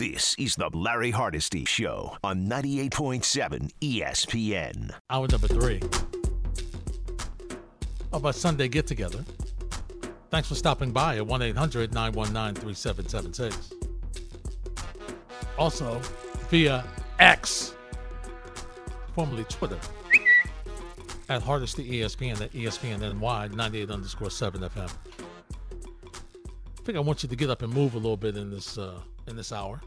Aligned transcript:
This 0.00 0.34
is 0.38 0.56
the 0.56 0.70
Larry 0.72 1.10
Hardesty 1.10 1.66
Show 1.66 2.16
on 2.24 2.46
98.7 2.46 3.70
ESPN. 3.82 4.94
Hour 5.10 5.28
number 5.28 5.46
three 5.46 5.78
of 8.10 8.24
our 8.24 8.32
Sunday 8.32 8.66
get 8.68 8.86
together. 8.86 9.22
Thanks 10.30 10.48
for 10.48 10.54
stopping 10.54 10.90
by 10.90 11.18
at 11.18 11.26
1 11.26 11.42
800 11.42 11.92
919 11.92 12.62
3776. 12.62 13.74
Also 15.58 16.00
via 16.48 16.82
X, 17.18 17.74
formerly 19.14 19.44
Twitter, 19.50 19.78
at 21.28 21.42
Hardesty 21.42 22.00
ESPN 22.00 22.40
at 22.40 22.50
ESPN 22.54 23.20
NY 23.20 23.48
98 23.48 23.90
underscore 23.90 24.30
7 24.30 24.62
FM. 24.62 24.90
I 26.08 26.82
think 26.84 26.96
I 26.96 27.00
want 27.02 27.22
you 27.22 27.28
to 27.28 27.36
get 27.36 27.50
up 27.50 27.60
and 27.60 27.70
move 27.70 27.92
a 27.92 27.98
little 27.98 28.16
bit 28.16 28.38
in 28.38 28.50
this 28.50 28.78
uh, 28.78 28.98
in 29.30 29.36
this 29.36 29.52
hour. 29.52 29.80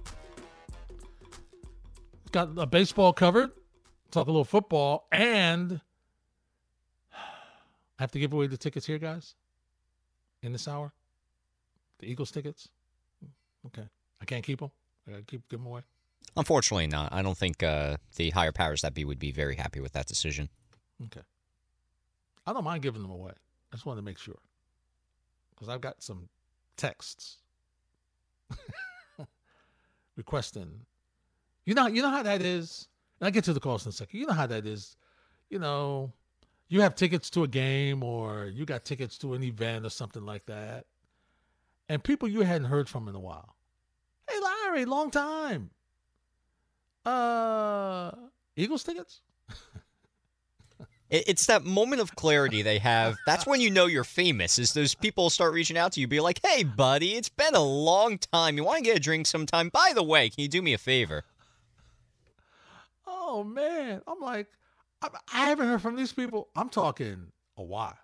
Got 2.31 2.57
a 2.57 2.65
baseball 2.65 3.13
covered, 3.13 3.51
talk 4.09 4.27
a 4.27 4.31
little 4.31 4.45
football, 4.45 5.07
and 5.11 5.81
I 7.13 8.01
have 8.01 8.11
to 8.13 8.19
give 8.19 8.33
away 8.33 8.47
the 8.47 8.57
tickets 8.57 8.87
here, 8.87 8.97
guys. 8.97 9.35
In 10.41 10.51
this 10.51 10.67
hour, 10.67 10.91
the 11.99 12.07
Eagles 12.07 12.31
tickets. 12.31 12.69
Okay, 13.67 13.87
I 14.19 14.25
can't 14.25 14.43
keep 14.43 14.59
them. 14.59 14.71
I 15.07 15.11
gotta 15.11 15.23
keep 15.23 15.47
them 15.49 15.65
away. 15.65 15.81
Unfortunately, 16.35 16.87
not. 16.87 17.13
I 17.13 17.21
don't 17.21 17.37
think 17.37 17.61
uh, 17.61 17.97
the 18.15 18.31
higher 18.31 18.51
powers 18.51 18.81
that 18.81 18.93
be 18.95 19.05
would 19.05 19.19
be 19.19 19.31
very 19.31 19.55
happy 19.55 19.79
with 19.79 19.93
that 19.93 20.07
decision. 20.07 20.49
Okay. 21.05 21.21
I 22.47 22.53
don't 22.53 22.63
mind 22.63 22.81
giving 22.81 23.01
them 23.03 23.11
away. 23.11 23.33
I 23.71 23.75
just 23.75 23.85
wanted 23.85 24.01
to 24.01 24.05
make 24.05 24.17
sure 24.17 24.39
because 25.51 25.69
I've 25.69 25.81
got 25.81 26.01
some 26.01 26.27
texts 26.75 27.37
requesting. 30.15 30.81
You 31.65 31.73
know, 31.73 31.87
you 31.87 32.01
know 32.01 32.09
how 32.09 32.23
that 32.23 32.41
is. 32.41 32.87
And 33.19 33.27
I 33.27 33.31
get 33.31 33.43
to 33.45 33.53
the 33.53 33.59
calls 33.59 33.85
in 33.85 33.89
a 33.89 33.93
second. 33.93 34.19
You 34.19 34.25
know 34.25 34.33
how 34.33 34.47
that 34.47 34.65
is. 34.65 34.95
You 35.49 35.59
know, 35.59 36.11
you 36.67 36.81
have 36.81 36.95
tickets 36.95 37.29
to 37.31 37.43
a 37.43 37.47
game 37.47 38.03
or 38.03 38.45
you 38.45 38.65
got 38.65 38.85
tickets 38.85 39.17
to 39.19 39.33
an 39.33 39.43
event 39.43 39.85
or 39.85 39.89
something 39.89 40.25
like 40.25 40.45
that, 40.47 40.85
and 41.87 42.03
people 42.03 42.27
you 42.27 42.41
hadn't 42.41 42.67
heard 42.67 42.89
from 42.89 43.07
in 43.07 43.15
a 43.15 43.19
while. 43.19 43.55
Hey, 44.29 44.39
Larry, 44.39 44.85
long 44.85 45.11
time. 45.11 45.69
Uh, 47.05 48.11
Eagles 48.55 48.83
tickets. 48.83 49.21
It's 51.13 51.45
that 51.45 51.63
moment 51.63 52.01
of 52.01 52.15
clarity 52.15 52.63
they 52.63 52.79
have. 52.79 53.17
That's 53.27 53.45
when 53.45 53.61
you 53.61 53.69
know 53.69 53.85
you're 53.85 54.03
famous. 54.03 54.57
Is 54.57 54.73
those 54.73 54.95
people 54.95 55.29
start 55.29 55.53
reaching 55.53 55.77
out 55.77 55.91
to 55.93 56.01
you, 56.01 56.07
be 56.07 56.19
like, 56.19 56.39
"Hey, 56.43 56.63
buddy, 56.63 57.13
it's 57.13 57.29
been 57.29 57.53
a 57.53 57.61
long 57.61 58.17
time. 58.17 58.57
You 58.57 58.63
want 58.63 58.79
to 58.79 58.83
get 58.83 58.97
a 58.97 58.99
drink 58.99 59.27
sometime? 59.27 59.69
By 59.69 59.91
the 59.93 60.03
way, 60.03 60.29
can 60.29 60.41
you 60.41 60.47
do 60.47 60.61
me 60.61 60.73
a 60.73 60.77
favor?" 60.79 61.23
Oh 63.05 63.43
man, 63.43 64.01
I'm 64.07 64.19
like, 64.19 64.47
I, 65.03 65.09
I 65.31 65.45
haven't 65.45 65.67
heard 65.67 65.81
from 65.81 65.95
these 65.95 66.11
people. 66.11 66.49
I'm 66.55 66.69
talking 66.69 67.31
a 67.57 67.63
while. 67.63 67.97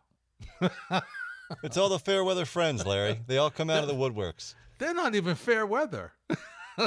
It's 1.64 1.78
all 1.78 1.90
the 1.90 2.00
fair 2.00 2.24
weather 2.24 2.46
friends, 2.46 2.86
Larry. 2.86 3.20
They 3.26 3.38
all 3.38 3.50
come 3.50 3.70
out 3.70 3.82
of 3.84 3.88
the 3.88 3.96
woodworks. 3.96 4.54
They're 4.78 4.94
not 4.94 5.16
even 5.16 5.36
fair 5.36 5.66
weather. 5.66 6.14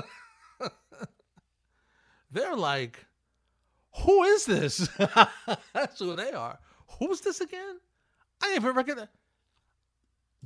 They're 2.31 2.57
like, 2.57 3.05
who 4.01 4.23
is 4.25 4.47
this? 4.47 4.89
That's 5.73 5.99
who 5.99 6.17
they 6.17 6.33
are. 6.33 6.59
Who's 6.99 7.21
this 7.21 7.41
again? 7.41 7.79
I 8.43 8.47
didn't 8.49 8.63
even 8.65 8.77
recognize. 8.77 9.09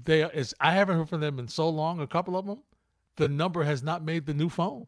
They 0.02 0.22
is. 0.22 0.54
I 0.60 0.72
haven't 0.72 0.96
heard 0.96 1.08
from 1.08 1.20
them 1.20 1.38
in 1.38 1.48
so 1.48 1.68
long. 1.68 2.00
A 2.00 2.06
couple 2.06 2.36
of 2.36 2.46
them. 2.46 2.58
The 3.16 3.28
number 3.28 3.64
has 3.64 3.82
not 3.82 4.04
made 4.04 4.26
the 4.26 4.34
new 4.34 4.48
phone. 4.50 4.86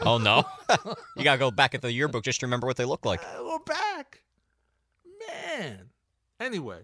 Oh 0.00 0.18
no, 0.18 0.42
you 1.16 1.22
gotta 1.22 1.38
go 1.38 1.50
back 1.50 1.74
at 1.74 1.82
the 1.82 1.92
yearbook 1.92 2.24
just 2.24 2.40
to 2.40 2.46
remember 2.46 2.66
what 2.66 2.76
they 2.76 2.84
look 2.84 3.04
like. 3.04 3.22
Uh, 3.22 3.44
We're 3.44 3.58
back, 3.60 4.22
man. 5.28 5.90
Anyway, 6.40 6.80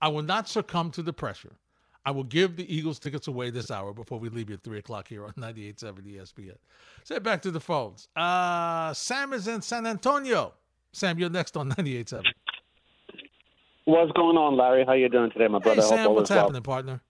I 0.00 0.08
will 0.08 0.22
not 0.22 0.48
succumb 0.48 0.92
to 0.92 1.02
the 1.02 1.12
pressure. 1.12 1.56
I 2.04 2.12
will 2.12 2.24
give 2.24 2.56
the 2.56 2.74
Eagles 2.74 2.98
tickets 2.98 3.28
away 3.28 3.50
this 3.50 3.70
hour 3.70 3.92
before 3.92 4.18
we 4.18 4.28
leave 4.30 4.48
you 4.48 4.54
at 4.54 4.62
3 4.62 4.78
o'clock 4.78 5.08
here 5.08 5.24
on 5.24 5.32
98.7 5.32 6.16
ESPN. 6.16 6.56
Say 7.04 7.18
back 7.18 7.42
to 7.42 7.50
the 7.50 7.60
phones. 7.60 8.08
Uh, 8.16 8.94
Sam 8.94 9.32
is 9.32 9.46
in 9.48 9.60
San 9.60 9.86
Antonio. 9.86 10.54
Sam, 10.92 11.18
you're 11.18 11.30
next 11.30 11.56
on 11.56 11.70
98.7. 11.72 12.22
What's 13.84 14.12
going 14.12 14.36
on, 14.36 14.56
Larry? 14.56 14.84
How 14.86 14.92
you 14.92 15.08
doing 15.08 15.30
today, 15.30 15.48
my 15.48 15.58
brother? 15.58 15.82
Hope 15.82 15.90
Sam, 15.90 16.14
what's 16.14 16.30
is 16.30 16.34
well. 16.34 16.44
happening, 16.44 16.62
partner? 16.62 17.00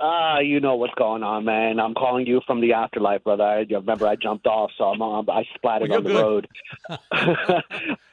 Ah, 0.00 0.40
you 0.40 0.58
know 0.58 0.74
what's 0.74 0.94
going 0.94 1.22
on, 1.22 1.44
man. 1.44 1.78
I'm 1.78 1.94
calling 1.94 2.26
you 2.26 2.40
from 2.46 2.60
the 2.60 2.72
afterlife, 2.72 3.22
brother. 3.22 3.44
I 3.44 3.58
remember 3.70 4.08
I 4.08 4.16
jumped 4.16 4.46
off, 4.46 4.72
so 4.76 4.84
I'm, 4.86 5.00
um, 5.00 5.30
I 5.30 5.44
splattered 5.54 5.90
Well, 5.90 5.98
on 5.98 6.04
the 6.04 6.12
you're 6.12 6.22
road. 6.22 6.48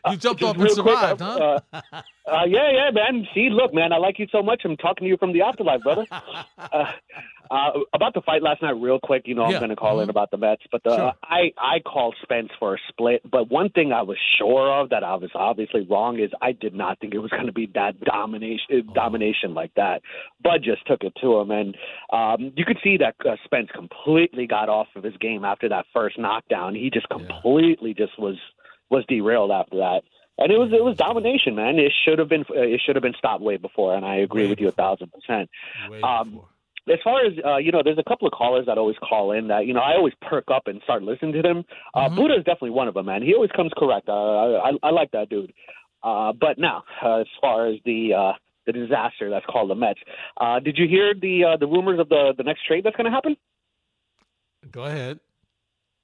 You 0.10 0.18
jumped 0.18 0.42
just 0.42 0.44
off 0.44 0.56
and 0.56 0.64
real 0.64 0.76
quick, 0.76 0.98
survived, 0.98 1.22
uh, 1.22 1.60
huh? 1.72 1.82
Uh, 2.28 2.46
yeah, 2.48 2.72
yeah, 2.72 2.92
man. 2.92 3.28
See, 3.34 3.50
look, 3.50 3.74
man, 3.74 3.92
I 3.94 3.98
like 3.98 4.20
you 4.20 4.28
so 4.32 4.44
much. 4.44 4.62
I'm 4.64 4.78
talking 4.78 5.06
to 5.06 5.10
you 5.10 5.18
from 5.18 5.34
the 5.34 5.42
afterlife, 5.42 5.82
brother. 5.82 6.06
uh, 7.52 7.72
about 7.94 8.14
the 8.14 8.22
fight 8.22 8.42
last 8.42 8.62
night, 8.62 8.72
real 8.80 8.98
quick. 9.04 9.24
You 9.26 9.36
know, 9.36 9.44
I'm 9.44 9.60
going 9.60 9.70
to 9.70 9.76
call 9.76 10.00
in 10.00 10.08
Mhm. 10.08 10.12
about 10.12 10.32
the 10.32 10.38
Mets, 10.38 10.64
but 10.72 10.86
uh, 10.88 10.96
Sure. 10.96 11.14
I 11.24 11.52
I 11.58 11.80
called 11.82 12.16
Spence 12.24 12.50
for 12.58 12.76
a 12.76 12.78
split. 12.88 13.22
But 13.30 13.50
one 13.52 13.70
thing 13.70 13.92
I 13.92 14.02
was 14.02 14.18
sure 14.38 14.72
of 14.72 14.90
that 14.90 15.04
I 15.04 15.16
was 15.16 15.30
obviously 15.36 15.82
wrong 15.82 16.18
is 16.20 16.32
I 16.42 16.54
did 16.54 16.74
not 16.74 16.98
think 17.00 17.14
it 17.14 17.20
was 17.20 17.30
going 17.32 17.48
to 17.48 17.52
be 17.52 17.66
that 17.76 18.00
domination 18.02 18.86
Oh. 18.90 18.94
domination 18.94 19.54
like 19.54 19.74
that. 19.76 20.02
Bud 20.42 20.64
just 20.64 20.86
took 20.88 21.04
it 21.04 21.14
to 21.22 21.40
him, 21.40 21.52
and 21.52 21.78
um, 22.14 22.54
you 22.56 22.64
could 22.66 22.80
see 22.84 22.96
that 22.98 23.16
uh, 23.26 23.36
Spence 23.44 23.70
completely 23.72 24.48
got 24.48 24.70
off 24.70 24.88
of 24.96 25.04
his 25.04 25.18
game 25.18 25.44
after 25.44 25.68
that 25.70 25.86
first 25.94 26.18
knockdown. 26.18 26.74
He 26.74 26.90
just 26.90 27.08
Yeah. 27.12 27.18
completely 27.18 27.94
just 27.94 28.18
was 28.18 28.38
was 28.90 29.06
derailed 29.08 29.52
after 29.52 29.78
that. 29.78 30.04
And 30.38 30.52
it 30.52 30.58
was 30.58 30.72
it 30.72 30.84
was 30.84 30.96
domination, 30.98 31.56
man. 31.56 31.78
It 31.78 31.92
should 32.04 32.18
have 32.18 32.30
been 32.30 32.46
uh, 32.50 32.62
it 32.62 32.80
should 32.86 32.96
have 32.96 33.04
been 33.04 33.14
stopped 33.18 33.44
way 33.44 33.58
before, 33.58 33.94
and 33.96 34.06
I 34.06 34.16
agree 34.16 34.44
Way 34.44 34.50
with 34.52 34.62
you 34.62 34.70
a 34.70 34.72
thousand 34.72 35.12
percent. 35.12 35.50
Um. 36.02 36.42
As 36.90 36.98
far 37.04 37.26
as 37.26 37.34
uh, 37.46 37.58
you 37.58 37.72
know, 37.72 37.82
there's 37.84 38.00
a 38.00 38.04
couple 38.04 38.28
of 38.28 38.34
callers 38.34 38.66
that 38.66 38.78
always 38.78 38.98
call 38.98 39.32
in 39.34 39.48
that 39.50 39.66
you 39.68 39.74
know 39.74 39.82
I 39.82 39.96
always 39.96 40.14
perk 40.22 40.46
up 40.52 40.64
and 40.66 40.82
start 40.84 41.04
listening 41.04 41.34
to 41.34 41.42
them. 41.42 41.64
Uh, 41.94 42.10
Mhm. 42.10 42.16
Buddha 42.16 42.34
is 42.36 42.44
definitely 42.44 42.72
one 42.72 42.88
of 42.88 42.96
them, 42.96 43.06
man. 43.06 43.22
He 43.22 43.34
always 43.36 43.52
comes 43.52 43.72
correct. 43.78 44.10
Uh, 44.10 44.58
I, 44.58 44.72
I 44.82 44.90
like 44.90 45.12
that 45.12 45.30
dude. 45.30 45.54
Uh, 46.04 46.34
but 46.34 46.58
now, 46.58 46.84
uh, 47.04 47.18
as 47.20 47.28
far 47.40 47.68
as 47.68 47.76
the 47.86 48.14
uh, 48.14 48.34
the 48.66 48.74
disaster 48.74 49.30
that's 49.30 49.46
called 49.46 49.70
the 49.70 49.76
Mets, 49.76 50.00
uh, 50.38 50.60
did 50.60 50.78
you 50.78 50.88
hear 50.88 51.14
the 51.14 51.44
uh, 51.44 51.58
the 51.58 51.68
rumors 51.68 52.00
of 52.00 52.10
the 52.10 52.34
the 52.36 52.44
next 52.44 52.66
trade 52.66 52.84
that's 52.84 52.96
going 52.96 53.06
to 53.06 53.12
happen? 53.12 53.38
Go 54.72 54.84
ahead. 54.86 55.20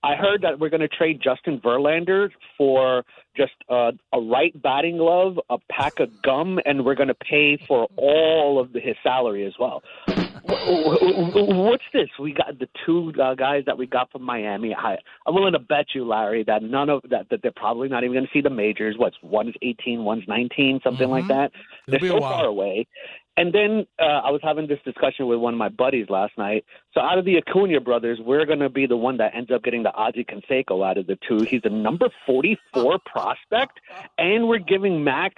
I 0.03 0.15
heard 0.15 0.43
that 0.43 0.59
we're 0.59 0.69
going 0.69 0.81
to 0.81 0.87
trade 0.87 1.21
Justin 1.21 1.59
Verlander 1.59 2.29
for 2.57 3.03
just 3.35 3.53
uh, 3.67 3.91
a 4.13 4.19
right 4.21 4.59
batting 4.61 4.97
glove, 4.97 5.39
a 5.49 5.57
pack 5.71 5.99
of 5.99 6.21
gum, 6.21 6.59
and 6.65 6.85
we're 6.85 6.95
going 6.95 7.07
to 7.09 7.15
pay 7.15 7.57
for 7.67 7.87
all 7.97 8.59
of 8.59 8.73
the, 8.73 8.79
his 8.79 8.95
salary 9.03 9.45
as 9.45 9.53
well. 9.59 9.81
Wh- 10.47 11.31
wh- 11.33 11.47
What's 11.49 11.83
this? 11.93 12.09
We 12.19 12.33
got 12.33 12.57
the 12.59 12.67
two 12.85 13.11
uh, 13.21 13.35
guys 13.35 13.63
that 13.65 13.77
we 13.77 13.85
got 13.85 14.11
from 14.11 14.23
Miami. 14.23 14.73
I, 14.75 14.97
I'm 15.25 15.35
willing 15.35 15.53
to 15.53 15.59
bet 15.59 15.87
you, 15.93 16.05
Larry, 16.07 16.43
that 16.45 16.63
none 16.63 16.89
of 16.89 17.01
that 17.09 17.27
that 17.29 17.41
they're 17.41 17.51
probably 17.55 17.89
not 17.89 18.03
even 18.03 18.13
going 18.13 18.25
to 18.25 18.31
see 18.33 18.41
the 18.41 18.49
majors. 18.49 18.95
What's 18.97 19.17
one's 19.21 19.55
18, 19.61 20.03
one's 20.03 20.23
19, 20.27 20.79
something 20.83 21.09
like 21.09 21.25
Mhm. 21.25 21.27
that. 21.29 21.51
It'll 21.87 21.99
They're 21.99 22.09
so 22.09 22.19
far 22.19 22.45
away. 22.45 22.87
And 23.39 23.53
then 23.53 23.85
uh, 23.99 24.03
I 24.25 24.31
was 24.31 24.41
having 24.43 24.67
this 24.67 24.79
discussion 24.83 25.27
with 25.27 25.37
one 25.37 25.53
of 25.53 25.59
my 25.59 25.69
buddies 25.69 26.07
last 26.09 26.35
night. 26.39 26.65
So 26.93 27.01
out 27.01 27.19
of 27.19 27.25
the 27.25 27.37
Acuna 27.37 27.79
brothers, 27.79 28.17
we're 28.19 28.45
going 28.47 28.59
to 28.59 28.69
be 28.69 28.87
the 28.87 28.97
one 28.97 29.17
that 29.17 29.35
ends 29.35 29.51
up 29.51 29.63
getting 29.63 29.83
the 29.83 29.93
Ozzie 29.93 30.25
Canseco 30.25 30.83
out 30.83 30.97
of 30.97 31.05
the 31.05 31.19
two. 31.27 31.43
He's 31.43 31.61
a 31.63 31.69
number 31.69 32.07
44 32.25 32.97
prospect, 33.05 33.79
and 34.17 34.47
we're 34.47 34.57
giving 34.57 35.03
Max. 35.03 35.35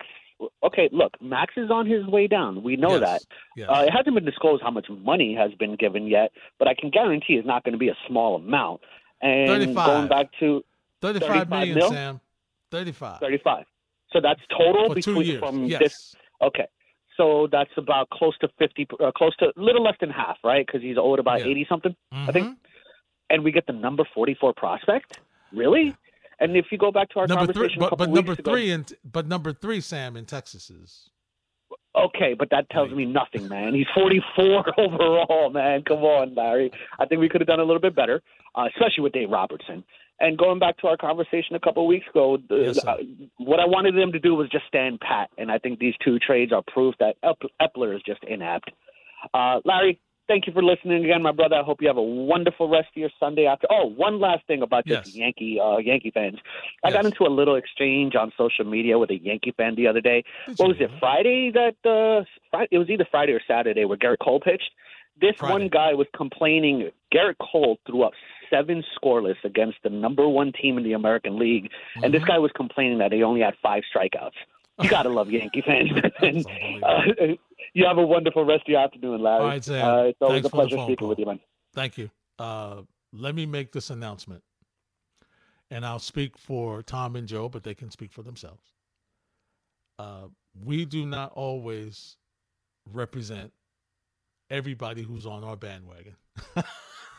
Okay, 0.64 0.90
look, 0.92 1.14
Max 1.22 1.54
is 1.58 1.70
on 1.70 1.86
his 1.86 2.06
way 2.06 2.28
down. 2.28 2.64
We 2.64 2.76
know 2.78 2.92
Yes. 2.98 3.02
that. 3.02 3.22
Yes. 3.56 3.70
Uh, 3.70 3.84
it 3.88 3.92
hasn't 3.92 4.16
been 4.16 4.26
disclosed 4.26 4.64
how 4.64 4.72
much 4.72 4.90
money 4.90 5.34
has 5.36 5.54
been 5.56 5.76
given 5.76 6.08
yet, 6.08 6.32
but 6.58 6.68
I 6.68 6.74
can 6.74 6.90
guarantee 6.90 7.34
it's 7.34 7.48
not 7.48 7.64
going 7.64 7.74
to 7.74 7.78
be 7.80 7.90
a 7.90 7.98
small 8.08 8.36
amount. 8.36 8.82
And 9.22 9.50
35. 9.50 9.86
going 9.86 10.08
back 10.08 10.28
to 10.40 10.64
35 11.02 11.28
35 11.30 11.50
million, 11.50 11.78
mil? 11.78 11.90
Sam. 11.90 12.22
35. 12.72 13.20
35. 13.20 13.66
So 14.14 14.22
that's 14.22 14.40
total 14.50 14.88
For 14.90 14.96
between 14.96 15.40
from 15.40 15.66
yes. 15.66 15.80
this 15.80 16.16
Okay. 16.42 16.68
So 17.18 17.48
that's 17.52 17.72
about 17.76 18.10
close 18.12 18.38
to 18.40 18.48
50, 18.60 18.88
uh, 19.04 19.12
close 19.12 19.36
to 19.38 19.48
a 19.48 19.52
little 19.62 19.84
less 19.84 19.96
than 20.00 20.10
half, 20.10 20.38
right? 20.44 20.66
Because 20.66 20.82
he's 20.82 20.98
owed 20.98 21.20
about 21.20 21.42
Yeah. 21.42 21.48
80 21.48 21.66
something, 21.68 21.96
I 22.14 22.32
think. 22.32 22.48
Mhm. 22.48 22.56
And 23.30 23.44
we 23.44 23.52
get 23.52 23.68
the 23.68 23.74
number 23.74 24.06
44 24.14 24.54
prospect? 24.54 25.20
Really? 25.52 25.96
And 26.40 26.56
if 26.56 26.68
you 26.72 26.78
go 26.78 26.92
back 26.92 27.10
to 27.10 27.20
our 27.20 27.28
Number 27.28 27.46
three, 27.48 27.54
conversation 27.54 27.82
a 27.82 27.86
but, 27.86 27.90
couple 27.90 28.06
but 28.06 28.14
number 28.16 28.32
ago, 28.34 28.52
three, 28.54 28.98
but 29.04 29.28
number 29.28 29.54
three, 29.54 29.82
Sam, 29.82 30.16
in 30.16 30.26
Texas 30.26 30.70
is 30.70 31.10
Okay, 31.96 32.34
but 32.38 32.50
that 32.52 32.70
tells 32.70 32.92
me 32.92 33.06
nothing, 33.06 33.48
man. 33.50 33.74
He's 33.74 33.88
44 33.96 34.80
overall, 34.80 35.50
man. 35.50 35.84
Come 35.84 36.00
on, 36.00 36.36
Larry. 36.36 36.72
I 37.00 37.06
think 37.06 37.20
we 37.20 37.28
could 37.28 37.42
have 37.42 37.48
done 37.48 37.60
a 37.60 37.64
little 37.64 37.82
bit 37.82 37.96
better, 37.96 38.22
uh, 38.56 38.66
especially 38.68 39.04
with 39.04 39.14
Dave 39.14 39.30
Robertson. 39.30 39.84
And 40.22 40.38
going 40.38 40.60
back 40.60 40.78
to 40.80 40.88
our 40.88 40.98
conversation 40.98 41.56
a 41.56 41.60
couple 41.60 41.84
of 41.84 41.88
weeks 41.88 42.06
ago, 42.10 42.38
Yes, 42.50 42.78
uh, 42.86 42.98
what 43.38 43.60
I 43.60 43.66
wanted 43.66 43.96
them 43.96 44.12
to 44.12 44.20
do 44.20 44.36
was 44.36 44.50
just 44.50 44.66
stand 44.68 45.00
pat. 45.00 45.30
And 45.38 45.52
I 45.52 45.58
think 45.58 45.80
these 45.80 45.96
two 46.04 46.20
trades 46.20 46.52
are 46.52 46.62
proof 46.68 46.94
that 47.00 47.16
Eppler 47.24 47.96
is 47.96 48.02
just 48.06 48.24
inept. 48.26 48.70
Uh, 49.34 49.60
Larry, 49.66 50.00
thank 50.30 50.48
you 50.48 50.54
for 50.54 50.64
listening 50.64 51.04
again, 51.04 51.22
my 51.22 51.34
brother. 51.34 51.56
I 51.58 51.64
hope 51.64 51.82
you 51.82 51.88
have 51.90 51.98
a 51.98 52.02
wonderful 52.02 52.70
rest 52.70 52.88
of 52.96 52.98
your 52.98 53.10
Sunday 53.20 53.46
after. 53.46 53.68
Oh, 53.70 53.88
one 53.88 54.22
last 54.22 54.48
thing 54.48 54.62
about 54.62 54.86
just 54.86 55.08
Yes. 55.08 55.16
Yankee 55.16 55.60
uh, 55.62 55.78
Yankee 55.80 56.12
fans. 56.12 56.38
I 56.86 56.92
got 56.92 57.06
into 57.06 57.26
a 57.26 57.30
little 57.30 57.56
exchange 57.56 58.16
on 58.16 58.32
social 58.38 58.64
media 58.64 58.98
with 58.98 59.10
a 59.10 59.18
Yankee 59.18 59.54
fan 59.58 59.76
the 59.76 59.88
other 59.88 60.00
day. 60.00 60.24
Did 60.48 60.58
What 60.60 60.70
was 60.70 60.78
it? 60.80 60.90
Friday 61.02 61.52
that 61.52 61.76
uh, 61.84 62.24
Friday, 62.50 62.70
it 62.72 62.78
was 62.78 62.90
either 62.90 63.06
Friday 63.12 63.34
or 63.34 63.42
Saturday 63.46 63.84
where 63.84 63.98
Gerrit 63.98 64.20
Cole 64.24 64.40
pitched. 64.40 64.72
This 65.20 65.36
Friday. 65.38 65.52
one 65.54 65.68
guy 65.68 65.94
was 65.94 66.08
complaining. 66.16 66.92
Gerrit 67.14 67.36
Cole 67.42 67.78
threw 67.86 68.04
up 68.04 68.14
seven 68.50 68.84
scoreless 68.98 69.36
against 69.44 69.78
the 69.84 69.90
number 69.90 70.28
one 70.30 70.54
team 70.54 70.78
in 70.78 70.84
the 70.86 70.94
American 70.94 71.38
League, 71.38 71.70
and 71.96 72.06
Mm-hmm. 72.06 72.14
this 72.14 72.24
guy 72.24 72.38
was 72.40 72.52
complaining 72.56 73.00
that 73.00 73.12
he 73.12 73.22
only 73.22 73.42
had 73.42 73.56
five 73.62 73.84
strikeouts. 73.94 74.32
You 74.82 74.90
gotta 74.90 75.10
love 75.10 75.30
Yankee 75.30 75.62
fans. 75.66 75.90
and, 76.22 76.46
uh, 76.84 77.36
you 77.74 77.86
have 77.86 77.98
a 77.98 78.06
wonderful 78.06 78.46
rest 78.46 78.64
of 78.64 78.68
your 78.70 78.82
afternoon, 78.82 79.22
Larry. 79.22 79.40
All 79.40 79.48
right, 79.48 79.64
Sam. 79.64 79.86
Uh, 79.86 80.04
it's 80.04 80.18
always 80.22 80.36
Thanks 80.36 80.48
a 80.48 80.50
for 80.50 80.56
the 80.56 80.62
pleasure 80.62 80.76
phone 80.78 80.86
speaking 80.88 80.98
call. 80.98 81.10
with 81.10 81.20
you, 81.20 81.26
man. 81.26 81.40
Thank 81.74 81.98
you. 81.98 82.10
Uh, 82.38 82.82
let 83.14 83.36
me 83.36 83.46
make 83.46 83.72
this 83.72 83.90
announcement, 83.90 84.44
and 85.72 85.86
I'll 85.86 86.00
speak 86.00 86.38
for 86.38 86.82
Tom 86.82 87.16
and 87.16 87.28
Joe, 87.28 87.50
but 87.50 87.64
they 87.64 87.74
can 87.74 87.92
speak 87.92 88.12
for 88.12 88.24
themselves. 88.24 88.64
Uh, 89.98 90.28
we 90.64 90.86
do 90.86 91.06
not 91.06 91.32
always 91.34 92.18
represent 92.92 93.52
everybody 94.50 95.04
who's 95.04 95.26
on 95.26 95.44
our 95.44 95.56
bandwagon. 95.56 96.16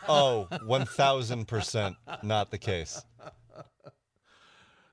Oh, 0.08 0.48
1,000% 0.50 1.96
not 2.22 2.50
the 2.50 2.58
case. 2.58 3.02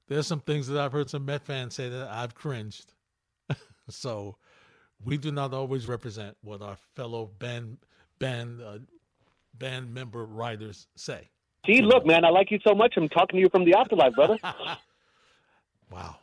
There's 0.08 0.28
some 0.28 0.40
things 0.40 0.68
that 0.68 0.80
I've 0.80 0.92
heard 0.92 1.10
some 1.10 1.26
Met 1.26 1.44
fans 1.44 1.76
say 1.76 1.90
that 1.90 2.10
I've 2.10 2.36
cringed. 2.36 2.94
so 3.90 4.38
we 5.04 5.18
do 5.18 5.32
not 5.32 5.54
always 5.54 5.88
represent 5.88 6.36
what 6.42 6.62
our 6.62 6.78
fellow 6.96 7.32
band 7.40 7.78
band 8.20 8.62
uh, 8.62 8.80
band 9.58 9.94
member 9.94 10.26
writers 10.26 10.88
say. 10.96 11.30
Gee, 11.66 11.82
look, 11.82 12.06
man, 12.06 12.24
I 12.24 12.30
like 12.30 12.52
you 12.52 12.60
so 12.66 12.74
much. 12.74 12.94
I'm 12.98 13.10
talking 13.10 13.38
to 13.38 13.42
you 13.42 13.50
from 13.50 13.66
the 13.66 13.74
afterlife, 13.74 14.14
brother. 14.14 14.38
Wow. 15.92 16.16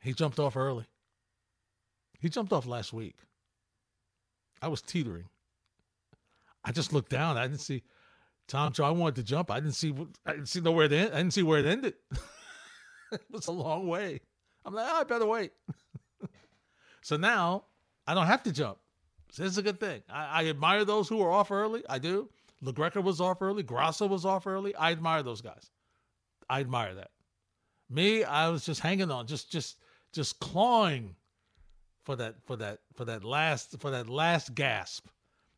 He 0.00 0.12
jumped 0.12 0.38
off 0.38 0.56
early. 0.56 0.86
He 2.20 2.28
jumped 2.28 2.52
off 2.52 2.66
last 2.66 2.92
week. 2.92 3.16
I 4.62 4.68
was 4.68 4.80
teetering. 4.80 5.28
I 6.64 6.72
just 6.72 6.92
looked 6.92 7.10
down. 7.10 7.36
I 7.36 7.46
didn't 7.46 7.60
see 7.60 7.82
Tom 8.48 8.72
Joe. 8.72 8.84
I 8.84 8.90
wanted 8.90 9.16
to 9.16 9.22
jump. 9.22 9.50
I 9.50 9.60
didn't 9.60 9.74
see. 9.74 9.94
I 10.24 10.32
didn't 10.32 10.48
see 10.48 10.60
nowhere 10.60 10.88
to 10.88 10.96
end. 10.96 11.12
I 11.12 11.18
didn't 11.18 11.34
see 11.34 11.42
where 11.42 11.58
it 11.58 11.66
ended. 11.66 11.94
it 13.12 13.20
was 13.30 13.46
a 13.48 13.52
long 13.52 13.86
way. 13.86 14.20
I'm 14.64 14.74
like, 14.74 14.86
oh, 14.90 15.00
I 15.00 15.04
better 15.04 15.26
wait. 15.26 15.52
so 17.04 17.18
now 17.18 17.64
I 18.06 18.14
don't 18.14 18.26
have 18.26 18.42
to 18.44 18.52
jump. 18.52 18.78
So 19.30 19.42
this 19.42 19.52
is 19.52 19.58
a 19.58 19.62
good 19.62 19.78
thing. 19.78 20.00
I, 20.08 20.42
I 20.42 20.46
admire 20.46 20.86
those 20.86 21.06
who 21.06 21.20
are 21.20 21.30
off 21.30 21.50
early. 21.50 21.82
I 21.86 21.98
do. 21.98 22.30
LaGreca 22.64 23.02
was 23.02 23.20
off 23.20 23.42
early. 23.42 23.62
Grasso 23.62 24.06
was 24.06 24.24
off 24.24 24.46
early. 24.46 24.74
I 24.74 24.90
admire 24.90 25.22
those 25.22 25.42
guys. 25.42 25.70
I 26.48 26.60
admire 26.60 26.94
that. 26.94 27.10
Me, 27.90 28.24
I 28.24 28.48
was 28.48 28.64
just 28.64 28.80
hanging 28.80 29.10
on, 29.10 29.26
just 29.26 29.52
just 29.52 29.76
just 30.12 30.40
clawing 30.40 31.14
for 32.04 32.16
that 32.16 32.36
for 32.46 32.56
that 32.56 32.78
for 32.94 33.04
that 33.04 33.22
last 33.22 33.78
for 33.80 33.90
that 33.90 34.08
last 34.08 34.54
gasp. 34.54 35.06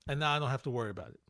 And 0.09 0.19
now 0.19 0.33
I 0.33 0.41
don't 0.41 0.51
have 0.51 0.65
to 0.65 0.71
worry 0.71 0.91
about 0.91 1.11
it. 1.11 1.21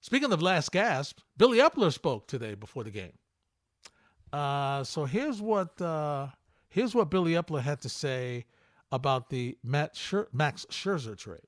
Speaking 0.00 0.32
of 0.32 0.42
last 0.42 0.72
gasp, 0.72 1.20
Billy 1.36 1.58
Eppler 1.58 1.92
spoke 1.92 2.26
today 2.26 2.54
before 2.56 2.82
the 2.82 2.90
game. 2.90 3.16
Uh, 4.32 4.82
so 4.82 5.04
here's 5.04 5.40
what 5.40 5.80
uh, 5.80 6.26
here's 6.68 6.96
what 6.96 7.10
Billy 7.10 7.34
Eppler 7.34 7.60
had 7.60 7.80
to 7.82 7.88
say 7.88 8.46
about 8.94 9.28
the 9.28 9.58
Max 9.64 9.98
Scherzer 10.70 11.18
trade. 11.18 11.40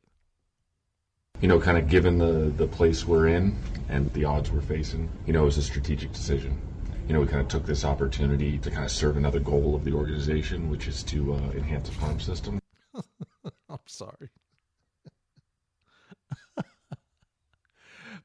you 1.40 1.48
know, 1.48 1.60
kind 1.60 1.78
of 1.78 1.88
given 1.88 2.19
the, 2.19 2.50
the 2.56 2.66
place 2.66 3.06
we're 3.06 3.28
in 3.28 3.56
and 3.88 4.12
the 4.14 4.25
odds 4.25 4.50
we're 4.50 4.60
facing, 4.60 5.08
you 5.26 5.32
know, 5.32 5.43
it 5.43 5.44
was 5.44 5.58
a 5.58 5.62
strategic 5.62 6.12
decision. 6.12 6.60
You 7.06 7.14
know, 7.14 7.20
we 7.20 7.26
kind 7.28 7.40
of 7.40 7.46
took 7.48 7.64
this 7.64 7.84
opportunity 7.84 8.58
to 8.58 8.70
kind 8.70 8.84
of 8.84 8.90
serve 8.90 9.16
another 9.16 9.38
goal 9.38 9.76
of 9.76 9.84
the 9.84 9.93
organization, 9.93 10.69
which 10.70 10.88
is 10.88 11.04
to 11.04 11.34
uh, 11.34 11.38
enhance 11.52 11.88
the 11.88 11.94
farm 11.94 12.19
system. 12.19 12.58
I'm 13.69 13.78
sorry. 13.87 14.31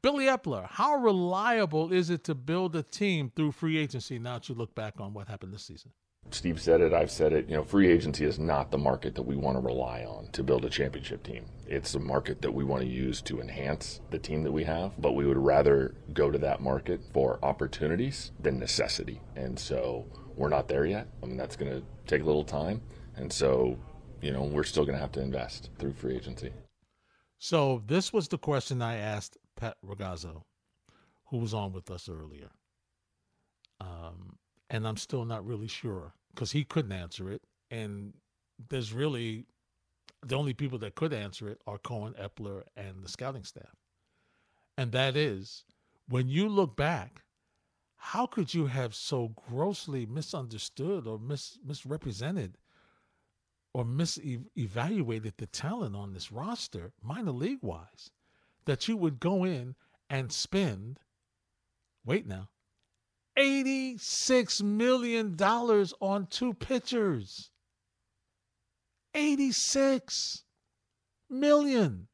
Billy 0.01 0.25
Eppler, 0.25 0.67
how 0.67 0.95
reliable 0.95 1.93
is 1.93 2.09
it 2.09 2.23
to 2.23 2.33
build 2.33 2.75
a 2.75 2.81
team 2.81 3.31
through 3.35 3.51
free 3.51 3.77
agency 3.77 4.17
now 4.17 4.35
that 4.35 4.49
you 4.49 4.55
look 4.55 4.73
back 4.73 4.99
on 4.99 5.13
what 5.13 5.27
happened 5.27 5.53
this 5.53 5.65
season? 5.65 5.91
Steve 6.33 6.61
said 6.61 6.79
it, 6.79 6.93
I've 6.93 7.11
said 7.11 7.33
it. 7.33 7.49
You 7.49 7.55
know, 7.55 7.63
free 7.63 7.91
agency 7.91 8.23
is 8.25 8.39
not 8.39 8.71
the 8.71 8.77
market 8.77 9.15
that 9.15 9.23
we 9.23 9.35
want 9.35 9.57
to 9.57 9.61
rely 9.61 10.05
on 10.05 10.29
to 10.31 10.43
build 10.43 10.63
a 10.63 10.69
championship 10.69 11.23
team. 11.23 11.45
It's 11.67 11.93
a 11.93 11.99
market 11.99 12.41
that 12.41 12.51
we 12.51 12.63
want 12.63 12.83
to 12.83 12.87
use 12.87 13.21
to 13.23 13.41
enhance 13.41 13.99
the 14.11 14.17
team 14.17 14.43
that 14.43 14.51
we 14.51 14.63
have, 14.63 14.93
but 14.99 15.11
we 15.11 15.25
would 15.25 15.37
rather 15.37 15.93
go 16.13 16.31
to 16.31 16.37
that 16.39 16.61
market 16.61 17.01
for 17.13 17.37
opportunities 17.43 18.31
than 18.39 18.59
necessity. 18.59 19.21
And 19.35 19.59
so 19.59 20.05
we're 20.35 20.49
not 20.49 20.67
there 20.69 20.85
yet. 20.85 21.07
I 21.21 21.25
mean, 21.25 21.37
that's 21.37 21.57
going 21.57 21.71
to 21.71 21.83
take 22.07 22.21
a 22.21 22.25
little 22.25 22.45
time. 22.45 22.81
And 23.17 23.31
so, 23.31 23.77
you 24.21 24.31
know, 24.31 24.43
we're 24.43 24.63
still 24.63 24.85
going 24.85 24.95
to 24.95 25.01
have 25.01 25.11
to 25.13 25.21
invest 25.21 25.69
through 25.79 25.93
free 25.93 26.15
agency. 26.15 26.53
So 27.39 27.83
this 27.87 28.13
was 28.13 28.29
the 28.29 28.37
question 28.37 28.81
I 28.81 28.97
asked 28.97 29.37
Pat 29.57 29.75
Ragazzo, 29.85 30.43
who 31.25 31.37
was 31.37 31.53
on 31.53 31.73
with 31.73 31.91
us 31.91 32.07
earlier. 32.07 32.51
Um, 33.81 34.37
and 34.71 34.87
I'm 34.87 34.97
still 34.97 35.25
not 35.25 35.45
really 35.45 35.67
sure 35.67 36.13
because 36.33 36.53
he 36.53 36.63
couldn't 36.63 36.93
answer 36.93 37.29
it. 37.29 37.43
And 37.69 38.13
there's 38.69 38.93
really 38.93 39.45
the 40.25 40.35
only 40.35 40.53
people 40.53 40.79
that 40.79 40.95
could 40.95 41.13
answer 41.13 41.49
it 41.49 41.61
are 41.67 41.77
Cohen, 41.77 42.15
Eppler, 42.19 42.63
and 42.75 43.03
the 43.03 43.09
scouting 43.09 43.43
staff. 43.43 43.75
And 44.77 44.93
that 44.93 45.17
is 45.17 45.65
when 46.07 46.29
you 46.29 46.47
look 46.47 46.75
back, 46.77 47.23
how 47.97 48.25
could 48.25 48.53
you 48.53 48.65
have 48.67 48.95
so 48.95 49.33
grossly 49.49 50.05
misunderstood 50.05 51.05
or 51.05 51.19
mis- 51.19 51.59
misrepresented 51.63 52.57
or 53.73 53.83
misevaluated 53.83 55.33
the 55.37 55.47
talent 55.47 55.95
on 55.95 56.13
this 56.13 56.31
roster, 56.31 56.93
minor 57.03 57.31
league 57.31 57.61
wise, 57.61 58.09
that 58.65 58.87
you 58.87 58.95
would 58.95 59.19
go 59.19 59.43
in 59.43 59.75
and 60.09 60.31
spend, 60.31 60.99
wait 62.05 62.25
now, 62.25 62.49
$86 63.41 64.61
million 64.61 65.35
on 65.35 66.27
two 66.27 66.53
pitchers. 66.53 67.49
86 69.15 70.43
million. 71.29 72.07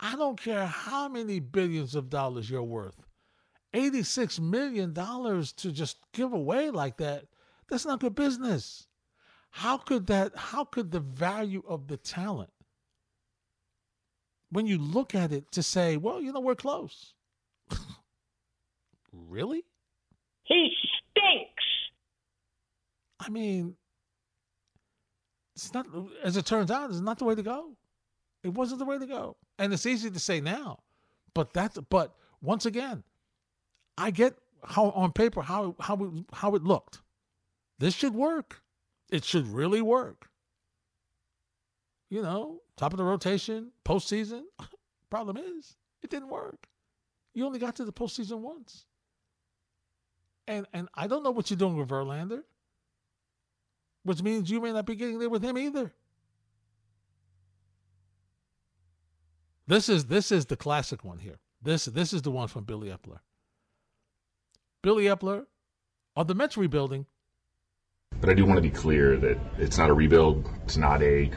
I 0.00 0.16
don't 0.16 0.40
care 0.40 0.66
how 0.66 1.08
many 1.08 1.40
billions 1.40 1.94
of 1.94 2.08
dollars 2.08 2.48
you're 2.48 2.62
worth. 2.62 2.96
86 3.74 4.40
million 4.40 4.94
dollars 4.94 5.52
to 5.52 5.70
just 5.70 5.98
give 6.12 6.32
away 6.32 6.70
like 6.70 6.96
that. 6.96 7.26
That's 7.68 7.84
not 7.84 8.00
good 8.00 8.14
business. 8.14 8.86
How 9.50 9.76
could 9.76 10.06
that 10.06 10.32
how 10.34 10.64
could 10.64 10.92
the 10.92 11.00
value 11.00 11.62
of 11.68 11.88
the 11.88 11.96
talent 11.96 12.50
when 14.50 14.66
you 14.66 14.78
look 14.78 15.14
at 15.14 15.32
it 15.32 15.50
to 15.52 15.62
say, 15.62 15.96
well, 15.96 16.22
you 16.22 16.32
know, 16.32 16.40
we're 16.40 16.54
close. 16.54 17.12
really? 19.12 19.64
He 20.46 20.70
stinks. 21.10 21.64
I 23.20 23.28
mean, 23.28 23.76
it's 25.54 25.72
not 25.74 25.86
as 26.22 26.36
it 26.36 26.46
turns 26.46 26.70
out, 26.70 26.90
it's 26.90 27.00
not 27.00 27.18
the 27.18 27.24
way 27.24 27.34
to 27.34 27.42
go. 27.42 27.72
It 28.44 28.54
wasn't 28.54 28.78
the 28.78 28.84
way 28.84 28.98
to 28.98 29.06
go. 29.06 29.36
And 29.58 29.72
it's 29.72 29.86
easy 29.86 30.10
to 30.10 30.20
say 30.20 30.40
now. 30.40 30.80
But 31.34 31.52
that's 31.52 31.78
but 31.90 32.14
once 32.40 32.64
again, 32.66 33.02
I 33.98 34.10
get 34.10 34.34
how 34.62 34.90
on 34.90 35.12
paper 35.12 35.42
how 35.42 35.74
how 35.80 35.96
it, 35.96 36.10
how 36.32 36.54
it 36.54 36.62
looked. 36.62 37.00
This 37.78 37.94
should 37.94 38.14
work. 38.14 38.62
It 39.10 39.24
should 39.24 39.46
really 39.48 39.82
work. 39.82 40.28
You 42.08 42.22
know, 42.22 42.60
top 42.76 42.92
of 42.92 42.98
the 42.98 43.04
rotation, 43.04 43.72
postseason. 43.84 44.42
Problem 45.10 45.36
is, 45.36 45.76
it 46.02 46.10
didn't 46.10 46.28
work. 46.28 46.68
You 47.34 47.46
only 47.46 47.58
got 47.58 47.76
to 47.76 47.84
the 47.84 47.92
postseason 47.92 48.38
once. 48.38 48.86
And 50.48 50.66
and 50.72 50.88
I 50.94 51.06
don't 51.06 51.22
know 51.22 51.30
what 51.30 51.50
you're 51.50 51.56
doing 51.56 51.76
with 51.76 51.88
Verlander, 51.88 52.42
which 54.04 54.22
means 54.22 54.50
you 54.50 54.60
may 54.60 54.72
not 54.72 54.86
be 54.86 54.94
getting 54.94 55.18
there 55.18 55.30
with 55.30 55.42
him 55.42 55.58
either. 55.58 55.92
This 59.66 59.88
is 59.88 60.06
this 60.06 60.30
is 60.30 60.46
the 60.46 60.56
classic 60.56 61.04
one 61.04 61.18
here. 61.18 61.38
This 61.60 61.86
this 61.86 62.12
is 62.12 62.22
the 62.22 62.30
one 62.30 62.48
from 62.48 62.64
Billy 62.64 62.88
Eppler. 62.88 63.18
Billy 64.82 65.04
Eppler, 65.04 65.46
are 66.14 66.24
the 66.24 66.34
Mets 66.34 66.56
rebuilding? 66.56 67.06
But 68.20 68.30
I 68.30 68.34
do 68.34 68.44
want 68.46 68.56
to 68.56 68.62
be 68.62 68.70
clear 68.70 69.16
that 69.16 69.36
it's 69.58 69.76
not 69.76 69.90
a 69.90 69.92
rebuild, 69.92 70.48
it's 70.62 70.76
not 70.76 71.02
a 71.02 71.30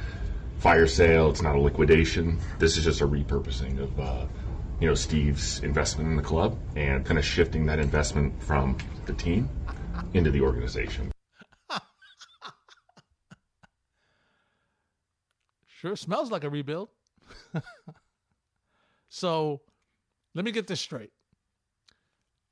fire 0.59 0.85
sale, 0.85 1.29
it's 1.31 1.41
not 1.41 1.55
a 1.55 1.59
liquidation. 1.59 2.37
This 2.59 2.77
is 2.77 2.83
just 2.83 3.01
a 3.01 3.07
repurposing 3.07 3.79
of, 3.79 3.99
uh, 3.99 4.27
you 4.79 4.87
know, 4.87 4.95
Steve's 4.95 5.59
investment 5.59 6.09
in 6.09 6.15
the 6.15 6.23
club 6.23 6.57
and 6.75 7.05
kind 7.05 7.17
of 7.17 7.25
shifting 7.25 7.65
that 7.65 7.79
investment 7.79 8.41
from 8.41 8.77
the 9.05 9.13
team 9.13 9.49
into 10.13 10.31
the 10.31 10.41
organization. 10.41 11.11
Sure 15.81 15.95
smells 15.95 16.29
like 16.29 16.43
a 16.43 16.49
rebuild. 16.49 16.89
So 19.09 19.61
let 20.33 20.45
me 20.45 20.51
get 20.51 20.67
this 20.67 20.79
straight. 20.79 21.11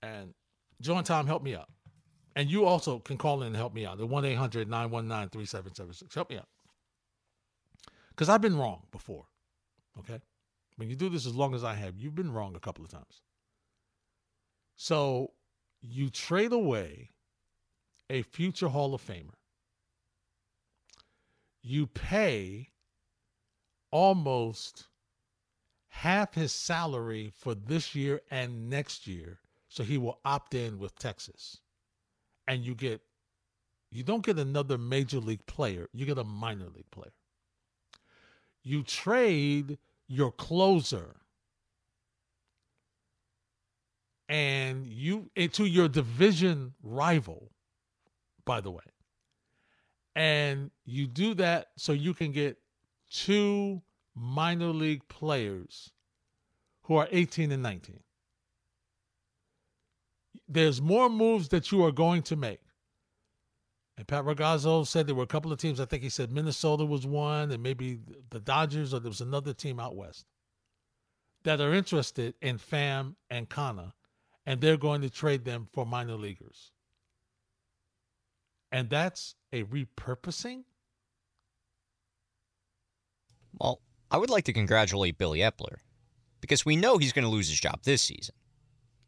And 0.01 0.33
Joe 0.81 0.97
and 0.97 1.05
Tom, 1.05 1.25
help 1.25 1.43
me 1.43 1.55
out. 1.55 1.69
And 2.35 2.51
you 2.51 2.65
also 2.65 2.99
can 2.99 3.17
call 3.17 3.41
in 3.41 3.47
and 3.47 3.55
help 3.55 3.73
me 3.73 3.85
out. 3.85 3.97
The 3.97 4.05
1 4.05 4.25
800 4.25 4.69
919 4.69 5.29
3776. 5.29 6.13
Help 6.13 6.29
me 6.29 6.37
out. 6.37 6.47
Because 8.09 8.29
I've 8.29 8.41
been 8.41 8.57
wrong 8.57 8.83
before. 8.91 9.25
Okay? 9.99 10.19
When 10.77 10.89
you 10.89 10.95
do 10.95 11.09
this 11.09 11.25
as 11.25 11.35
long 11.35 11.53
as 11.53 11.63
I 11.63 11.73
have, 11.73 11.97
you've 11.97 12.15
been 12.15 12.31
wrong 12.31 12.55
a 12.55 12.59
couple 12.59 12.85
of 12.85 12.91
times. 12.91 13.21
So 14.75 15.31
you 15.81 16.09
trade 16.09 16.53
away 16.53 17.09
a 18.09 18.21
future 18.21 18.69
Hall 18.69 18.93
of 18.93 19.05
Famer. 19.05 19.33
You 21.61 21.87
pay 21.87 22.69
almost 23.91 24.87
half 25.89 26.35
his 26.35 26.51
salary 26.51 27.31
for 27.35 27.55
this 27.55 27.95
year 27.95 28.21
and 28.29 28.69
next 28.69 29.07
year 29.07 29.39
so 29.69 29.83
he 29.83 29.97
will 29.97 30.19
opt 30.23 30.53
in 30.53 30.79
with 30.79 30.97
Texas. 30.97 31.59
And 32.47 32.63
you 32.63 32.75
get 32.75 33.01
you 33.91 34.03
don't 34.03 34.25
get 34.25 34.37
another 34.37 34.77
major 34.77 35.19
league 35.19 35.45
player, 35.45 35.87
you 35.93 36.05
get 36.05 36.17
a 36.17 36.23
minor 36.23 36.67
league 36.67 36.91
player. 36.91 37.13
You 38.63 38.83
trade 38.83 39.77
your 40.07 40.31
closer 40.31 41.15
and 44.29 44.85
you 44.85 45.29
into 45.35 45.65
your 45.65 45.87
division 45.87 46.73
rival 46.81 47.51
by 48.47 48.61
the 48.61 48.71
way. 48.71 48.83
And 50.15 50.71
you 50.85 51.05
do 51.05 51.35
that 51.35 51.67
so 51.77 51.91
you 51.91 52.15
can 52.15 52.31
get 52.31 52.57
two 53.11 53.83
minor 54.15 54.69
league 54.69 55.07
players 55.09 55.91
who 56.83 56.95
are 56.95 57.07
18 57.11 57.51
and 57.51 57.61
19. 57.61 57.99
There's 60.47 60.81
more 60.81 61.09
moves 61.09 61.49
that 61.49 61.71
you 61.71 61.83
are 61.83 61.91
going 61.91 62.23
to 62.23 62.35
make. 62.35 62.61
And 63.97 64.07
Pat 64.07 64.25
Ragazzo 64.25 64.85
said 64.85 65.07
there 65.07 65.15
were 65.15 65.23
a 65.23 65.27
couple 65.27 65.51
of 65.51 65.57
teams. 65.57 65.79
I 65.79 65.85
think 65.85 66.03
he 66.03 66.09
said 66.09 66.31
Minnesota 66.31 66.85
was 66.85 67.07
one, 67.07 67.51
and 67.51 67.63
maybe 67.63 67.99
the 68.29 68.39
Dodgers, 68.39 68.93
or 68.93 68.99
there 68.99 69.09
was 69.09 69.21
another 69.21 69.53
team 69.53 69.79
out 69.79 69.95
west 69.95 70.25
that 71.43 71.59
are 71.59 71.73
interested 71.73 72.35
in 72.41 72.59
Pham 72.59 73.15
and 73.29 73.49
Canha, 73.49 73.93
and 74.45 74.61
they're 74.61 74.77
going 74.77 75.01
to 75.01 75.09
trade 75.09 75.45
them 75.45 75.67
for 75.73 75.85
minor 75.85 76.15
leaguers. 76.15 76.71
And 78.71 78.89
that's 78.89 79.35
a 79.51 79.63
repurposing? 79.63 80.63
Well, 83.59 83.81
I 84.11 84.17
would 84.17 84.29
like 84.29 84.43
to 84.45 84.53
congratulate 84.53 85.17
Billy 85.17 85.39
Eppler 85.39 85.77
because 86.41 86.65
we 86.65 86.75
know 86.75 86.97
he's 86.97 87.13
going 87.13 87.25
to 87.25 87.31
lose 87.31 87.49
his 87.49 87.59
job 87.59 87.79
this 87.83 88.03
season. 88.03 88.35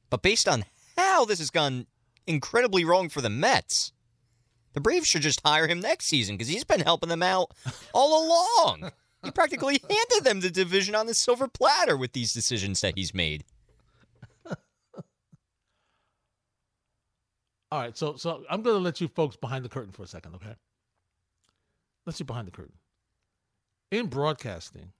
But 0.09 0.23
based 0.23 0.47
on 0.47 0.65
how 0.97 1.25
this 1.25 1.39
has 1.39 1.51
gone 1.51 1.85
incredibly 2.25 2.85
wrong 2.85 3.09
for 3.09 3.21
the 3.21 3.29
Mets, 3.29 3.91
the 4.79 4.83
Braves 4.83 5.07
should 5.07 5.23
just 5.23 5.41
hire 5.45 5.67
him 5.67 5.81
next 5.81 6.05
season 6.05 6.37
because 6.37 6.47
he's 6.47 6.63
been 6.63 6.79
helping 6.79 7.09
them 7.09 7.21
out 7.21 7.51
all 7.93 8.25
along. 8.25 8.93
He 9.21 9.29
practically 9.29 9.81
handed 9.89 10.23
them 10.23 10.39
the 10.39 10.49
division 10.49 10.95
on 10.95 11.05
the 11.05 11.13
silver 11.13 11.49
platter 11.49 11.97
with 11.97 12.13
these 12.13 12.31
decisions 12.31 12.79
that 12.79 12.97
he's 12.97 13.13
made. 13.13 13.43
All 17.69 17.81
right, 17.81 17.97
so 17.97 18.15
so 18.15 18.45
I'm 18.49 18.61
going 18.61 18.77
to 18.77 18.81
let 18.81 19.01
you 19.01 19.09
folks 19.09 19.35
behind 19.35 19.65
the 19.65 19.69
curtain 19.69 19.91
for 19.91 20.03
a 20.03 20.07
second, 20.07 20.35
okay? 20.35 20.55
Let's 22.05 22.17
see 22.17 22.23
behind 22.23 22.47
the 22.47 22.51
curtain. 22.51 22.77
In 23.91 24.05
broadcasting, 24.05 24.93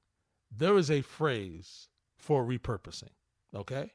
there 0.52 0.78
is 0.78 0.92
a 0.92 1.02
phrase 1.02 1.88
for 2.18 2.44
repurposing, 2.44 3.14
okay? 3.56 3.94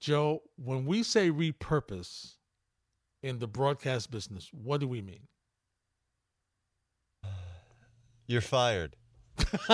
Joe, 0.00 0.42
when 0.56 0.84
we 0.84 1.02
say 1.02 1.30
repurpose 1.30 2.34
in 3.22 3.38
the 3.38 3.46
broadcast 3.46 4.10
business, 4.10 4.50
what 4.52 4.80
do 4.80 4.88
we 4.88 5.00
mean? 5.02 5.28
You're 8.26 8.40
fired. 8.40 8.96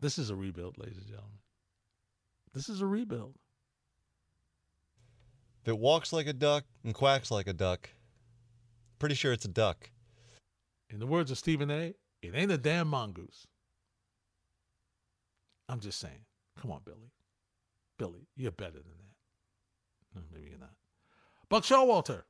This 0.00 0.18
is 0.18 0.30
a 0.30 0.36
rebuild, 0.36 0.78
ladies 0.78 0.98
and 0.98 1.06
gentlemen. 1.06 1.38
This 2.52 2.68
is 2.68 2.80
a 2.80 2.86
rebuild. 2.86 3.34
If 5.62 5.68
it 5.68 5.78
walks 5.78 6.12
like 6.12 6.26
a 6.26 6.32
duck 6.32 6.64
and 6.84 6.94
quacks 6.94 7.30
like 7.30 7.48
a 7.48 7.52
duck, 7.52 7.90
pretty 8.98 9.14
sure 9.14 9.32
it's 9.32 9.46
a 9.46 9.48
duck. 9.48 9.90
In 10.90 11.00
the 11.00 11.06
words 11.06 11.30
of 11.30 11.38
Stephen 11.38 11.70
A., 11.70 11.94
it 12.22 12.34
ain't 12.34 12.52
a 12.52 12.58
damn 12.58 12.88
mongoose. 12.88 13.46
I'm 15.68 15.80
just 15.80 15.98
saying. 15.98 16.24
Come 16.60 16.70
on, 16.70 16.80
Billy. 16.84 17.10
Billy, 17.98 18.26
you're 18.36 18.52
better 18.52 18.72
than 18.72 18.82
that. 18.82 20.22
Maybe 20.32 20.50
you're 20.50 20.58
not. 20.58 20.72
Buck 21.48 21.64
Showalter, 21.64 22.22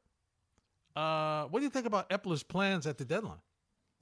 uh, 0.95 1.45
what 1.45 1.61
do 1.61 1.64
you 1.64 1.71
think 1.71 1.87
about 1.87 2.09
Eppler's 2.11 2.43
plans 2.43 2.87
at 2.87 2.99
the 2.99 3.05
deadline? 3.05 3.38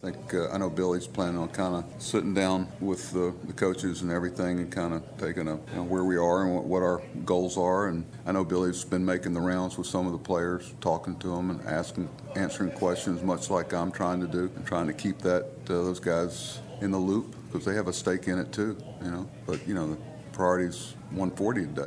I 0.02 0.10
think 0.10 0.34
uh, 0.34 0.50
I 0.50 0.58
know 0.58 0.68
Billy's 0.68 1.06
planning 1.06 1.38
on 1.38 1.48
kind 1.48 1.76
of 1.76 2.02
sitting 2.02 2.34
down 2.34 2.68
with 2.80 3.12
the, 3.12 3.32
the 3.44 3.52
coaches 3.52 4.02
and 4.02 4.10
everything 4.10 4.58
and 4.58 4.70
kind 4.70 4.92
of 4.92 5.02
taking 5.18 5.48
a 5.48 5.54
you 5.54 5.76
know, 5.76 5.84
where 5.84 6.04
we 6.04 6.16
are 6.16 6.44
and 6.44 6.54
what, 6.54 6.64
what, 6.64 6.82
our 6.82 7.00
goals 7.24 7.56
are. 7.56 7.88
And 7.88 8.04
I 8.26 8.32
know 8.32 8.44
Billy's 8.44 8.84
been 8.84 9.04
making 9.04 9.32
the 9.32 9.40
rounds 9.40 9.78
with 9.78 9.86
some 9.86 10.04
of 10.06 10.12
the 10.12 10.18
players, 10.18 10.74
talking 10.80 11.16
to 11.20 11.28
them 11.28 11.50
and 11.50 11.64
asking, 11.66 12.08
answering 12.36 12.72
questions, 12.72 13.22
much 13.22 13.48
like 13.48 13.72
I'm 13.72 13.90
trying 13.90 14.20
to 14.20 14.26
do, 14.26 14.50
and 14.56 14.66
trying 14.66 14.88
to 14.88 14.92
keep 14.92 15.20
that 15.20 15.44
uh, 15.44 15.48
those 15.68 16.00
guys 16.00 16.60
in 16.80 16.90
the 16.90 16.98
loop 16.98 17.34
because 17.54 17.64
they 17.64 17.74
have 17.74 17.86
a 17.86 17.92
stake 17.92 18.26
in 18.26 18.36
it 18.36 18.50
too. 18.52 18.76
You 19.00 19.10
know, 19.12 19.30
but 19.46 19.66
you 19.66 19.74
know 19.74 19.90
the 19.90 19.98
priority's 20.32 20.96
140 21.10 21.66
today. 21.66 21.86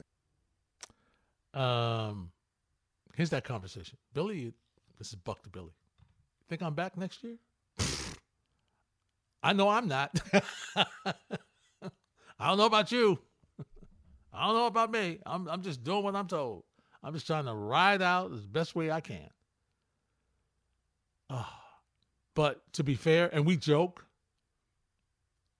Um, 1.53 2.31
here's 3.15 3.31
that 3.31 3.43
conversation, 3.43 3.97
Billy. 4.13 4.53
This 4.97 5.09
is 5.09 5.15
Buck 5.15 5.43
to 5.43 5.49
Billy. 5.49 5.73
Think 6.47 6.61
I'm 6.61 6.73
back 6.73 6.95
next 6.97 7.21
year? 7.21 7.35
I 9.43 9.51
know 9.51 9.67
I'm 9.67 9.89
not. 9.89 10.17
I 10.75 12.47
don't 12.47 12.57
know 12.57 12.65
about 12.65 12.93
you. 12.93 13.19
I 14.33 14.45
don't 14.45 14.55
know 14.55 14.67
about 14.67 14.89
me. 14.89 15.19
I'm 15.25 15.49
I'm 15.49 15.61
just 15.61 15.83
doing 15.83 16.03
what 16.03 16.15
I'm 16.15 16.27
told. 16.27 16.63
I'm 17.03 17.13
just 17.13 17.27
trying 17.27 17.45
to 17.45 17.53
ride 17.53 18.01
out 18.01 18.31
the 18.31 18.37
best 18.37 18.73
way 18.73 18.89
I 18.89 19.01
can. 19.01 19.29
Oh, 21.29 21.45
but 22.35 22.61
to 22.73 22.85
be 22.85 22.95
fair, 22.95 23.29
and 23.33 23.45
we 23.45 23.57
joke, 23.57 24.06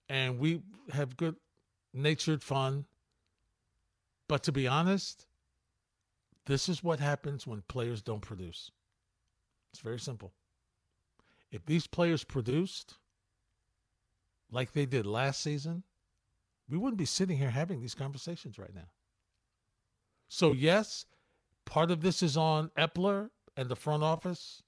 and 0.08 0.38
we 0.38 0.62
have 0.90 1.16
good 1.16 1.36
natured 1.92 2.42
fun. 2.42 2.84
But 4.28 4.42
to 4.44 4.52
be 4.52 4.66
honest, 4.66 5.26
this 6.46 6.68
is 6.68 6.82
what 6.82 7.00
happens 7.00 7.46
when 7.46 7.62
players 7.68 8.02
don't 8.02 8.20
produce. 8.20 8.70
It's 9.72 9.80
very 9.80 9.98
simple. 9.98 10.32
If 11.50 11.64
these 11.64 11.86
players 11.86 12.24
produced, 12.24 12.94
like 14.50 14.72
they 14.72 14.86
did 14.86 15.06
last 15.06 15.40
season, 15.40 15.82
we 16.68 16.76
wouldn't 16.76 16.98
be 16.98 17.06
sitting 17.06 17.38
here 17.38 17.50
having 17.50 17.80
these 17.80 17.94
conversations 17.94 18.58
right 18.58 18.74
now. 18.74 18.90
So, 20.28 20.52
yes, 20.52 21.06
part 21.64 21.90
of 21.90 22.02
this 22.02 22.22
is 22.22 22.36
on 22.36 22.70
Eppler 22.76 23.30
and 23.56 23.68
the 23.68 23.76
front 23.76 24.02
office. 24.02 24.62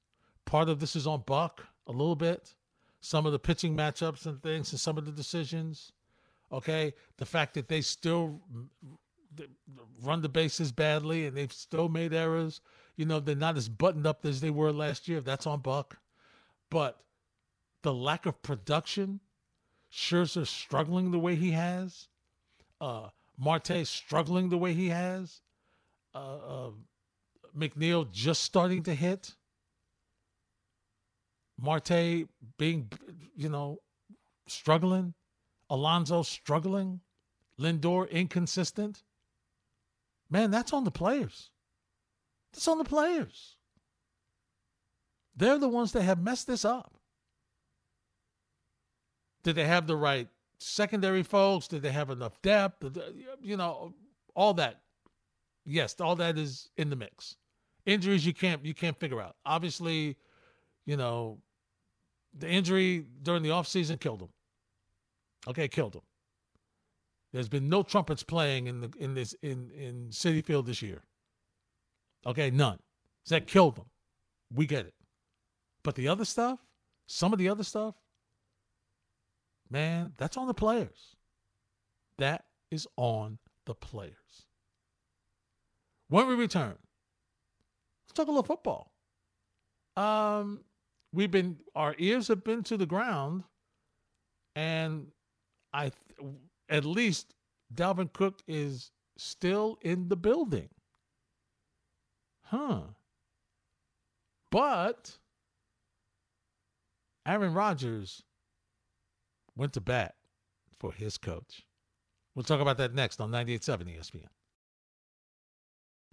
Part 0.46 0.68
of 0.68 0.80
this 0.80 0.96
is 0.96 1.06
on 1.06 1.22
Buck 1.26 1.66
a 1.86 1.92
little 1.92 2.16
bit. 2.16 2.54
Some 3.00 3.26
of 3.26 3.32
the 3.32 3.38
pitching 3.38 3.76
matchups 3.76 4.26
and 4.26 4.42
things 4.42 4.72
and 4.72 4.80
some 4.80 4.98
of 4.98 5.06
the 5.06 5.12
decisions. 5.12 5.92
Okay. 6.52 6.94
The 7.16 7.26
fact 7.26 7.54
that 7.54 7.68
they 7.68 7.80
still 7.80 8.40
run 10.02 10.22
the 10.22 10.28
bases 10.28 10.72
badly 10.72 11.26
and 11.26 11.36
they've 11.36 11.52
still 11.52 11.88
made 11.88 12.12
errors. 12.12 12.60
You 12.96 13.06
know, 13.06 13.20
they're 13.20 13.34
not 13.34 13.56
as 13.56 13.68
buttoned 13.68 14.06
up 14.06 14.24
as 14.26 14.40
they 14.40 14.50
were 14.50 14.72
last 14.72 15.08
year. 15.08 15.20
That's 15.20 15.46
on 15.46 15.60
Buck. 15.60 15.98
But 16.68 17.00
the 17.82 17.94
lack 17.94 18.26
of 18.26 18.42
production 18.42 19.20
Scherzer 19.92 20.46
struggling 20.46 21.10
the 21.10 21.18
way 21.18 21.34
he 21.34 21.50
has, 21.50 22.08
uh, 22.80 23.08
Marte 23.36 23.86
struggling 23.86 24.48
the 24.48 24.58
way 24.58 24.72
he 24.72 24.88
has, 24.88 25.40
uh, 26.14 26.18
uh, 26.36 26.70
McNeil 27.56 28.10
just 28.10 28.42
starting 28.42 28.82
to 28.84 28.94
hit, 28.94 29.34
Marte 31.60 32.26
being, 32.58 32.90
you 33.36 33.48
know, 33.48 33.78
struggling, 34.46 35.14
Alonso 35.68 36.22
struggling, 36.22 37.00
Lindor 37.58 38.10
inconsistent. 38.10 39.02
Man, 40.30 40.50
that's 40.50 40.72
on 40.72 40.84
the 40.84 40.90
players. 40.90 41.50
That's 42.52 42.66
on 42.68 42.78
the 42.78 42.84
players. 42.84 43.56
They're 45.36 45.58
the 45.58 45.68
ones 45.68 45.92
that 45.92 46.02
have 46.02 46.22
messed 46.22 46.46
this 46.46 46.64
up. 46.64 46.94
Did 49.42 49.54
they 49.56 49.66
have 49.66 49.86
the 49.86 49.96
right 49.96 50.28
secondary 50.58 51.22
folks? 51.22 51.68
Did 51.68 51.82
they 51.82 51.92
have 51.92 52.10
enough 52.10 52.40
depth? 52.42 52.84
You 53.40 53.56
know, 53.56 53.94
all 54.34 54.54
that. 54.54 54.80
Yes, 55.64 55.94
all 56.00 56.16
that 56.16 56.38
is 56.38 56.70
in 56.76 56.90
the 56.90 56.96
mix. 56.96 57.36
injuries 57.86 58.24
you 58.26 58.34
can't 58.34 58.64
you 58.64 58.74
can't 58.74 58.98
figure 58.98 59.20
out. 59.20 59.36
Obviously, 59.44 60.16
you 60.86 60.96
know, 60.96 61.38
the 62.36 62.48
injury 62.48 63.04
during 63.22 63.42
the 63.42 63.50
offseason 63.50 63.98
killed 64.00 64.22
him. 64.22 64.28
Okay, 65.48 65.68
killed 65.68 65.94
him. 65.94 66.02
There's 67.32 67.48
been 67.48 67.68
no 67.68 67.82
trumpets 67.82 68.22
playing 68.22 68.66
in 68.66 68.80
the 68.80 68.90
in 68.98 69.14
this 69.14 69.34
in 69.42 69.70
in 69.70 70.08
Citi 70.10 70.44
Field 70.44 70.66
this 70.66 70.82
year. 70.82 71.02
Okay, 72.26 72.50
none. 72.50 72.78
So 73.24 73.36
that 73.36 73.46
killed 73.46 73.76
them. 73.76 73.86
We 74.52 74.66
get 74.66 74.86
it. 74.86 74.94
But 75.82 75.94
the 75.94 76.08
other 76.08 76.24
stuff, 76.24 76.58
some 77.06 77.32
of 77.32 77.38
the 77.38 77.48
other 77.48 77.62
stuff, 77.64 77.94
man, 79.70 80.12
that's 80.16 80.36
on 80.36 80.46
the 80.46 80.54
players. 80.54 81.16
That 82.18 82.44
is 82.70 82.86
on 82.96 83.38
the 83.66 83.74
players. 83.74 84.14
When 86.08 86.26
we 86.26 86.34
return, 86.34 86.76
let's 88.04 88.12
talk 88.14 88.26
a 88.26 88.30
little 88.30 88.42
football. 88.42 88.92
Um, 89.96 90.64
we've 91.12 91.30
been 91.30 91.56
our 91.74 91.94
ears 91.98 92.28
have 92.28 92.44
been 92.44 92.62
to 92.64 92.76
the 92.76 92.86
ground, 92.86 93.44
and 94.54 95.08
I 95.72 95.92
at 96.68 96.84
least 96.84 97.34
Dalvin 97.74 98.12
Cook 98.12 98.40
is 98.46 98.90
still 99.16 99.78
in 99.82 100.08
the 100.08 100.16
building. 100.16 100.68
Huh. 102.44 102.80
But 104.50 105.18
Aaron 107.26 107.54
Rodgers 107.54 108.22
went 109.56 109.72
to 109.74 109.80
bat 109.80 110.16
for 110.78 110.92
his 110.92 111.16
coach. 111.18 111.62
We'll 112.34 112.42
talk 112.42 112.60
about 112.60 112.78
that 112.78 112.94
next 112.94 113.20
on 113.20 113.30
98.7 113.30 113.98
ESPN. 113.98 114.26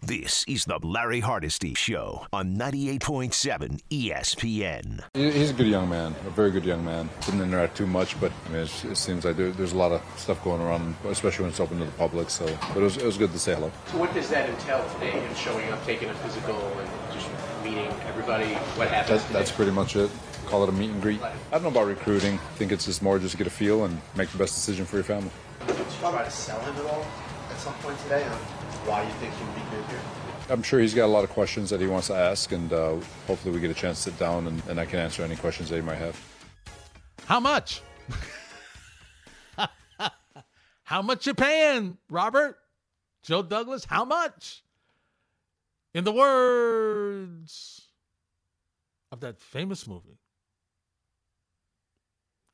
This 0.00 0.44
is 0.46 0.64
the 0.64 0.78
Larry 0.78 1.18
Hardesty 1.18 1.74
Show 1.74 2.24
on 2.32 2.56
98.7 2.56 3.80
ESPN. 3.90 5.02
He's 5.12 5.50
a 5.50 5.52
good 5.52 5.66
young 5.66 5.88
man, 5.88 6.14
a 6.24 6.30
very 6.30 6.52
good 6.52 6.64
young 6.64 6.84
man. 6.84 7.10
Didn't 7.26 7.42
interact 7.42 7.76
too 7.76 7.86
much, 7.86 8.18
but 8.20 8.30
I 8.46 8.48
mean, 8.50 8.62
it 8.62 8.96
seems 8.96 9.24
like 9.24 9.36
there, 9.36 9.50
there's 9.50 9.72
a 9.72 9.76
lot 9.76 9.90
of 9.90 10.00
stuff 10.16 10.42
going 10.44 10.62
around, 10.62 10.94
especially 11.06 11.42
when 11.42 11.50
it's 11.50 11.58
open 11.58 11.80
to 11.80 11.84
the 11.84 11.90
public. 11.92 12.30
So, 12.30 12.46
but 12.68 12.76
it 12.76 12.82
was, 12.84 12.96
it 12.96 13.04
was 13.04 13.18
good 13.18 13.32
to 13.32 13.40
say 13.40 13.56
hello. 13.56 13.72
So, 13.90 13.98
what 13.98 14.14
does 14.14 14.30
that 14.30 14.48
entail 14.48 14.88
today? 14.94 15.10
Him 15.10 15.34
showing 15.34 15.68
up, 15.68 15.84
taking 15.84 16.08
a 16.08 16.14
physical, 16.14 16.54
and 16.54 16.88
just 17.12 17.28
meeting 17.64 17.92
everybody. 18.06 18.54
What 18.78 18.88
happens? 18.88 19.24
That, 19.24 19.32
that's 19.32 19.50
pretty 19.50 19.72
much 19.72 19.96
it. 19.96 20.12
Call 20.46 20.62
it 20.62 20.68
a 20.68 20.72
meet 20.72 20.90
and 20.90 21.02
greet. 21.02 21.20
I 21.20 21.32
don't 21.50 21.64
know 21.64 21.68
about 21.70 21.88
recruiting. 21.88 22.34
I 22.34 22.54
think 22.54 22.70
it's 22.70 22.84
just 22.84 23.02
more 23.02 23.18
just 23.18 23.32
to 23.32 23.38
get 23.38 23.48
a 23.48 23.50
feel 23.50 23.84
and 23.84 24.00
make 24.14 24.30
the 24.30 24.38
best 24.38 24.54
decision 24.54 24.86
for 24.86 24.94
your 24.94 25.04
family. 25.04 25.30
Did 25.66 25.76
you 25.76 25.84
try 25.98 26.22
to 26.22 26.30
sell 26.30 26.60
him 26.60 26.76
at 26.76 26.86
all 26.86 27.04
at 27.50 27.58
some 27.58 27.74
point 27.74 27.98
today 27.98 28.24
on 28.24 28.38
why 28.88 29.02
you 29.02 29.12
think 29.20 29.34
he 29.34 29.44
would 29.44 29.54
be 29.54 29.60
good 29.70 29.84
here? 29.90 30.00
I'm 30.48 30.62
sure 30.62 30.80
he's 30.80 30.94
got 30.94 31.04
a 31.04 31.12
lot 31.12 31.22
of 31.22 31.30
questions 31.30 31.68
that 31.70 31.80
he 31.80 31.86
wants 31.86 32.06
to 32.06 32.14
ask, 32.14 32.52
and 32.52 32.72
uh, 32.72 32.96
hopefully 33.26 33.54
we 33.54 33.60
get 33.60 33.70
a 33.70 33.74
chance 33.74 34.02
to 34.04 34.10
sit 34.10 34.18
down 34.18 34.46
and, 34.46 34.62
and 34.66 34.80
I 34.80 34.86
can 34.86 34.98
answer 34.98 35.22
any 35.22 35.36
questions 35.36 35.68
that 35.68 35.76
he 35.76 35.82
might 35.82 35.96
have. 35.96 36.18
How 37.26 37.38
much? 37.38 37.82
how 40.84 41.02
much 41.02 41.26
you 41.26 41.34
paying, 41.34 41.98
Robert? 42.08 42.56
Joe 43.22 43.42
Douglas, 43.42 43.84
how 43.84 44.06
much? 44.06 44.64
In 45.92 46.04
the 46.04 46.12
words 46.12 47.88
of 49.12 49.20
that 49.20 49.38
famous 49.38 49.86
movie, 49.86 50.18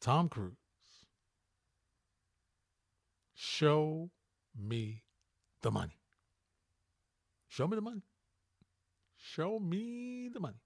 Tom 0.01 0.29
Cruise, 0.29 0.57
show 3.35 4.11
me 4.59 5.05
the 5.63 5.71
money. 5.71 6.04
Show 7.55 7.69
me 7.69 7.77
the 7.77 7.83
money. 7.83 8.03
Show 9.17 9.61
me 9.61 10.29
the 10.29 10.41
money. 10.41 10.59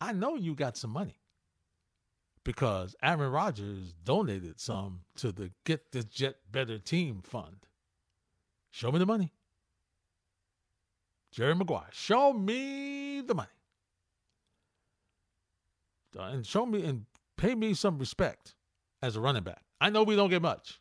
I 0.00 0.12
know 0.12 0.36
you 0.36 0.54
got 0.54 0.76
some 0.76 0.90
money 0.90 1.18
because 2.44 2.94
Aaron 3.02 3.32
Rodgers 3.32 3.92
donated 4.04 4.60
some 4.60 5.00
to 5.16 5.32
the 5.32 5.50
Get 5.64 5.90
This 5.90 6.04
Jet 6.04 6.36
Better 6.52 6.78
Team 6.78 7.20
Fund. 7.20 7.66
Show 8.70 8.92
me 8.92 9.00
the 9.00 9.06
money. 9.06 9.32
Jerry 11.32 11.56
Maguire, 11.56 11.88
show 11.90 12.32
me 12.32 13.22
the 13.22 13.34
money. 13.34 13.48
Uh, 16.16 16.22
and 16.26 16.46
show 16.46 16.64
me 16.64 16.84
and 16.84 17.06
pay 17.36 17.56
me 17.56 17.74
some 17.74 17.98
respect 17.98 18.54
as 19.02 19.16
a 19.16 19.20
running 19.20 19.42
back. 19.42 19.62
I 19.80 19.90
know 19.90 20.04
we 20.04 20.14
don't 20.14 20.30
get 20.30 20.42
much, 20.42 20.80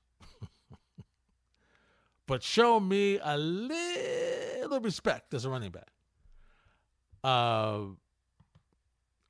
but 2.28 2.44
show 2.44 2.80
me 2.80 3.20
a 3.24 3.36
little 3.36 4.55
respect 4.72 5.34
as 5.34 5.46
a 5.46 5.50
running 5.50 5.72
back. 5.72 5.90
Uh, 7.24 7.80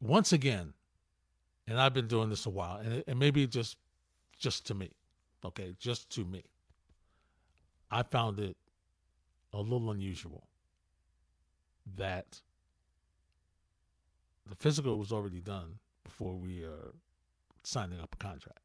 once 0.02 0.34
again, 0.34 0.74
and 1.67 1.80
I've 1.80 1.93
been 1.93 2.08
doing 2.08 2.30
this 2.30 2.45
a 2.45 2.50
while, 2.50 2.78
and, 2.78 3.04
and 3.08 3.19
maybe 3.19 3.48
just 3.48 3.78
just 4.38 4.67
to 4.67 4.74
me, 4.74 4.91
okay, 5.43 5.76
just 5.80 6.10
to 6.12 6.26
me. 6.26 6.43
I 7.89 8.04
found 8.04 8.39
it 8.39 8.58
a 9.54 9.62
little 9.62 9.91
unusual 9.91 10.48
that 11.95 12.41
the 14.48 14.56
physical 14.56 14.98
was 14.98 15.12
already 15.12 15.39
done 15.39 15.80
before 16.04 16.36
we 16.36 16.63
are 16.63 16.93
signing 17.63 18.00
up 18.00 18.13
a 18.13 18.17
contract. 18.17 18.60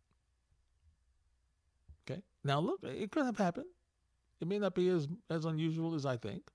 Okay. 2.11 2.23
Now 2.45 2.61
look, 2.61 2.81
it 2.83 3.13
could 3.13 3.25
have 3.25 3.39
happened. 3.39 3.67
It 4.41 4.49
may 4.49 4.59
not 4.59 4.75
be 4.75 4.89
as 4.89 5.07
as 5.29 5.45
unusual 5.45 5.95
as 5.95 6.07
I 6.07 6.17
think, 6.17 6.51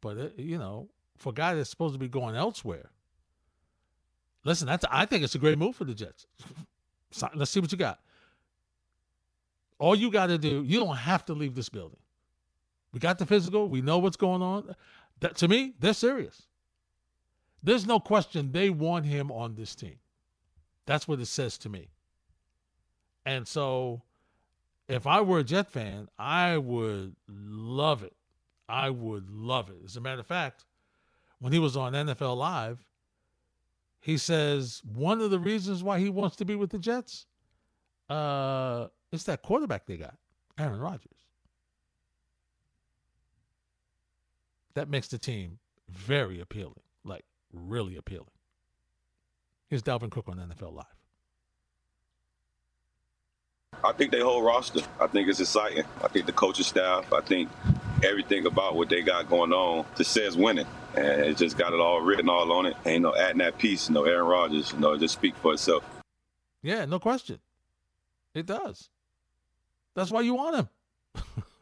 but 0.00 0.16
it, 0.16 0.34
you 0.38 0.58
know, 0.58 0.88
for 1.16 1.30
a 1.30 1.32
guy 1.34 1.54
that's 1.54 1.70
supposed 1.70 1.94
to 1.94 1.98
be 1.98 2.08
going 2.08 2.36
elsewhere, 2.36 2.90
listen, 4.44 4.66
that's 4.66 4.84
I 4.90 5.06
think 5.06 5.24
it's 5.24 5.34
a 5.34 5.38
great 5.38 5.58
move 5.58 5.76
for 5.76 5.84
the 5.84 5.94
Jets. 5.94 6.26
Let's 7.34 7.50
see 7.50 7.60
what 7.60 7.72
you 7.72 7.78
got. 7.78 8.00
All 9.78 9.96
you 9.96 10.10
got 10.10 10.26
to 10.26 10.38
do, 10.38 10.62
you 10.62 10.78
don't 10.78 10.96
have 10.96 11.24
to 11.26 11.32
leave 11.32 11.54
this 11.54 11.68
building. 11.68 11.98
We 12.92 13.00
got 13.00 13.18
the 13.18 13.26
physical. 13.26 13.68
We 13.68 13.82
know 13.82 13.98
what's 13.98 14.16
going 14.16 14.42
on. 14.42 14.74
That 15.20 15.36
to 15.36 15.48
me, 15.48 15.74
they're 15.78 15.94
serious. 15.94 16.42
There's 17.62 17.86
no 17.86 18.00
question 18.00 18.52
they 18.52 18.70
want 18.70 19.06
him 19.06 19.30
on 19.30 19.54
this 19.54 19.74
team. 19.74 19.96
That's 20.86 21.06
what 21.06 21.20
it 21.20 21.26
says 21.26 21.58
to 21.58 21.68
me. 21.68 21.88
And 23.26 23.46
so 23.46 24.02
if 24.88 25.06
I 25.06 25.20
were 25.20 25.38
a 25.38 25.44
Jet 25.44 25.70
fan, 25.70 26.08
I 26.18 26.56
would 26.56 27.14
love 27.28 28.02
it. 28.02 28.14
I 28.70 28.90
would 28.90 29.30
love 29.30 29.68
it. 29.68 29.76
As 29.84 29.96
a 29.96 30.00
matter 30.00 30.20
of 30.20 30.26
fact, 30.26 30.64
when 31.40 31.52
he 31.52 31.58
was 31.58 31.76
on 31.76 31.92
NFL 31.92 32.36
Live, 32.36 32.84
he 34.00 34.16
says 34.16 34.80
one 34.94 35.20
of 35.20 35.30
the 35.30 35.38
reasons 35.38 35.82
why 35.82 35.98
he 35.98 36.08
wants 36.08 36.36
to 36.36 36.44
be 36.44 36.54
with 36.54 36.70
the 36.70 36.78
Jets, 36.78 37.26
uh, 38.08 38.86
it's 39.12 39.24
that 39.24 39.42
quarterback 39.42 39.86
they 39.86 39.96
got, 39.96 40.16
Aaron 40.58 40.80
Rodgers. 40.80 41.06
That 44.74 44.88
makes 44.88 45.08
the 45.08 45.18
team 45.18 45.58
very 45.88 46.40
appealing, 46.40 46.80
like 47.04 47.24
really 47.52 47.96
appealing. 47.96 48.30
Here's 49.68 49.82
Dalvin 49.82 50.10
Cook 50.10 50.28
on 50.28 50.36
NFL 50.36 50.74
Live. 50.74 50.84
I 53.82 53.92
think 53.92 54.10
their 54.10 54.24
whole 54.24 54.42
roster. 54.42 54.80
I 55.00 55.06
think 55.06 55.28
it's 55.28 55.40
exciting. 55.40 55.84
I 56.02 56.08
think 56.08 56.26
the 56.26 56.32
coaching 56.32 56.64
staff. 56.64 57.12
I 57.12 57.20
think 57.20 57.48
everything 58.04 58.46
about 58.46 58.76
what 58.76 58.88
they 58.88 59.02
got 59.02 59.28
going 59.28 59.52
on 59.52 59.84
just 59.96 60.12
says 60.12 60.36
winning, 60.36 60.66
and 60.94 61.06
it 61.06 61.36
just 61.36 61.56
got 61.58 61.72
it 61.72 61.80
all 61.80 62.00
written 62.00 62.28
all 62.28 62.52
on 62.52 62.66
it. 62.66 62.76
Ain't 62.86 63.02
no 63.02 63.14
adding 63.14 63.38
that 63.38 63.58
piece. 63.58 63.88
you 63.88 63.94
No 63.94 64.04
Aaron 64.04 64.26
Rodgers. 64.26 64.72
You 64.72 64.80
know, 64.80 64.96
just 64.96 65.14
speak 65.14 65.36
for 65.36 65.52
itself. 65.54 65.84
Yeah, 66.62 66.84
no 66.84 66.98
question. 66.98 67.38
It 68.34 68.46
does. 68.46 68.88
That's 69.94 70.10
why 70.10 70.20
you 70.20 70.34
want 70.34 70.68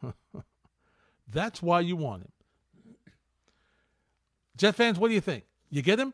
him. 0.03 0.13
That's 1.31 1.61
why 1.61 1.81
you 1.81 1.95
want 1.95 2.23
him. 2.23 2.31
Jet 4.57 4.75
fans, 4.75 4.99
what 4.99 5.07
do 5.07 5.13
you 5.13 5.21
think? 5.21 5.45
You 5.69 5.81
get 5.81 5.99
him? 5.99 6.13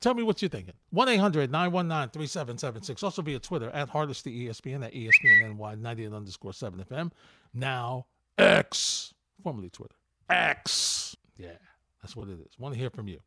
Tell 0.00 0.14
me 0.14 0.22
what 0.22 0.42
you're 0.42 0.48
thinking. 0.48 0.74
1 0.90 1.08
800 1.08 1.50
919 1.50 2.10
3776. 2.10 3.02
Also 3.02 3.22
via 3.22 3.38
Twitter 3.38 3.70
at 3.70 3.88
Hardesty 3.88 4.48
ESPN 4.48 4.84
at 4.84 4.92
ESPN 4.92 5.78
98 5.78 6.12
underscore 6.12 6.52
7 6.52 6.84
FM. 6.84 7.12
Now 7.54 8.06
X, 8.38 9.14
formerly 9.42 9.70
Twitter. 9.70 9.94
X. 10.28 11.16
Yeah, 11.36 11.58
that's 12.00 12.16
what 12.16 12.28
it 12.28 12.38
is. 12.40 12.58
Want 12.58 12.74
to 12.74 12.80
hear 12.80 12.90
from 12.90 13.08
you. 13.08 13.20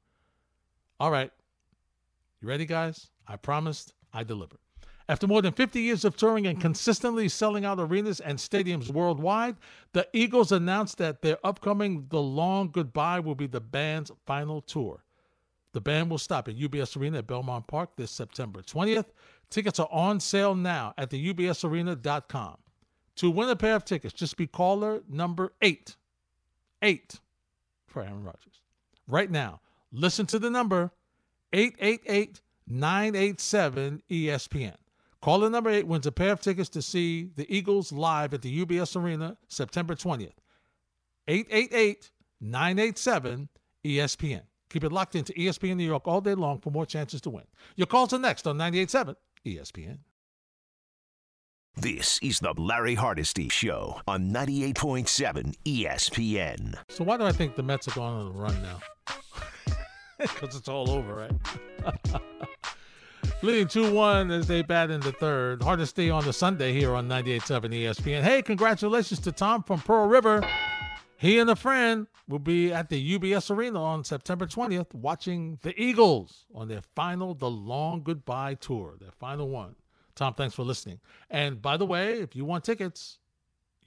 All 1.00 1.12
right. 1.12 1.32
You 2.42 2.48
ready, 2.48 2.66
guys? 2.66 3.10
I 3.28 3.36
promised 3.38 3.94
I 4.14 4.24
delivered. 4.24 4.60
After 5.08 5.28
more 5.28 5.42
than 5.42 5.54
50 5.54 5.82
years 5.82 6.04
of 6.04 6.18
touring 6.18 6.48
and 6.48 6.60
consistently 6.60 7.30
selling 7.30 7.64
out 7.64 7.80
arenas 7.80 8.20
and 8.20 8.40
stadiums 8.40 8.90
worldwide, 8.92 9.56
the 9.94 10.08
Eagles 10.14 10.52
announced 10.52 10.98
that 10.98 11.22
their 11.22 11.38
upcoming 11.44 12.08
The 12.10 12.22
Long 12.22 12.72
Goodbye 12.72 13.20
will 13.20 13.36
be 13.36 13.46
the 13.46 13.62
band's 13.62 14.12
final 14.26 14.62
tour. 14.62 15.04
The 15.74 15.82
band 15.82 16.10
will 16.10 16.18
stop 16.18 16.48
at 16.48 16.58
UBS 16.58 16.98
Arena 16.98 17.20
at 17.20 17.28
Belmont 17.28 17.68
Park 17.68 17.92
this 17.98 18.10
September 18.10 18.62
20th. 18.62 19.06
Tickets 19.50 19.80
are 19.80 19.90
on 19.92 20.20
sale 20.20 20.56
now 20.56 20.94
at 20.98 21.10
the 21.12 21.34
ubsarena.com. 21.34 22.58
To 23.18 23.32
win 23.32 23.50
a 23.50 23.56
pair 23.56 23.76
of 23.76 23.86
tickets, 23.86 24.14
just 24.14 24.38
be 24.38 24.48
caller 24.48 25.02
number 25.10 25.54
eight. 25.62 25.96
Eight 26.82 27.20
for 27.88 28.02
Aaron 28.02 28.24
Rodgers. 28.24 28.62
Right 29.08 29.32
now, 29.32 29.62
listen 29.92 30.26
to 30.28 30.40
the 30.40 30.50
number 30.50 30.92
888 31.54 32.42
987 32.68 34.02
ESPN. 34.10 34.76
Caller 35.22 35.50
number 35.50 35.70
eight 35.70 35.88
wins 35.88 36.06
a 36.06 36.12
pair 36.12 36.32
of 36.32 36.42
tickets 36.42 36.70
to 36.70 36.82
see 36.82 37.30
the 37.36 37.52
Eagles 37.56 37.92
live 37.92 38.34
at 38.34 38.42
the 38.42 38.66
UBS 38.66 38.96
Arena 38.96 39.38
September 39.48 39.96
20th. 39.96 40.34
888 41.28 42.12
987 42.42 43.50
ESPN. 43.84 44.42
Keep 44.70 44.84
it 44.84 44.92
locked 44.92 45.16
into 45.16 45.34
ESPN 45.34 45.78
New 45.78 45.86
York 45.86 46.08
all 46.08 46.22
day 46.22 46.36
long 46.36 46.60
for 46.60 46.70
more 46.70 46.86
chances 46.86 47.22
to 47.22 47.30
win. 47.30 47.46
Your 47.76 47.88
calls 47.88 48.14
are 48.14 48.20
next 48.20 48.46
on 48.46 48.58
98.7 48.58 49.16
ESPN. 49.46 50.00
This 51.78 52.20
is 52.24 52.40
the 52.40 52.54
Larry 52.58 52.96
Hardesty 52.96 53.50
Show 53.50 54.00
on 54.08 54.32
98.7 54.32 55.56
ESPN. 55.66 56.76
So 56.88 57.04
why 57.04 57.18
do 57.18 57.26
I 57.26 57.34
think 57.34 57.58
the 57.58 57.64
Mets 57.64 57.90
are 57.90 57.92
going 57.92 58.14
on 58.14 58.28
a 58.28 58.32
run 58.32 58.62
now? 58.62 58.80
Because 60.18 60.56
it's 60.56 60.70
all 60.70 60.90
over, 60.90 61.14
right? 61.14 62.22
Leading 63.42 63.68
2 63.68 63.92
1 63.92 64.32
as 64.32 64.48
they 64.48 64.62
bat 64.62 64.90
in 64.90 65.02
the 65.02 65.12
third. 65.12 65.62
Hardesty 65.62 66.10
on 66.10 66.24
the 66.24 66.32
Sunday 66.32 66.72
here 66.72 66.96
on 66.96 67.10
98.7 67.10 67.42
ESPN. 67.74 68.22
Hey, 68.22 68.42
congratulations 68.42 69.20
to 69.20 69.34
Tom 69.34 69.62
from 69.62 69.82
Pearl 69.82 70.08
River. 70.08 70.42
He 71.18 71.38
and 71.40 71.50
a 71.50 71.56
friend 71.58 72.08
will 72.30 72.40
be 72.40 72.72
at 72.72 72.88
the 72.88 73.20
UBS 73.20 73.52
Arena 73.54 73.84
on 73.84 74.06
September 74.06 74.48
20th 74.48 74.94
watching 74.94 75.60
the 75.64 75.80
Eagles 75.80 76.46
on 76.56 76.70
their 76.70 76.82
final 76.96 77.34
The 77.34 77.50
Long 77.50 78.02
Goodbye 78.02 78.54
Tour, 78.56 78.96
their 78.98 79.12
final 79.12 79.50
one. 79.50 79.76
Tom, 80.16 80.34
thanks 80.34 80.56
for 80.56 80.64
listening. 80.64 81.00
And 81.30 81.62
by 81.62 81.78
the 81.78 81.86
way, 81.86 82.20
if 82.20 82.36
you 82.36 82.46
want 82.46 82.64
tickets, 82.64 83.20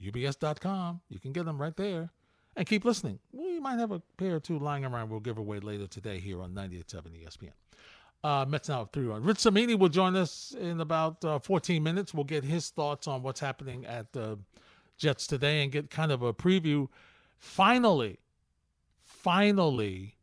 ubs.com, 0.01 1.01
you 1.09 1.19
can 1.19 1.31
get 1.31 1.45
them 1.45 1.59
right 1.59 1.75
there. 1.75 2.11
And 2.55 2.67
keep 2.67 2.83
listening. 2.83 3.19
We 3.31 3.59
might 3.59 3.79
have 3.79 3.91
a 3.91 4.01
pair 4.17 4.35
or 4.35 4.39
two 4.39 4.59
lying 4.59 4.83
around 4.83 5.09
we'll 5.09 5.21
give 5.21 5.37
away 5.37 5.59
later 5.59 5.87
today 5.87 6.19
here 6.19 6.41
on 6.41 6.51
98.7 6.53 7.23
ESPN. 7.23 7.51
Uh, 8.21 8.45
Mets 8.49 8.67
now 8.67 8.89
3 8.91 9.07
1. 9.07 9.23
Rich 9.23 9.37
Cimini 9.37 9.75
will 9.75 9.87
join 9.87 10.15
us 10.15 10.53
in 10.59 10.81
about 10.81 11.23
uh, 11.23 11.39
14 11.39 11.81
minutes. 11.81 12.13
We'll 12.13 12.25
get 12.25 12.43
his 12.43 12.69
thoughts 12.69 13.07
on 13.07 13.23
what's 13.23 13.39
happening 13.39 13.85
at 13.85 14.11
the 14.11 14.37
Jets 14.97 15.25
today 15.25 15.63
and 15.63 15.71
get 15.71 15.89
kind 15.89 16.11
of 16.11 16.21
a 16.21 16.33
preview. 16.33 16.89
Finally, 17.37 18.19
finally, 19.05 20.17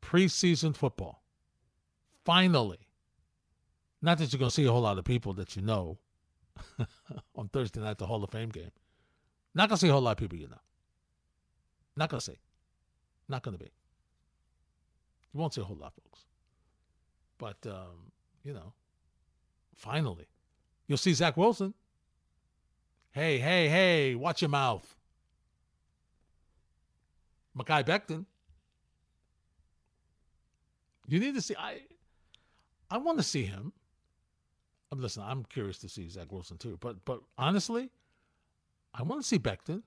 preseason 0.00 0.74
football. 0.74 1.22
Finally. 2.24 2.83
Not 4.04 4.18
that 4.18 4.30
you're 4.30 4.38
going 4.38 4.50
to 4.50 4.54
see 4.54 4.66
a 4.66 4.70
whole 4.70 4.82
lot 4.82 4.98
of 4.98 5.04
people 5.06 5.32
that 5.32 5.56
you 5.56 5.62
know 5.62 5.96
on 7.34 7.48
Thursday 7.48 7.80
night, 7.80 7.96
the 7.96 8.06
Hall 8.06 8.22
of 8.22 8.28
Fame 8.28 8.50
game. 8.50 8.70
Not 9.54 9.70
going 9.70 9.78
to 9.78 9.80
see 9.80 9.88
a 9.88 9.92
whole 9.92 10.02
lot 10.02 10.10
of 10.10 10.18
people 10.18 10.36
you 10.36 10.46
know. 10.46 10.60
Not 11.96 12.10
going 12.10 12.20
to 12.20 12.24
see. 12.24 12.38
Not 13.30 13.42
going 13.42 13.56
to 13.56 13.64
be. 13.64 13.70
You 15.32 15.40
won't 15.40 15.54
see 15.54 15.62
a 15.62 15.64
whole 15.64 15.78
lot, 15.78 15.94
folks. 15.94 16.26
But, 17.38 17.66
um, 17.66 18.12
you 18.42 18.52
know, 18.52 18.74
finally, 19.74 20.26
you'll 20.86 20.98
see 20.98 21.14
Zach 21.14 21.38
Wilson. 21.38 21.72
Hey, 23.10 23.38
hey, 23.38 23.70
hey, 23.70 24.14
watch 24.16 24.42
your 24.42 24.50
mouth. 24.50 24.98
Mekhi 27.56 27.86
Becton. 27.86 28.26
You 31.08 31.20
need 31.20 31.34
to 31.36 31.40
see. 31.40 31.56
I 31.58 31.80
I 32.90 32.98
want 32.98 33.16
to 33.16 33.24
see 33.24 33.44
him. 33.44 33.72
Listen. 35.00 35.22
I'm 35.26 35.44
curious 35.44 35.78
to 35.78 35.88
see 35.88 36.08
Zach 36.08 36.30
Wilson 36.32 36.58
too. 36.58 36.78
But 36.80 37.04
but 37.04 37.20
honestly, 37.38 37.90
I 38.94 39.02
want 39.02 39.22
to 39.22 39.26
see 39.26 39.38
Becton. 39.38 39.82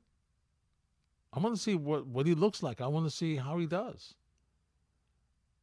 I 1.34 1.39
want 1.39 1.56
to 1.56 1.62
see 1.62 1.76
what 1.76 2.08
what 2.08 2.26
he 2.26 2.36
looks 2.36 2.63
like. 2.63 2.82
I 2.82 2.88
want 2.88 3.06
to 3.06 3.12
see 3.12 3.36
how 3.36 3.58
he 3.58 3.65
does. 3.65 4.15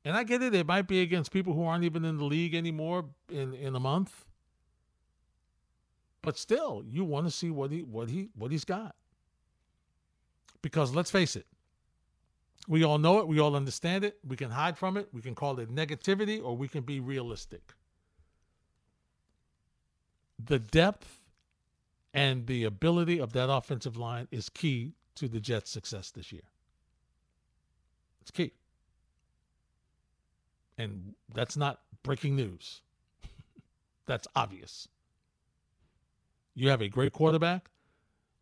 And 0.04 0.16
I 0.16 0.22
get 0.22 0.42
it. 0.42 0.54
It 0.54 0.66
might 0.66 0.86
be 0.86 1.00
against 1.00 1.32
people 1.32 1.54
who 1.54 1.64
aren't 1.64 1.84
even 1.84 2.04
in 2.04 2.18
the 2.18 2.24
league 2.24 2.54
anymore 2.54 3.06
in 3.30 3.54
in 3.54 3.74
a 3.74 3.80
month. 3.80 4.26
But 6.22 6.38
still, 6.38 6.82
you 6.86 7.04
want 7.04 7.26
to 7.26 7.30
see 7.30 7.50
what 7.50 7.70
he 7.70 7.82
what 7.82 8.08
he 8.08 8.28
what 8.34 8.50
he's 8.50 8.64
got. 8.64 8.94
Because 10.62 10.94
let's 10.94 11.10
face 11.10 11.36
it, 11.36 11.46
we 12.66 12.84
all 12.84 12.98
know 12.98 13.18
it. 13.18 13.28
We 13.28 13.38
all 13.38 13.54
understand 13.54 14.04
it. 14.04 14.18
We 14.26 14.36
can 14.36 14.50
hide 14.50 14.78
from 14.78 14.96
it. 14.96 15.08
We 15.12 15.20
can 15.20 15.34
call 15.34 15.58
it 15.60 15.74
negativity 15.74 16.42
or 16.42 16.56
we 16.56 16.68
can 16.68 16.82
be 16.82 17.00
realistic. 17.00 17.74
The 20.42 20.58
depth 20.58 21.20
and 22.12 22.46
the 22.46 22.64
ability 22.64 23.18
of 23.18 23.32
that 23.32 23.50
offensive 23.50 23.96
line 23.96 24.28
is 24.30 24.48
key 24.48 24.94
to 25.16 25.28
the 25.28 25.40
Jets' 25.40 25.70
success 25.70 26.10
this 26.10 26.32
year. 26.32 26.42
It's 28.22 28.30
key. 28.30 28.52
And 30.78 31.14
that's 31.34 31.56
not 31.56 31.80
breaking 32.02 32.36
news. 32.36 32.82
that's 34.06 34.26
obvious. 34.34 34.88
You 36.54 36.68
have 36.70 36.82
a 36.82 36.88
great 36.88 37.12
quarterback. 37.12 37.70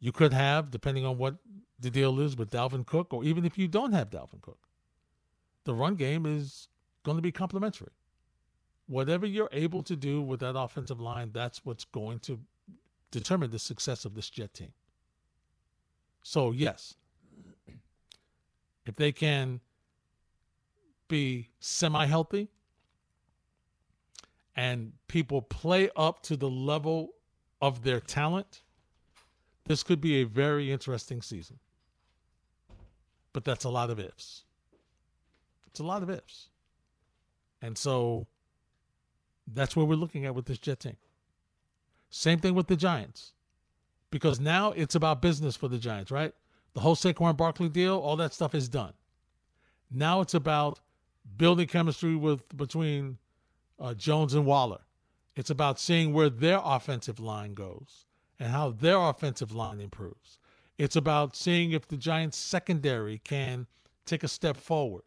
You 0.00 0.12
could 0.12 0.32
have, 0.32 0.70
depending 0.70 1.06
on 1.06 1.18
what 1.18 1.36
the 1.78 1.90
deal 1.90 2.20
is 2.20 2.36
with 2.36 2.50
Dalvin 2.50 2.86
Cook, 2.86 3.12
or 3.12 3.24
even 3.24 3.44
if 3.44 3.56
you 3.56 3.68
don't 3.68 3.92
have 3.92 4.10
Dalvin 4.10 4.40
Cook, 4.40 4.68
the 5.64 5.74
run 5.74 5.94
game 5.94 6.26
is 6.26 6.68
going 7.04 7.16
to 7.16 7.22
be 7.22 7.32
complementary. 7.32 7.92
Whatever 8.92 9.24
you're 9.24 9.48
able 9.52 9.82
to 9.84 9.96
do 9.96 10.20
with 10.20 10.40
that 10.40 10.54
offensive 10.54 11.00
line, 11.00 11.30
that's 11.32 11.64
what's 11.64 11.86
going 11.86 12.18
to 12.18 12.38
determine 13.10 13.50
the 13.50 13.58
success 13.58 14.04
of 14.04 14.14
this 14.14 14.28
Jet 14.28 14.52
team. 14.52 14.74
So, 16.22 16.50
yes, 16.50 16.96
if 18.84 18.94
they 18.96 19.10
can 19.10 19.60
be 21.08 21.48
semi 21.58 22.04
healthy 22.04 22.50
and 24.54 24.92
people 25.08 25.40
play 25.40 25.88
up 25.96 26.22
to 26.24 26.36
the 26.36 26.50
level 26.50 27.14
of 27.62 27.84
their 27.84 27.98
talent, 27.98 28.60
this 29.64 29.82
could 29.82 30.02
be 30.02 30.16
a 30.16 30.24
very 30.24 30.70
interesting 30.70 31.22
season. 31.22 31.58
But 33.32 33.44
that's 33.44 33.64
a 33.64 33.70
lot 33.70 33.88
of 33.88 33.98
ifs. 33.98 34.44
It's 35.68 35.80
a 35.80 35.84
lot 35.84 36.02
of 36.02 36.10
ifs. 36.10 36.50
And 37.62 37.78
so 37.78 38.26
that's 39.54 39.76
what 39.76 39.88
we're 39.88 39.94
looking 39.94 40.24
at 40.24 40.34
with 40.34 40.46
this 40.46 40.58
Jet 40.58 40.80
team. 40.80 40.96
Same 42.10 42.38
thing 42.38 42.54
with 42.54 42.66
the 42.66 42.76
Giants. 42.76 43.32
Because 44.10 44.38
now 44.38 44.72
it's 44.72 44.94
about 44.94 45.22
business 45.22 45.56
for 45.56 45.68
the 45.68 45.78
Giants, 45.78 46.10
right? 46.10 46.34
The 46.74 46.80
whole 46.80 46.96
Saquon 46.96 47.36
Barkley 47.36 47.68
deal, 47.68 47.98
all 47.98 48.16
that 48.16 48.34
stuff 48.34 48.54
is 48.54 48.68
done. 48.68 48.92
Now 49.90 50.20
it's 50.20 50.34
about 50.34 50.80
building 51.36 51.66
chemistry 51.66 52.16
with 52.16 52.56
between 52.56 53.18
uh, 53.78 53.94
Jones 53.94 54.34
and 54.34 54.46
Waller. 54.46 54.80
It's 55.34 55.50
about 55.50 55.80
seeing 55.80 56.12
where 56.12 56.30
their 56.30 56.60
offensive 56.62 57.18
line 57.18 57.54
goes 57.54 58.06
and 58.38 58.50
how 58.50 58.70
their 58.70 58.98
offensive 58.98 59.52
line 59.52 59.80
improves. 59.80 60.38
It's 60.78 60.96
about 60.96 61.36
seeing 61.36 61.72
if 61.72 61.88
the 61.88 61.96
Giants' 61.96 62.36
secondary 62.36 63.18
can 63.18 63.66
take 64.04 64.22
a 64.22 64.28
step 64.28 64.56
forward 64.56 65.04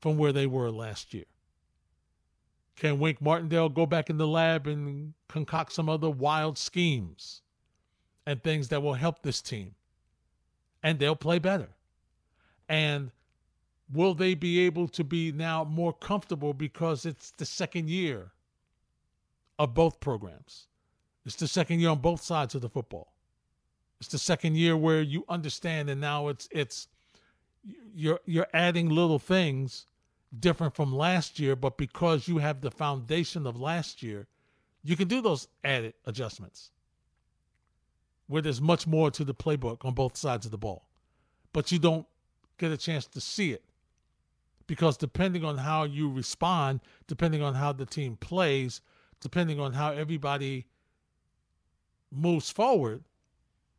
from 0.00 0.16
where 0.16 0.32
they 0.32 0.46
were 0.46 0.70
last 0.70 1.12
year. 1.12 1.24
Can 2.80 2.98
Wink 2.98 3.20
Martindale 3.20 3.68
go 3.68 3.84
back 3.84 4.08
in 4.08 4.16
the 4.16 4.26
lab 4.26 4.66
and 4.66 5.12
concoct 5.28 5.74
some 5.74 5.90
other 5.90 6.08
wild 6.08 6.56
schemes 6.56 7.42
and 8.24 8.42
things 8.42 8.68
that 8.68 8.82
will 8.82 8.94
help 8.94 9.22
this 9.22 9.42
team? 9.42 9.74
And 10.82 10.98
they'll 10.98 11.14
play 11.14 11.38
better. 11.38 11.68
And 12.70 13.10
will 13.92 14.14
they 14.14 14.34
be 14.34 14.60
able 14.60 14.88
to 14.88 15.04
be 15.04 15.30
now 15.30 15.62
more 15.62 15.92
comfortable 15.92 16.54
because 16.54 17.04
it's 17.04 17.32
the 17.32 17.44
second 17.44 17.90
year 17.90 18.32
of 19.58 19.74
both 19.74 20.00
programs? 20.00 20.66
It's 21.26 21.36
the 21.36 21.48
second 21.48 21.80
year 21.80 21.90
on 21.90 21.98
both 21.98 22.22
sides 22.22 22.54
of 22.54 22.62
the 22.62 22.70
football. 22.70 23.12
It's 24.00 24.08
the 24.08 24.16
second 24.18 24.56
year 24.56 24.74
where 24.74 25.02
you 25.02 25.26
understand, 25.28 25.90
and 25.90 26.00
now 26.00 26.28
it's 26.28 26.48
it's 26.50 26.88
you're 27.94 28.20
you're 28.24 28.48
adding 28.54 28.88
little 28.88 29.18
things 29.18 29.84
different 30.38 30.74
from 30.74 30.94
last 30.94 31.38
year, 31.38 31.56
but 31.56 31.76
because 31.76 32.28
you 32.28 32.38
have 32.38 32.60
the 32.60 32.70
foundation 32.70 33.46
of 33.46 33.60
last 33.60 34.02
year, 34.02 34.28
you 34.82 34.96
can 34.96 35.08
do 35.08 35.20
those 35.20 35.48
added 35.64 35.94
adjustments. 36.06 36.70
Where 38.28 38.42
there's 38.42 38.60
much 38.60 38.86
more 38.86 39.10
to 39.10 39.24
the 39.24 39.34
playbook 39.34 39.84
on 39.84 39.94
both 39.94 40.16
sides 40.16 40.44
of 40.46 40.52
the 40.52 40.58
ball, 40.58 40.86
but 41.52 41.72
you 41.72 41.80
don't 41.80 42.06
get 42.58 42.70
a 42.70 42.76
chance 42.76 43.06
to 43.06 43.20
see 43.20 43.50
it 43.52 43.64
because 44.68 44.96
depending 44.96 45.44
on 45.44 45.58
how 45.58 45.82
you 45.82 46.08
respond, 46.08 46.80
depending 47.08 47.42
on 47.42 47.54
how 47.54 47.72
the 47.72 47.86
team 47.86 48.16
plays, 48.16 48.82
depending 49.20 49.58
on 49.58 49.72
how 49.72 49.90
everybody 49.90 50.68
moves 52.12 52.50
forward, 52.50 53.02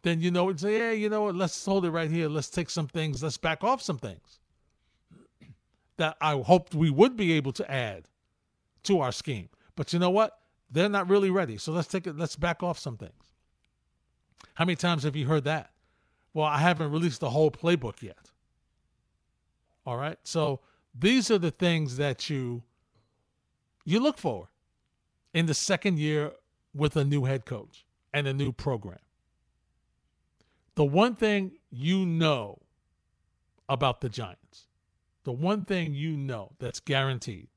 then 0.01 0.19
you 0.19 0.31
know 0.31 0.53
say, 0.57 0.77
hey, 0.77 0.95
you 0.95 1.07
know 1.07 1.21
what, 1.21 1.35
let's 1.35 1.65
hold 1.65 1.85
it 1.85 1.91
right 1.91 2.11
here. 2.11 2.27
Let's 2.27 2.49
take 2.49 2.69
some 2.69 2.87
things, 2.87 3.23
let's 3.23 3.37
back 3.37 3.63
off 3.63 3.81
some 3.81 3.99
things 3.99 4.40
that 6.01 6.17
I 6.19 6.33
hoped 6.33 6.73
we 6.73 6.89
would 6.89 7.15
be 7.15 7.33
able 7.33 7.51
to 7.53 7.71
add 7.71 8.05
to 8.83 9.01
our 9.01 9.11
scheme. 9.11 9.49
But 9.75 9.93
you 9.93 9.99
know 9.99 10.09
what? 10.09 10.39
They're 10.71 10.89
not 10.89 11.07
really 11.07 11.29
ready. 11.29 11.57
So 11.57 11.71
let's 11.71 11.87
take 11.87 12.07
it, 12.07 12.17
let's 12.17 12.35
back 12.35 12.63
off 12.63 12.79
some 12.79 12.97
things. 12.97 13.31
How 14.55 14.65
many 14.65 14.75
times 14.75 15.03
have 15.03 15.15
you 15.15 15.27
heard 15.27 15.43
that? 15.43 15.69
Well, 16.33 16.47
I 16.47 16.57
haven't 16.57 16.91
released 16.91 17.19
the 17.19 17.29
whole 17.29 17.51
playbook 17.51 18.01
yet. 18.01 18.31
All 19.85 19.95
right. 19.95 20.17
So 20.23 20.61
these 20.97 21.29
are 21.29 21.37
the 21.37 21.51
things 21.51 21.97
that 21.97 22.29
you 22.29 22.63
you 23.85 23.99
look 23.99 24.17
for 24.17 24.49
in 25.35 25.45
the 25.45 25.53
second 25.53 25.99
year 25.99 26.31
with 26.73 26.95
a 26.95 27.03
new 27.03 27.25
head 27.25 27.45
coach 27.45 27.85
and 28.11 28.27
a 28.27 28.33
new 28.33 28.51
program. 28.51 28.99
The 30.75 30.85
one 30.85 31.15
thing 31.15 31.51
you 31.69 32.05
know 32.07 32.59
about 33.69 34.01
the 34.01 34.09
Giants, 34.09 34.67
the 35.23 35.31
one 35.31 35.65
thing 35.65 35.93
you 35.93 36.17
know 36.17 36.51
that's 36.59 36.79
guaranteed, 36.79 37.47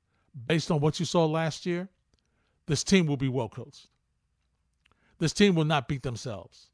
based 0.47 0.71
on 0.71 0.81
what 0.81 0.99
you 1.01 1.07
saw 1.07 1.25
last 1.25 1.67
year, 1.67 1.89
this 2.67 2.85
team 2.85 3.07
will 3.07 3.17
be 3.17 3.29
well 3.29 3.49
coached. 3.49 3.89
This 5.19 5.33
team 5.33 5.55
will 5.55 5.65
not 5.65 5.89
beat 5.89 6.03
themselves. 6.03 6.71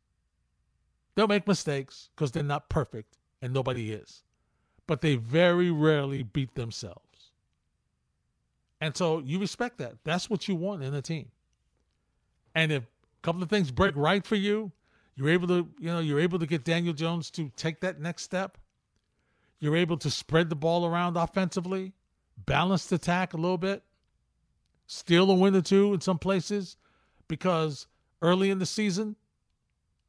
They'll 1.15 1.29
make 1.29 1.47
mistakes 1.47 2.09
because 2.15 2.33
they're 2.33 2.43
not 2.43 2.69
perfect, 2.69 3.19
and 3.43 3.53
nobody 3.53 3.93
is. 3.93 4.23
But 4.87 5.01
they 5.01 5.17
very 5.17 5.71
rarely 5.71 6.23
beat 6.23 6.55
themselves. 6.55 7.33
And 8.81 8.97
so 8.97 9.19
you 9.19 9.39
respect 9.39 9.79
that. 9.79 9.97
That's 10.05 10.31
what 10.31 10.49
you 10.49 10.55
want 10.55 10.83
in 10.83 10.95
a 10.95 11.03
team. 11.03 11.31
And 12.55 12.73
if 12.73 12.85
a 12.85 13.23
couple 13.23 13.43
of 13.43 13.51
things 13.51 13.71
break 13.71 13.95
right 13.95 14.27
for 14.27 14.37
you, 14.37 14.73
you're 15.15 15.29
able 15.29 15.49
to, 15.49 15.69
you 15.79 15.89
know, 15.89 16.01
you're 16.01 16.21
able 16.21 16.39
to 16.39 16.47
get 16.47 16.65
Daniel 16.65 16.95
Jones 16.95 17.31
to 17.33 17.51
take 17.57 17.81
that 17.81 18.01
next 18.01 18.23
step. 18.23 18.57
You're 19.61 19.77
able 19.77 19.99
to 19.99 20.11
spread 20.11 20.49
the 20.49 20.57
ball 20.57 20.87
around 20.87 21.17
offensively, 21.17 21.93
balance 22.47 22.87
the 22.87 22.97
attack 22.97 23.35
a 23.35 23.37
little 23.37 23.59
bit, 23.59 23.83
steal 24.87 25.31
a 25.31 25.35
win 25.35 25.55
or 25.55 25.61
two 25.61 25.93
in 25.95 26.01
some 26.01 26.19
places, 26.19 26.77
because 27.29 27.87
early 28.23 28.51
in 28.51 28.59
the 28.59 28.67
season, 28.67 29.17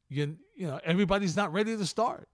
you 0.08 0.36
you 0.54 0.66
know 0.66 0.80
everybody's 0.84 1.36
not 1.36 1.52
ready 1.52 1.76
to 1.76 1.86
start. 1.86 2.28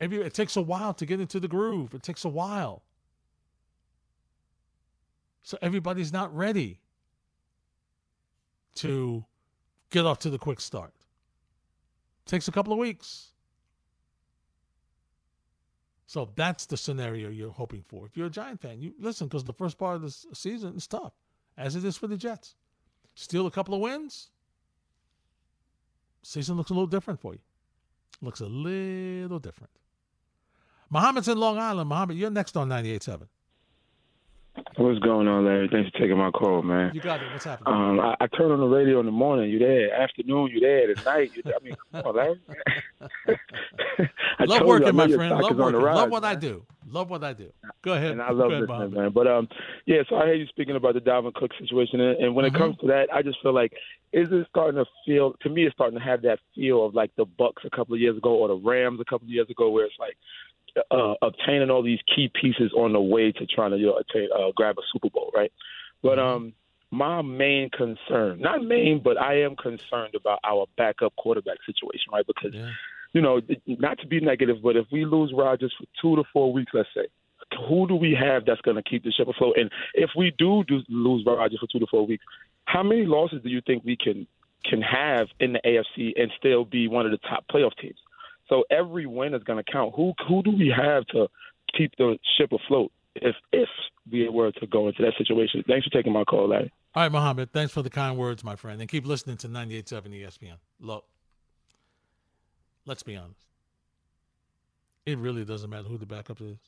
Every 0.00 0.18
it 0.18 0.34
takes 0.34 0.56
a 0.56 0.62
while 0.62 0.94
to 0.94 1.06
get 1.06 1.20
into 1.20 1.38
the 1.38 1.48
groove. 1.48 1.94
It 1.94 2.02
takes 2.02 2.24
a 2.24 2.28
while. 2.28 2.82
So 5.44 5.58
everybody's 5.62 6.12
not 6.12 6.34
ready 6.34 6.80
to 8.76 9.24
get 9.90 10.06
off 10.06 10.20
to 10.20 10.30
the 10.30 10.38
quick 10.38 10.60
start. 10.60 10.92
Takes 12.26 12.48
a 12.48 12.52
couple 12.52 12.72
of 12.72 12.78
weeks. 12.78 13.31
So 16.12 16.28
that's 16.34 16.66
the 16.66 16.76
scenario 16.76 17.30
you're 17.30 17.52
hoping 17.52 17.82
for. 17.88 18.04
If 18.04 18.18
you're 18.18 18.26
a 18.26 18.30
Giant 18.30 18.60
fan, 18.60 18.82
you 18.82 18.92
listen 18.98 19.28
because 19.28 19.44
the 19.44 19.54
first 19.54 19.78
part 19.78 19.96
of 19.96 20.02
the 20.02 20.10
season 20.34 20.76
is 20.76 20.86
tough, 20.86 21.14
as 21.56 21.74
it 21.74 21.86
is 21.86 21.96
for 21.96 22.06
the 22.06 22.18
Jets. 22.18 22.54
Steal 23.14 23.46
a 23.46 23.50
couple 23.50 23.74
of 23.74 23.80
wins, 23.80 24.28
season 26.22 26.58
looks 26.58 26.68
a 26.68 26.74
little 26.74 26.86
different 26.86 27.18
for 27.18 27.32
you. 27.32 27.40
Looks 28.20 28.40
a 28.40 28.46
little 28.46 29.38
different. 29.38 29.70
Muhammad's 30.90 31.28
in 31.28 31.38
Long 31.38 31.56
Island. 31.56 31.88
Muhammad, 31.88 32.18
you're 32.18 32.28
next 32.28 32.58
on 32.58 32.68
98.7. 32.68 33.22
What's 34.76 34.98
going 35.00 35.28
on, 35.28 35.44
Larry? 35.44 35.68
Thanks 35.70 35.90
for 35.90 35.98
taking 35.98 36.16
my 36.16 36.30
call, 36.30 36.62
man. 36.62 36.92
You 36.94 37.00
got 37.02 37.22
it. 37.22 37.30
What's 37.30 37.44
happening? 37.44 37.74
Um, 37.74 38.00
I, 38.00 38.16
I 38.20 38.26
turn 38.28 38.50
on 38.50 38.58
the 38.60 38.66
radio 38.66 39.00
in 39.00 39.06
the 39.06 39.12
morning. 39.12 39.50
You 39.50 39.58
there? 39.58 39.92
Afternoon, 39.94 40.48
you 40.52 40.60
there? 40.60 40.90
At 40.90 41.04
night, 41.04 41.30
you 41.34 41.42
there? 41.42 41.54
I 41.60 41.62
mean, 41.62 41.74
come 41.92 42.06
on, 42.06 42.16
Larry. 42.16 42.40
I 44.38 44.44
love 44.44 44.60
told 44.60 44.80
you, 44.80 44.86
I 44.86 44.92
working, 44.92 44.96
my 44.96 45.08
friend. 45.08 45.38
Love 45.40 45.52
is 45.52 45.60
on 45.60 45.72
the 45.72 45.78
working. 45.78 45.94
Love 45.94 46.02
rise, 46.04 46.10
what 46.10 46.24
I 46.24 46.34
do. 46.34 46.64
Love 46.88 47.10
what 47.10 47.22
I 47.22 47.32
do. 47.34 47.52
Go 47.82 47.92
ahead. 47.92 48.12
And 48.12 48.22
I 48.22 48.30
love 48.30 48.50
ahead, 48.50 48.62
listening, 48.62 48.66
Muhammad. 48.78 48.94
man. 48.98 49.10
But 49.12 49.26
um, 49.26 49.48
yeah. 49.86 50.02
So 50.08 50.16
I 50.16 50.24
hear 50.26 50.34
you 50.34 50.46
speaking 50.46 50.76
about 50.76 50.94
the 50.94 51.00
Dalvin 51.00 51.34
Cook 51.34 51.50
situation, 51.60 52.00
and, 52.00 52.18
and 52.18 52.34
when 52.34 52.44
Mm-hmm. 52.46 52.56
it 52.56 52.58
comes 52.58 52.76
to 52.78 52.86
that, 52.88 53.08
I 53.12 53.22
just 53.22 53.38
feel 53.42 53.54
like 53.54 53.72
is 54.12 54.28
it 54.32 54.46
starting 54.48 54.82
to 54.82 54.90
feel 55.06 55.34
to 55.42 55.48
me? 55.50 55.64
It's 55.66 55.74
starting 55.74 55.98
to 55.98 56.04
have 56.04 56.22
that 56.22 56.38
feel 56.54 56.84
of 56.86 56.94
like 56.94 57.10
the 57.16 57.24
Bucks 57.26 57.62
a 57.66 57.70
couple 57.76 57.94
of 57.94 58.00
years 58.00 58.16
ago, 58.16 58.30
or 58.30 58.48
the 58.48 58.54
Rams 58.56 59.00
a 59.00 59.04
couple 59.04 59.26
of 59.26 59.30
years 59.30 59.50
ago, 59.50 59.68
where 59.70 59.84
it's 59.84 59.94
like 60.00 60.16
uh, 60.90 61.14
obtaining 61.22 61.70
all 61.70 61.82
these 61.82 62.00
key 62.14 62.30
pieces 62.40 62.72
on 62.76 62.92
the 62.92 63.00
way 63.00 63.32
to 63.32 63.46
trying 63.46 63.70
to 63.72 63.78
you 63.78 63.86
know, 63.86 63.98
attain, 63.98 64.28
uh, 64.34 64.50
grab 64.54 64.76
a 64.78 64.82
Super 64.92 65.10
Bowl, 65.10 65.30
right? 65.34 65.52
But 66.02 66.18
um, 66.18 66.54
my 66.90 67.22
main 67.22 67.70
concern, 67.70 68.40
not 68.40 68.62
main, 68.62 69.00
but 69.02 69.20
I 69.20 69.42
am 69.42 69.56
concerned 69.56 70.14
about 70.14 70.40
our 70.44 70.66
backup 70.76 71.14
quarterback 71.16 71.58
situation, 71.64 72.12
right? 72.12 72.26
Because 72.26 72.54
you 73.12 73.20
know, 73.20 73.40
not 73.66 73.98
to 73.98 74.06
be 74.06 74.20
negative, 74.20 74.56
but 74.62 74.76
if 74.76 74.86
we 74.90 75.04
lose 75.04 75.32
Rodgers 75.36 75.72
for 75.78 75.86
two 76.00 76.16
to 76.16 76.28
four 76.32 76.52
weeks, 76.52 76.72
let's 76.74 76.88
say, 76.94 77.06
who 77.68 77.86
do 77.86 77.94
we 77.94 78.16
have 78.18 78.44
that's 78.46 78.60
going 78.62 78.76
to 78.76 78.82
keep 78.82 79.04
the 79.04 79.12
ship 79.12 79.28
afloat? 79.28 79.56
And 79.58 79.70
if 79.94 80.10
we 80.16 80.32
do, 80.38 80.64
do 80.64 80.80
lose 80.88 81.24
Rodgers 81.26 81.58
for 81.60 81.66
two 81.70 81.78
to 81.78 81.86
four 81.90 82.06
weeks, 82.06 82.24
how 82.64 82.82
many 82.82 83.04
losses 83.04 83.42
do 83.42 83.50
you 83.50 83.60
think 83.66 83.84
we 83.84 83.96
can 83.96 84.26
can 84.64 84.80
have 84.80 85.26
in 85.40 85.54
the 85.54 85.60
AFC 85.64 86.12
and 86.16 86.30
still 86.38 86.64
be 86.64 86.86
one 86.86 87.04
of 87.04 87.10
the 87.10 87.18
top 87.18 87.44
playoff 87.52 87.76
teams? 87.80 87.98
So 88.48 88.64
every 88.70 89.06
win 89.06 89.34
is 89.34 89.42
going 89.44 89.62
to 89.62 89.72
count. 89.72 89.94
Who 89.96 90.12
who 90.28 90.42
do 90.42 90.50
we 90.50 90.72
have 90.76 91.06
to 91.06 91.28
keep 91.76 91.92
the 91.96 92.18
ship 92.36 92.50
afloat 92.52 92.92
if 93.14 93.34
if 93.52 93.68
we 94.10 94.28
were 94.28 94.52
to 94.52 94.66
go 94.66 94.88
into 94.88 95.02
that 95.02 95.14
situation? 95.16 95.62
Thanks 95.66 95.86
for 95.86 95.90
taking 95.90 96.12
my 96.12 96.24
call, 96.24 96.48
Larry. 96.48 96.72
All 96.94 97.02
right, 97.02 97.12
Muhammad. 97.12 97.52
Thanks 97.52 97.72
for 97.72 97.82
the 97.82 97.88
kind 97.88 98.18
words, 98.18 98.44
my 98.44 98.54
friend, 98.56 98.80
and 98.80 98.90
keep 98.90 99.06
listening 99.06 99.38
to 99.38 99.48
98.7 99.48 100.08
ESPN. 100.08 100.56
Look, 100.78 101.06
let's 102.84 103.02
be 103.02 103.16
honest. 103.16 103.46
It 105.06 105.16
really 105.18 105.44
doesn't 105.44 105.70
matter 105.70 105.88
who 105.88 105.96
the 105.96 106.06
backup 106.06 106.40
is. 106.42 106.58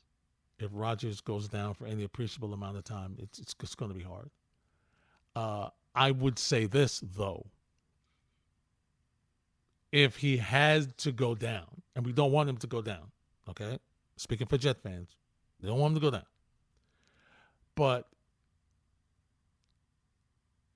If 0.57 0.71
Rodgers 0.73 1.21
goes 1.21 1.47
down 1.47 1.73
for 1.75 1.85
any 1.85 2.03
appreciable 2.03 2.53
amount 2.53 2.77
of 2.77 2.83
time, 2.83 3.17
it's 3.19 3.39
it's, 3.39 3.55
it's 3.61 3.75
going 3.75 3.91
to 3.91 3.97
be 3.97 4.03
hard. 4.03 4.29
Uh, 5.35 5.69
I 5.93 6.11
would 6.11 6.39
say 6.39 6.65
this 6.65 7.03
though: 7.15 7.45
if 9.95 10.17
he 10.17 10.35
had 10.35 10.97
to 10.97 11.09
go 11.13 11.33
down, 11.35 11.81
and 11.95 12.05
we 12.05 12.11
don't 12.11 12.33
want 12.33 12.49
him 12.49 12.57
to 12.57 12.67
go 12.67 12.81
down, 12.81 13.11
okay? 13.49 13.79
Speaking 14.17 14.45
for 14.45 14.57
Jet 14.57 14.83
fans, 14.83 15.15
they 15.61 15.69
don't 15.69 15.79
want 15.79 15.93
him 15.93 16.01
to 16.01 16.05
go 16.05 16.11
down. 16.11 16.25
But 17.75 18.05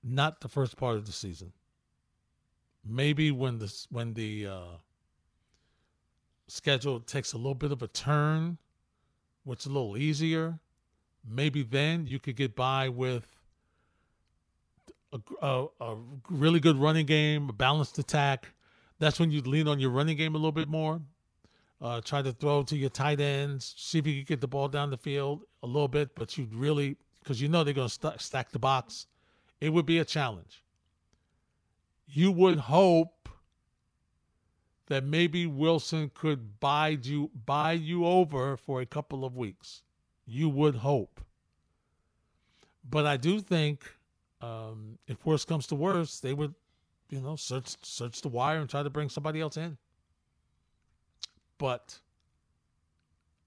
not 0.02 0.40
the 0.40 0.48
first 0.48 0.78
part 0.78 0.96
of 0.96 1.06
the 1.06 1.12
season. 1.12 1.52
Maybe 2.86 3.30
when 3.30 3.60
the 3.60 3.86
when 3.90 4.14
the 4.14 4.48
uh, 4.48 4.78
schedule 6.48 7.02
takes 7.02 7.34
a 7.34 7.38
little 7.38 7.56
bit 7.56 7.74
of 7.74 7.84
a 7.84 7.90
turn, 7.90 8.58
which 9.44 9.60
is 9.60 9.66
a 9.66 9.70
little 9.70 9.98
easier, 9.98 10.60
maybe 11.30 11.62
then 11.62 12.08
you 12.08 12.20
could 12.20 12.38
get 12.38 12.56
by 12.56 12.88
with 12.88 13.28
a, 15.12 15.20
a, 15.42 15.66
a 15.82 15.98
really 16.30 16.62
good 16.62 16.78
running 16.78 17.06
game, 17.06 17.50
a 17.50 17.54
balanced 17.54 18.00
attack. 18.00 18.54
That's 19.00 19.20
when 19.20 19.32
you 19.32 19.42
lean 19.42 19.68
on 19.68 19.80
your 19.80 19.90
running 19.90 20.18
game 20.18 20.36
a 20.36 20.38
little 20.38 20.52
bit 20.52 20.68
more. 20.68 21.02
Uh, 21.82 22.02
try 22.02 22.22
to 22.22 22.34
throw 22.34 22.62
to 22.64 22.76
your 22.76 22.90
tight 22.90 23.22
ends, 23.22 23.74
see 23.78 24.00
if 24.00 24.06
you 24.06 24.16
can 24.16 24.26
get 24.26 24.42
the 24.42 24.48
ball 24.48 24.68
down 24.68 24.90
the 24.90 24.98
field 24.98 25.44
a 25.64 25.68
little 25.68 25.88
bit, 25.88 26.14
but 26.14 26.38
you'd 26.38 26.54
really, 26.54 26.98
because 27.24 27.42
you 27.42 27.48
know 27.48 27.64
they're 27.64 27.74
going 27.74 27.88
to 27.88 27.94
st- 27.94 28.20
stack 28.20 28.52
the 28.52 28.60
box, 28.60 29.08
it 29.62 29.70
would 29.70 29.86
be 29.86 29.98
a 30.00 30.06
challenge. 30.06 30.62
You 32.06 32.34
would 32.34 32.58
hope 32.58 33.30
that 34.88 35.06
maybe 35.06 35.46
Wilson 35.46 36.12
could 36.14 36.60
bide 36.60 37.06
you 37.06 37.30
buy 37.46 37.74
you 37.74 38.06
over 38.06 38.58
for 38.58 38.82
a 38.82 38.86
couple 38.86 39.24
of 39.24 39.38
weeks. 39.38 39.84
You 40.26 40.50
would 40.50 40.76
hope, 40.76 41.22
but 42.90 43.06
I 43.06 43.16
do 43.16 43.40
think 43.40 43.84
um, 44.42 44.98
if 45.08 45.26
worse 45.26 45.46
comes 45.46 45.68
to 45.68 45.76
worse, 45.76 46.20
they 46.20 46.34
would, 46.34 46.56
you 47.10 47.19
know, 47.22 47.36
search 47.36 47.76
search 47.82 48.22
the 48.22 48.30
wire 48.30 48.60
and 48.60 48.69
try 48.69 48.84
to 48.84 48.89
bring 48.89 49.10
somebody 49.10 49.41
else 49.41 49.58
in. 49.58 49.78
But 51.58 52.00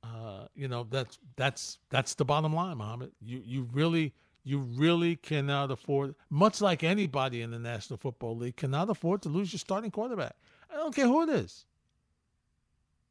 uh, 0.03 0.46
you 0.55 0.68
know 0.68 0.87
that's 0.90 1.18
that's 1.37 1.79
that's 1.90 2.14
the 2.14 2.25
bottom 2.25 2.55
line, 2.55 2.79
Mohammed. 2.79 3.12
You 3.20 3.42
you 3.44 3.68
really 3.72 4.12
you 4.44 4.59
really 4.59 5.16
cannot 5.16 5.70
afford, 5.70 6.14
much 6.29 6.61
like 6.61 6.83
anybody 6.83 7.42
in 7.42 7.53
the 7.53 7.59
National 7.59 7.96
Football 7.96 8.37
League, 8.37 8.57
cannot 8.57 8.90
afford 8.90 9.22
to 9.22 9.29
lose 9.29 9.53
your 9.53 9.59
starting 9.59 9.90
quarterback. 9.90 10.35
I 10.70 10.77
don't 10.77 10.94
care 10.94 11.07
who 11.07 11.22
it 11.22 11.29
is. 11.29 11.64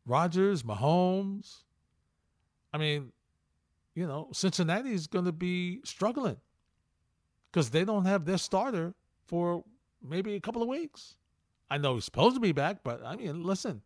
Rodgers, 0.06 0.64
Mahomes. 0.64 1.60
I 2.74 2.78
mean, 2.78 3.12
you 3.96 4.08
know, 4.08 4.30
Cincinnati 4.34 4.94
is 4.94 5.08
going 5.08 5.26
to 5.26 5.32
be 5.32 5.82
struggling 5.84 6.38
because 7.52 7.70
they 7.70 7.86
don't 7.86 8.06
have 8.06 8.26
their 8.26 8.38
starter 8.38 8.94
for 9.26 9.64
maybe 10.04 10.36
a 10.36 10.40
couple 10.40 10.62
of 10.62 10.68
weeks. 10.68 11.16
I 11.70 11.78
know 11.78 11.96
he's 11.96 12.06
supposed 12.06 12.36
to 12.36 12.42
be 12.42 12.52
back, 12.52 12.80
but 12.84 13.02
I 13.06 13.16
mean, 13.16 13.44
listen. 13.44 13.82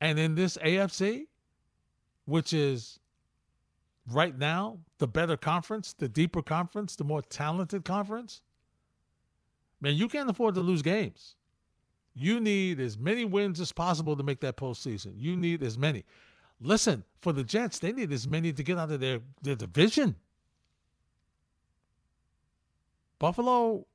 And 0.00 0.18
in 0.18 0.34
this 0.34 0.56
AFC, 0.58 1.26
which 2.24 2.52
is 2.52 3.00
right 4.10 4.36
now 4.36 4.78
the 4.98 5.08
better 5.08 5.36
conference, 5.36 5.92
the 5.92 6.08
deeper 6.08 6.42
conference, 6.42 6.96
the 6.96 7.04
more 7.04 7.22
talented 7.22 7.84
conference, 7.84 8.42
man, 9.80 9.94
you 9.94 10.08
can't 10.08 10.30
afford 10.30 10.54
to 10.54 10.60
lose 10.60 10.82
games. 10.82 11.36
You 12.14 12.40
need 12.40 12.80
as 12.80 12.98
many 12.98 13.24
wins 13.24 13.60
as 13.60 13.70
possible 13.70 14.16
to 14.16 14.22
make 14.22 14.40
that 14.40 14.56
postseason. 14.56 15.12
You 15.16 15.36
need 15.36 15.62
as 15.62 15.78
many. 15.78 16.04
Listen, 16.60 17.04
for 17.20 17.32
the 17.32 17.44
Jets, 17.44 17.78
they 17.78 17.92
need 17.92 18.12
as 18.12 18.26
many 18.26 18.52
to 18.52 18.62
get 18.62 18.78
out 18.78 18.90
of 18.90 18.98
their, 18.98 19.20
their 19.42 19.54
division. 19.54 20.16
Buffalo 23.18 23.86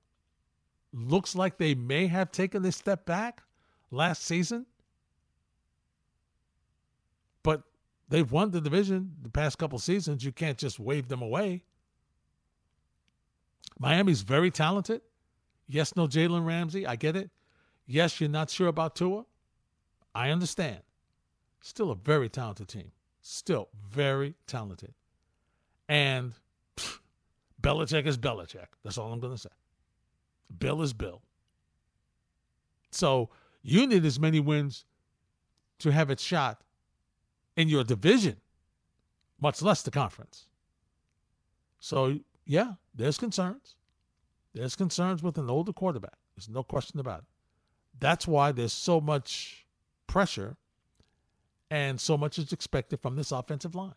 looks 0.94 1.36
like 1.36 1.58
they 1.58 1.76
may 1.76 2.08
have 2.08 2.32
taken 2.32 2.64
a 2.66 2.72
step 2.72 3.06
back 3.06 3.44
last 3.92 4.24
season. 4.24 4.66
But 7.42 7.64
They've 8.14 8.32
won 8.32 8.52
the 8.52 8.62
division 8.62 9.16
the 9.24 9.30
past 9.30 9.58
couple 9.58 9.80
seasons. 9.80 10.24
You 10.24 10.32
can't 10.32 10.60
just 10.60 10.80
wave 10.80 11.08
them 11.08 11.24
away. 11.24 11.64
Miami's 13.80 14.22
very 14.22 14.52
talented. 14.52 15.02
Yes, 15.68 15.96
no 15.96 16.06
Jalen 16.08 16.46
Ramsey. 16.46 16.86
I 16.86 16.96
get 16.96 17.16
it. 17.16 17.32
Yes, 17.88 18.22
you're 18.22 18.30
not 18.30 18.52
sure 18.52 18.68
about 18.68 18.96
Tua. 18.96 19.26
I 20.14 20.30
understand. 20.30 20.82
Still 21.60 21.90
a 21.90 21.96
very 21.96 22.30
talented 22.30 22.68
team. 22.68 22.92
Still 23.24 23.70
very 23.90 24.36
talented. 24.46 24.94
And 25.90 26.34
pff, 26.78 27.00
Belichick 27.64 28.06
is 28.06 28.20
Belichick. 28.20 28.68
That's 28.84 29.00
all 29.00 29.12
I'm 29.12 29.22
going 29.22 29.34
to 29.34 29.42
say. 29.42 29.50
Bill 30.58 30.82
is 30.82 30.94
Bill. 30.94 31.22
So 32.92 33.30
you 33.62 33.88
need 33.88 34.06
as 34.06 34.20
many 34.20 34.40
wins 34.40 34.86
to 35.80 35.92
have 35.92 36.10
it 36.10 36.20
shot 36.20 36.62
in 37.56 37.68
your 37.68 37.84
division, 37.84 38.38
much 39.42 39.62
less 39.62 39.82
the 39.82 39.92
conference. 39.92 40.48
So, 41.80 42.20
yeah, 42.46 42.74
there's 42.96 43.18
concerns. 43.18 43.76
There's 44.54 44.76
concerns 44.76 45.24
with 45.24 45.38
an 45.38 45.50
older 45.50 45.74
quarterback. 45.74 46.18
There's 46.36 46.50
no 46.50 46.64
question 46.64 47.00
about 47.00 47.20
it. 47.20 47.26
That's 48.00 48.28
why 48.28 48.52
there's 48.52 48.74
so 48.74 49.02
much 49.02 49.66
pressure 50.08 50.58
and 51.70 52.00
so 52.00 52.18
much 52.18 52.38
is 52.38 52.54
expected 52.54 53.02
from 53.02 53.16
this 53.16 53.32
offensive 53.32 53.76
line. 53.76 53.96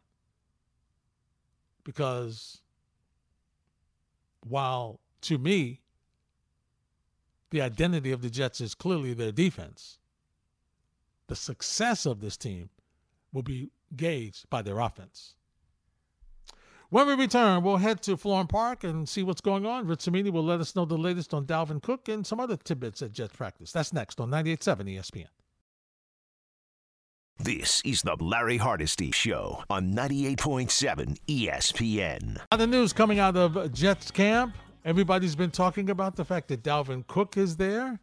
Because 1.84 2.62
while 4.46 5.00
to 5.22 5.38
me, 5.38 5.80
the 7.56 7.62
identity 7.62 8.12
of 8.12 8.20
the 8.20 8.28
Jets 8.28 8.60
is 8.60 8.74
clearly 8.74 9.14
their 9.14 9.32
defense, 9.32 9.96
the 11.26 11.34
success 11.34 12.04
of 12.04 12.20
this 12.20 12.36
team 12.36 12.68
will 13.32 13.42
be 13.42 13.70
gauged 13.96 14.50
by 14.50 14.60
their 14.60 14.78
offense. 14.78 15.36
When 16.90 17.06
we 17.06 17.14
return, 17.14 17.62
we'll 17.62 17.78
head 17.78 18.02
to 18.02 18.18
Florham 18.18 18.46
Park 18.46 18.84
and 18.84 19.08
see 19.08 19.22
what's 19.22 19.40
going 19.40 19.64
on. 19.64 19.86
Rich 19.86 20.06
will 20.06 20.44
let 20.44 20.60
us 20.60 20.76
know 20.76 20.84
the 20.84 20.98
latest 20.98 21.32
on 21.32 21.46
Dalvin 21.46 21.82
Cook 21.82 22.10
and 22.10 22.26
some 22.26 22.40
other 22.40 22.58
tidbits 22.58 23.00
at 23.00 23.12
Jets 23.12 23.34
practice. 23.34 23.72
That's 23.72 23.94
next 23.94 24.20
on 24.20 24.30
98.7 24.30 24.94
ESPN. 24.94 25.28
This 27.38 27.80
is 27.86 28.02
the 28.02 28.16
Larry 28.20 28.58
Hardesty 28.58 29.10
Show 29.12 29.64
on 29.70 29.94
98.7 29.94 31.16
ESPN. 31.26 32.38
The 32.54 32.66
news 32.66 32.92
coming 32.92 33.18
out 33.18 33.36
of 33.38 33.72
Jets 33.72 34.10
camp. 34.10 34.54
Everybody's 34.86 35.34
been 35.34 35.50
talking 35.50 35.90
about 35.90 36.14
the 36.14 36.24
fact 36.24 36.46
that 36.46 36.62
Dalvin 36.62 37.04
Cook 37.08 37.36
is 37.36 37.56
there. 37.56 37.98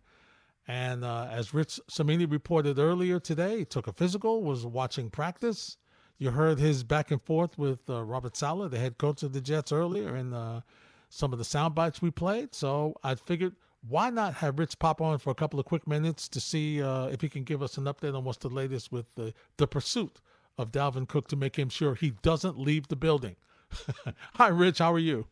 And 0.67 1.05
uh, 1.05 1.29
as 1.31 1.53
Rich 1.53 1.79
Cimini 1.89 2.25
reported 2.25 2.77
earlier 2.77 3.21
today, 3.21 3.63
took 3.63 3.87
a 3.87 3.93
physical, 3.93 4.43
was 4.43 4.65
watching 4.65 5.09
practice. 5.09 5.77
You 6.17 6.31
heard 6.31 6.59
his 6.59 6.83
back 6.83 7.09
and 7.09 7.21
forth 7.21 7.57
with 7.57 7.89
uh, 7.89 8.03
Robert 8.03 8.35
Saleh, 8.35 8.69
the 8.69 8.79
head 8.79 8.97
coach 8.97 9.23
of 9.23 9.31
the 9.31 9.39
Jets, 9.39 9.71
earlier 9.71 10.17
in 10.17 10.33
uh, 10.33 10.59
some 11.07 11.31
of 11.31 11.39
the 11.39 11.45
sound 11.45 11.73
bites 11.73 12.01
we 12.01 12.11
played. 12.11 12.53
So 12.53 12.97
I 13.01 13.15
figured, 13.15 13.55
why 13.87 14.09
not 14.09 14.33
have 14.33 14.59
Rich 14.59 14.77
pop 14.77 14.99
on 14.99 15.19
for 15.19 15.29
a 15.29 15.35
couple 15.35 15.61
of 15.61 15.65
quick 15.65 15.87
minutes 15.87 16.27
to 16.27 16.41
see 16.41 16.83
uh, 16.83 17.05
if 17.05 17.21
he 17.21 17.29
can 17.29 17.45
give 17.45 17.63
us 17.63 17.77
an 17.77 17.85
update 17.85 18.13
on 18.13 18.25
what's 18.25 18.39
the 18.39 18.49
latest 18.49 18.91
with 18.91 19.05
the, 19.15 19.33
the 19.55 19.67
pursuit 19.67 20.19
of 20.57 20.73
Dalvin 20.73 21.07
Cook 21.07 21.29
to 21.29 21.37
make 21.37 21.55
him 21.55 21.69
sure 21.69 21.95
he 21.95 22.09
doesn't 22.21 22.59
leave 22.59 22.89
the 22.89 22.97
building. 22.97 23.37
Hi, 24.33 24.49
Rich. 24.49 24.79
How 24.79 24.91
are 24.91 24.99
you? 24.99 25.27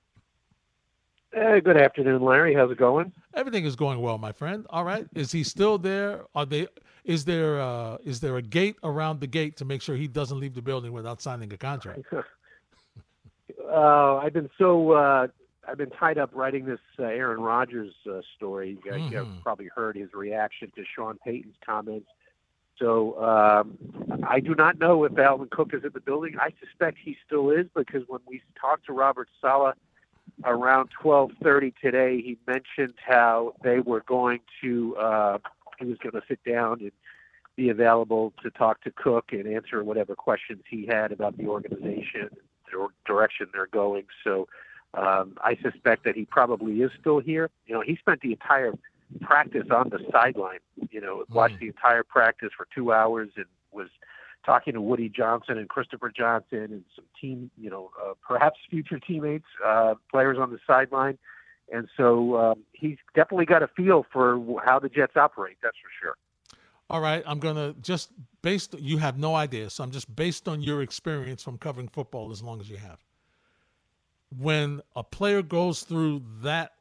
Hey, 1.33 1.61
good 1.61 1.77
afternoon, 1.77 2.23
Larry. 2.23 2.53
How's 2.53 2.71
it 2.71 2.77
going? 2.77 3.13
Everything 3.33 3.63
is 3.63 3.77
going 3.77 4.01
well, 4.01 4.17
my 4.17 4.33
friend. 4.33 4.65
All 4.69 4.83
right. 4.83 5.07
Is 5.15 5.31
he 5.31 5.43
still 5.43 5.77
there? 5.77 6.25
Are 6.35 6.45
they? 6.45 6.67
Is 7.05 7.23
there? 7.23 7.61
Uh, 7.61 7.97
is 8.03 8.19
there 8.19 8.35
a 8.35 8.41
gate 8.41 8.75
around 8.83 9.21
the 9.21 9.27
gate 9.27 9.55
to 9.57 9.65
make 9.65 9.81
sure 9.81 9.95
he 9.95 10.07
doesn't 10.07 10.39
leave 10.39 10.53
the 10.53 10.61
building 10.61 10.91
without 10.91 11.21
signing 11.21 11.51
a 11.53 11.57
contract? 11.57 12.01
uh, 13.71 14.17
I've 14.17 14.33
been 14.33 14.49
so 14.57 14.91
uh, 14.91 15.27
I've 15.65 15.77
been 15.77 15.91
tied 15.91 16.17
up 16.17 16.31
writing 16.33 16.65
this 16.65 16.79
uh, 16.99 17.03
Aaron 17.03 17.39
Rodgers 17.39 17.93
uh, 18.09 18.19
story. 18.35 18.77
You, 18.83 18.91
mm-hmm. 18.91 19.39
probably 19.41 19.69
heard 19.73 19.95
his 19.95 20.13
reaction 20.13 20.69
to 20.75 20.83
Sean 20.95 21.17
Payton's 21.25 21.55
comments. 21.65 22.07
So 22.77 23.17
um, 23.23 23.77
I 24.27 24.41
do 24.41 24.53
not 24.53 24.79
know 24.79 25.05
if 25.05 25.13
Dalvin 25.13 25.49
Cook 25.49 25.73
is 25.73 25.83
in 25.85 25.91
the 25.93 26.01
building. 26.01 26.35
I 26.41 26.51
suspect 26.59 26.97
he 27.01 27.15
still 27.25 27.51
is 27.51 27.67
because 27.73 28.01
when 28.07 28.21
we 28.27 28.41
talked 28.59 28.87
to 28.87 28.93
Robert 28.93 29.29
Saleh 29.39 29.75
around 30.45 30.89
12:30 31.03 31.73
today, 31.81 32.21
he 32.21 32.37
mentioned 32.47 32.95
how 32.97 33.53
they 33.63 33.79
were 33.79 34.01
going 34.01 34.39
to 34.61 34.95
uh, 34.97 35.37
he 35.79 35.85
was 35.85 35.97
going 35.97 36.13
to 36.13 36.21
sit 36.27 36.39
down 36.43 36.79
and 36.81 36.91
be 37.55 37.69
available 37.69 38.33
to 38.43 38.49
talk 38.51 38.81
to 38.81 38.91
Cook 38.91 39.33
and 39.33 39.47
answer 39.47 39.83
whatever 39.83 40.15
questions 40.15 40.61
he 40.69 40.85
had 40.85 41.11
about 41.11 41.37
the 41.37 41.47
organization, 41.47 42.29
the 42.71 42.87
direction 43.05 43.47
they're 43.53 43.67
going. 43.67 44.05
So 44.23 44.47
um, 44.93 45.37
I 45.43 45.57
suspect 45.61 46.03
that 46.05 46.15
he 46.15 46.25
probably 46.25 46.81
is 46.81 46.91
still 46.99 47.19
here. 47.19 47.49
You 47.65 47.75
know, 47.75 47.81
he 47.81 47.95
spent 47.97 48.21
the 48.21 48.31
entire 48.31 48.73
practice 49.21 49.67
on 49.71 49.89
the 49.89 49.99
sideline. 50.11 50.59
You 50.89 51.01
know, 51.01 51.25
watched 51.29 51.59
the 51.59 51.67
entire 51.67 52.03
practice 52.03 52.49
for 52.55 52.67
two 52.73 52.93
hours 52.93 53.29
and 53.35 53.45
was 53.71 53.89
talking 54.45 54.73
to 54.73 54.81
Woody 54.81 55.09
Johnson 55.09 55.57
and 55.57 55.69
Christopher 55.69 56.11
Johnson 56.15 56.63
and 56.63 56.83
some 56.95 57.05
team, 57.19 57.51
you 57.57 57.69
know, 57.69 57.91
uh, 58.01 58.13
perhaps 58.27 58.59
future 58.69 58.99
teammates, 58.99 59.45
uh, 59.65 59.95
players 60.09 60.37
on 60.39 60.51
the 60.51 60.59
sideline. 60.65 61.17
And 61.71 61.87
so 61.95 62.37
um, 62.37 62.63
he's 62.73 62.97
definitely 63.15 63.45
got 63.45 63.63
a 63.63 63.67
feel 63.67 64.05
for 64.11 64.41
how 64.65 64.79
the 64.79 64.89
Jets 64.89 65.15
operate. 65.15 65.57
That's 65.63 65.77
for 65.77 65.89
sure. 66.01 66.15
All 66.89 66.99
right, 66.99 67.23
I'm 67.25 67.39
gonna 67.39 67.73
just 67.81 68.11
based. 68.41 68.77
You 68.77 68.97
have 68.97 69.17
no 69.17 69.33
idea, 69.33 69.69
so 69.69 69.81
I'm 69.81 69.91
just 69.91 70.13
based 70.13 70.49
on 70.49 70.61
your 70.61 70.81
experience 70.81 71.41
from 71.41 71.57
covering 71.57 71.87
football 71.87 72.31
as 72.31 72.43
long 72.43 72.59
as 72.59 72.69
you 72.69 72.75
have. 72.75 72.99
When 74.37 74.81
a 74.93 75.03
player 75.03 75.41
goes 75.41 75.83
through 75.83 76.21
that 76.41 76.73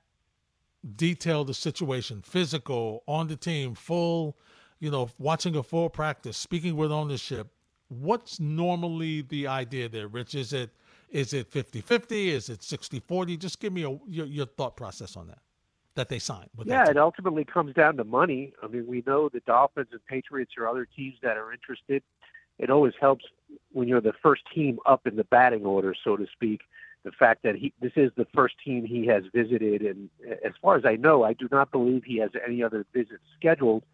detailed 0.96 1.54
situation, 1.54 2.22
physical, 2.22 3.04
on 3.06 3.28
the 3.28 3.36
team, 3.36 3.76
full 3.76 4.36
you 4.80 4.90
know, 4.90 5.10
watching 5.18 5.54
a 5.56 5.62
full 5.62 5.90
practice, 5.90 6.36
speaking 6.36 6.74
with 6.74 6.90
ownership, 6.90 7.46
what's 7.88 8.40
normally 8.40 9.22
the 9.22 9.46
idea 9.46 9.88
there, 9.88 10.08
Rich? 10.08 10.34
Is 10.34 10.52
it 10.52 10.70
is 11.10 11.32
it 11.32 11.50
50-50? 11.50 12.28
Is 12.28 12.48
it 12.48 12.60
60-40? 12.60 13.36
Just 13.36 13.58
give 13.58 13.72
me 13.72 13.82
a, 13.82 13.98
your, 14.06 14.26
your 14.26 14.46
thought 14.46 14.76
process 14.76 15.16
on 15.16 15.26
that, 15.26 15.40
that 15.96 16.08
they 16.08 16.20
signed. 16.20 16.48
Yeah, 16.64 16.88
it 16.88 16.96
ultimately 16.96 17.44
comes 17.44 17.74
down 17.74 17.96
to 17.96 18.04
money. 18.04 18.52
I 18.62 18.68
mean, 18.68 18.86
we 18.86 19.02
know 19.04 19.28
the 19.28 19.40
Dolphins 19.40 19.88
and 19.90 20.04
Patriots 20.06 20.52
are 20.56 20.68
other 20.68 20.86
teams 20.86 21.16
that 21.22 21.36
are 21.36 21.52
interested. 21.52 22.04
It 22.60 22.70
always 22.70 22.92
helps 23.00 23.24
when 23.72 23.88
you're 23.88 24.00
the 24.00 24.12
first 24.22 24.42
team 24.54 24.78
up 24.86 25.04
in 25.04 25.16
the 25.16 25.24
batting 25.24 25.66
order, 25.66 25.94
so 26.04 26.16
to 26.16 26.26
speak. 26.32 26.60
The 27.02 27.10
fact 27.10 27.42
that 27.42 27.56
he 27.56 27.72
this 27.80 27.92
is 27.96 28.12
the 28.16 28.26
first 28.34 28.54
team 28.62 28.84
he 28.84 29.06
has 29.06 29.24
visited, 29.34 29.80
and 29.82 30.10
as 30.44 30.52
far 30.60 30.76
as 30.76 30.84
I 30.84 30.96
know, 30.96 31.24
I 31.24 31.32
do 31.32 31.48
not 31.50 31.72
believe 31.72 32.04
he 32.04 32.18
has 32.18 32.30
any 32.46 32.62
other 32.62 32.86
visits 32.94 33.22
scheduled– 33.36 33.82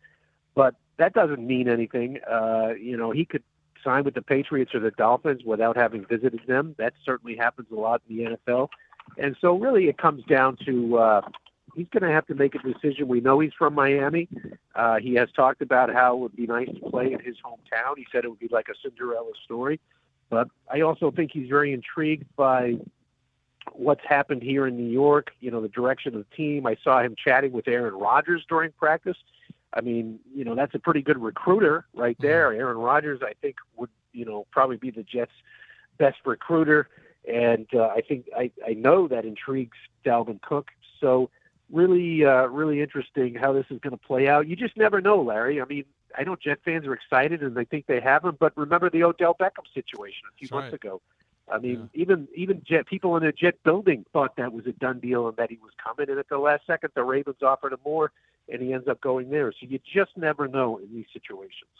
but 0.56 0.74
that 0.96 1.12
doesn't 1.12 1.46
mean 1.46 1.68
anything. 1.68 2.18
Uh, 2.28 2.70
you 2.80 2.96
know, 2.96 3.12
he 3.12 3.24
could 3.24 3.44
sign 3.84 4.02
with 4.02 4.14
the 4.14 4.22
Patriots 4.22 4.74
or 4.74 4.80
the 4.80 4.90
Dolphins 4.90 5.44
without 5.44 5.76
having 5.76 6.04
visited 6.04 6.40
them. 6.48 6.74
That 6.78 6.94
certainly 7.04 7.36
happens 7.36 7.68
a 7.70 7.76
lot 7.76 8.02
in 8.08 8.16
the 8.16 8.36
NFL. 8.36 8.70
And 9.18 9.36
so, 9.40 9.56
really, 9.56 9.88
it 9.88 9.98
comes 9.98 10.24
down 10.24 10.56
to 10.66 10.98
uh, 10.98 11.20
he's 11.76 11.86
going 11.90 12.02
to 12.02 12.12
have 12.12 12.26
to 12.26 12.34
make 12.34 12.56
a 12.56 12.58
decision. 12.58 13.06
We 13.06 13.20
know 13.20 13.38
he's 13.38 13.52
from 13.56 13.74
Miami. 13.74 14.28
Uh, 14.74 14.96
he 14.96 15.14
has 15.14 15.28
talked 15.36 15.62
about 15.62 15.92
how 15.92 16.16
it 16.16 16.20
would 16.20 16.36
be 16.36 16.46
nice 16.46 16.68
to 16.68 16.90
play 16.90 17.12
in 17.12 17.20
his 17.20 17.36
hometown. 17.44 17.96
He 17.96 18.06
said 18.10 18.24
it 18.24 18.28
would 18.28 18.40
be 18.40 18.48
like 18.50 18.68
a 18.68 18.74
Cinderella 18.82 19.30
story. 19.44 19.78
But 20.28 20.48
I 20.72 20.80
also 20.80 21.12
think 21.12 21.30
he's 21.32 21.48
very 21.48 21.72
intrigued 21.72 22.24
by 22.34 22.78
what's 23.72 24.04
happened 24.08 24.42
here 24.42 24.66
in 24.66 24.76
New 24.76 24.90
York, 24.90 25.32
you 25.40 25.50
know, 25.50 25.60
the 25.60 25.68
direction 25.68 26.14
of 26.14 26.24
the 26.28 26.36
team. 26.36 26.66
I 26.66 26.76
saw 26.82 27.00
him 27.02 27.14
chatting 27.22 27.52
with 27.52 27.68
Aaron 27.68 27.94
Rodgers 27.94 28.44
during 28.48 28.72
practice. 28.72 29.16
I 29.76 29.82
mean, 29.82 30.18
you 30.34 30.44
know, 30.44 30.54
that's 30.54 30.74
a 30.74 30.78
pretty 30.78 31.02
good 31.02 31.18
recruiter 31.22 31.86
right 31.94 32.16
mm-hmm. 32.16 32.26
there. 32.26 32.52
Aaron 32.52 32.78
Rodgers, 32.78 33.20
I 33.22 33.34
think, 33.40 33.56
would 33.76 33.90
you 34.12 34.24
know 34.24 34.46
probably 34.50 34.78
be 34.78 34.90
the 34.90 35.02
Jets' 35.02 35.32
best 35.98 36.18
recruiter, 36.24 36.88
and 37.30 37.66
uh, 37.74 37.88
I 37.88 38.00
think 38.00 38.26
I, 38.36 38.50
I 38.66 38.72
know 38.72 39.06
that 39.08 39.24
intrigues 39.24 39.76
Dalvin 40.04 40.40
Cook. 40.40 40.70
So 40.98 41.30
really, 41.70 42.24
uh, 42.24 42.46
really 42.46 42.80
interesting 42.80 43.34
how 43.34 43.52
this 43.52 43.66
is 43.70 43.78
going 43.80 43.92
to 43.92 44.02
play 44.02 44.28
out. 44.28 44.48
You 44.48 44.56
just 44.56 44.76
never 44.76 45.00
know, 45.00 45.20
Larry. 45.20 45.60
I 45.60 45.66
mean, 45.66 45.84
I 46.16 46.24
know 46.24 46.36
Jet 46.36 46.60
fans 46.64 46.86
are 46.86 46.94
excited 46.94 47.42
and 47.42 47.54
they 47.54 47.64
think 47.64 47.86
they 47.86 48.00
have 48.00 48.24
him, 48.24 48.36
but 48.38 48.56
remember 48.56 48.88
the 48.88 49.02
Odell 49.02 49.34
Beckham 49.34 49.66
situation 49.74 50.22
a 50.32 50.36
few 50.38 50.48
That's 50.48 50.52
months 50.52 50.72
right. 50.72 50.74
ago. 50.74 51.02
I 51.52 51.58
mean, 51.58 51.88
yeah. 51.92 52.02
even 52.02 52.28
even 52.34 52.62
Jet 52.64 52.86
people 52.86 53.16
in 53.16 53.22
the 53.22 53.30
Jet 53.30 53.62
building 53.62 54.04
thought 54.12 54.36
that 54.36 54.52
was 54.52 54.66
a 54.66 54.72
done 54.72 54.98
deal 54.98 55.28
and 55.28 55.36
that 55.36 55.50
he 55.50 55.58
was 55.62 55.72
coming, 55.82 56.10
and 56.10 56.18
at 56.18 56.28
the 56.28 56.38
last 56.38 56.66
second, 56.66 56.90
the 56.94 57.04
Ravens 57.04 57.42
offered 57.42 57.72
him 57.72 57.78
more 57.84 58.10
and 58.48 58.62
he 58.62 58.72
ends 58.72 58.88
up 58.88 59.00
going 59.00 59.30
there. 59.30 59.52
So 59.52 59.66
you 59.68 59.78
just 59.92 60.16
never 60.16 60.48
know 60.48 60.78
in 60.78 60.94
these 60.94 61.06
situations. 61.12 61.70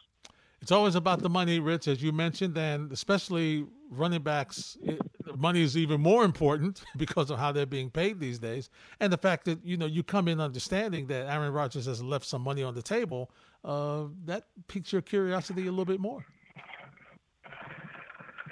It's 0.63 0.73
always 0.73 0.95
about 0.95 1.21
the 1.21 1.29
money, 1.29 1.61
Rich, 1.61 1.87
as 1.87 2.03
you 2.03 2.13
mentioned, 2.13 2.57
and 2.57 2.91
especially 2.91 3.67
running 3.91 4.23
backs. 4.23 4.77
It, 4.83 5.01
money 5.37 5.63
is 5.63 5.77
even 5.77 6.01
more 6.01 6.25
important 6.25 6.83
because 6.97 7.31
of 7.31 7.39
how 7.39 7.53
they're 7.53 7.67
being 7.67 7.91
paid 7.91 8.19
these 8.21 8.39
days, 8.39 8.71
and 9.01 9.13
the 9.13 9.19
fact 9.19 9.45
that 9.45 9.65
you 9.65 9.77
know 9.77 9.87
you 9.87 10.03
come 10.03 10.29
in 10.29 10.41
understanding 10.41 11.07
that 11.09 11.31
Aaron 11.31 11.53
Rodgers 11.53 11.87
has 11.87 12.03
left 12.03 12.25
some 12.25 12.43
money 12.43 12.63
on 12.63 12.75
the 12.75 12.83
table. 12.83 13.31
Uh, 13.65 14.05
that 14.25 14.45
piques 14.69 14.93
your 14.93 15.03
curiosity 15.03 15.63
a 15.63 15.71
little 15.71 15.85
bit 15.85 16.01
more. 16.01 16.25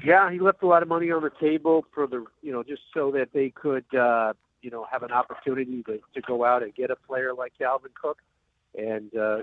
Yeah, 0.05 0.31
he 0.31 0.39
left 0.39 0.63
a 0.63 0.67
lot 0.67 0.83
of 0.83 0.89
money 0.89 1.11
on 1.11 1.23
the 1.23 1.31
table 1.41 1.87
for 1.95 2.07
the 2.07 2.25
you 2.43 2.53
know 2.53 2.63
just 2.63 2.83
so 2.93 3.11
that 3.13 3.29
they 3.33 3.51
could 3.51 3.87
uh, 3.95 4.35
you 4.65 4.71
know 4.71 4.87
have 4.91 5.03
an 5.03 5.13
opportunity 5.13 5.83
to, 5.83 6.01
to 6.15 6.21
go 6.23 6.45
out 6.45 6.63
and 6.63 6.75
get 6.75 6.91
a 6.91 6.97
player 6.97 7.35
like 7.35 7.53
Dalvin 7.61 7.95
Cook, 8.01 8.19
and 8.77 9.15
uh, 9.15 9.41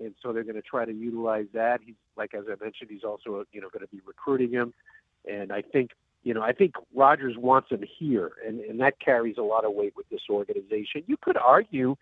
and 0.00 0.14
so 0.22 0.32
they're 0.32 0.44
going 0.44 0.56
to 0.56 0.62
try 0.62 0.84
to 0.84 0.92
utilize 0.92 1.46
that. 1.54 1.80
He's 1.84 1.94
like 2.16 2.34
as 2.34 2.44
I 2.46 2.62
mentioned, 2.62 2.90
he's 2.90 3.04
also 3.04 3.44
you 3.52 3.60
know 3.60 3.68
going 3.70 3.80
to 3.80 3.88
be 3.88 4.02
recruiting 4.06 4.50
him, 4.50 4.74
and 5.28 5.50
I 5.52 5.62
think 5.62 5.92
you 6.22 6.34
know 6.34 6.42
I 6.42 6.52
think 6.52 6.74
Rodgers 6.94 7.36
wants 7.38 7.70
him 7.70 7.82
here, 7.98 8.32
and 8.46 8.60
and 8.60 8.78
that 8.80 9.00
carries 9.00 9.38
a 9.38 9.42
lot 9.42 9.64
of 9.64 9.72
weight 9.72 9.94
with 9.96 10.08
this 10.10 10.22
organization. 10.28 11.02
You 11.06 11.16
could 11.16 11.38
argue 11.38 11.96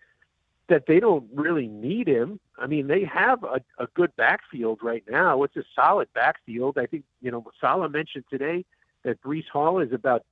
that 0.67 0.85
they 0.87 0.99
don't 0.99 1.27
really 1.33 1.67
need 1.67 2.07
him. 2.07 2.39
I 2.57 2.65
mean, 2.67 2.87
they 2.87 3.03
have 3.03 3.43
a, 3.43 3.59
a 3.77 3.87
good 3.93 4.15
backfield 4.15 4.79
right 4.81 5.03
now. 5.09 5.43
It's 5.43 5.55
a 5.57 5.63
solid 5.75 6.07
backfield. 6.13 6.77
I 6.77 6.85
think, 6.85 7.03
you 7.21 7.29
know, 7.29 7.43
Saleh 7.59 7.91
mentioned 7.91 8.23
today 8.29 8.63
that 9.03 9.21
Breece 9.21 9.49
Hall 9.51 9.79
is 9.79 9.91
about 9.91 10.23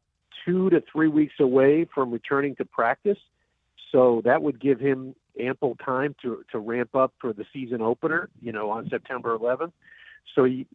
two 0.46 0.70
to 0.70 0.84
three 0.92 1.08
weeks 1.08 1.36
away 1.40 1.86
from 1.94 2.12
returning 2.12 2.56
to 2.56 2.66
practice. 2.66 3.18
So 3.92 4.22
that 4.26 4.42
would 4.42 4.60
give 4.60 4.80
him 4.80 5.16
ample 5.40 5.76
time 5.84 6.16
to, 6.22 6.44
to 6.52 6.60
ramp 6.60 6.96
up 6.96 7.14
for 7.20 7.34
the 7.34 7.46
season 7.54 7.82
opener, 7.82 8.30
you 8.42 8.52
know, 8.52 8.70
on 8.70 8.90
September 8.90 9.38
11th. 9.38 9.72
So 10.36 10.44
he, 10.44 10.68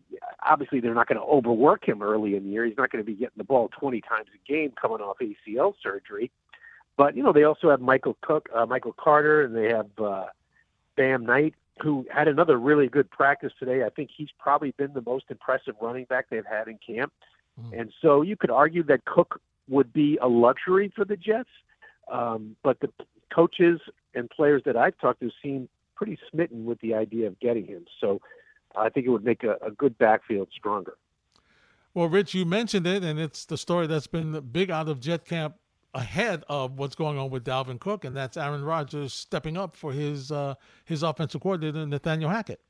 obviously 0.45 0.81
they're 0.81 0.95
not 0.95 1.07
going 1.07 1.21
to 1.21 1.25
overwork 1.25 1.87
him 1.87 2.03
early 2.03 2.35
in 2.35 2.45
the 2.45 2.51
year. 2.51 2.65
He's 2.65 2.77
not 2.77 2.91
going 2.91 3.05
to 3.05 3.07
be 3.07 3.15
getting 3.15 3.37
the 3.37 3.45
ball 3.45 3.71
20 3.79 4.01
times 4.01 4.27
a 4.35 4.53
game 4.53 4.73
coming 4.81 4.99
off 4.99 5.19
ACL 5.21 5.75
surgery. 5.83 6.31
But 6.97 7.17
you 7.17 7.23
know, 7.23 7.33
they 7.33 7.45
also 7.45 7.71
have 7.71 7.81
Michael 7.81 8.17
Cook, 8.21 8.49
uh, 8.55 8.67
Michael 8.67 8.95
Carter, 8.99 9.43
and 9.43 9.55
they 9.55 9.69
have 9.69 9.87
uh, 9.99 10.27
Bam 10.97 11.27
Knight, 11.27 11.55
who 11.83 12.07
had 12.13 12.29
another 12.29 12.57
really 12.57 12.89
good 12.89 13.11
practice 13.11 13.53
today. 13.59 13.85
I 13.85 13.91
think 13.91 14.11
he's 14.17 14.29
probably 14.39 14.73
been 14.73 14.93
the 14.93 15.03
most 15.03 15.25
impressive 15.29 15.75
running 15.81 16.05
back 16.05 16.27
they've 16.31 16.47
had 16.47 16.69
in 16.69 16.79
camp. 16.85 17.13
Mm. 17.61 17.81
And 17.81 17.93
so 18.03 18.23
you 18.23 18.37
could 18.37 18.51
argue 18.51 18.83
that 18.85 19.05
Cook 19.05 19.41
would 19.69 19.93
be 19.93 20.19
a 20.21 20.29
luxury 20.29 20.93
for 20.95 21.05
the 21.05 21.17
Jets, 21.17 21.49
um, 22.11 22.57
but 22.63 22.81
the 22.81 22.91
coaches 23.35 23.81
and 24.15 24.29
players 24.31 24.63
that 24.65 24.77
I've 24.77 24.99
talked 24.99 25.21
to 25.21 25.31
seem 25.43 25.69
pretty 25.95 26.19
smitten 26.31 26.65
with 26.65 26.81
the 26.81 26.95
idea 26.95 27.27
of 27.27 27.39
getting 27.41 27.67
him. 27.67 27.87
So 28.01 28.21
I 28.77 28.89
think 28.89 29.07
it 29.07 29.11
would 29.11 29.25
make 29.25 29.45
a, 29.45 29.57
a 29.65 29.71
good 29.71 29.97
backfield 29.99 30.49
stronger. 30.57 30.95
Well, 31.95 32.09
Rich, 32.09 32.35
you 32.35 32.45
mentioned 32.45 32.87
it, 32.87 33.05
and 33.05 33.21
it's 33.21 33.45
the 33.45 33.57
story 33.57 33.87
that's 33.87 34.09
been 34.09 34.41
big 34.53 34.71
out 34.71 34.89
of 34.89 34.99
Jet 34.99 35.25
Camp 35.25 35.55
ahead 35.95 36.43
of 36.49 36.77
what's 36.77 36.97
going 36.97 37.19
on 37.19 37.31
with 37.31 37.45
Dalvin 37.45 37.79
Cook, 37.79 38.05
and 38.05 38.17
that's 38.17 38.37
Aaron 38.37 38.65
Rodgers 38.65 39.15
stepping 39.15 39.57
up 39.57 39.77
for 39.77 39.93
his 39.93 40.33
uh, 40.33 40.55
his 40.85 41.05
offensive 41.05 41.41
coordinator 41.41 41.87
Nathaniel 41.87 42.31
Hackett. 42.31 42.61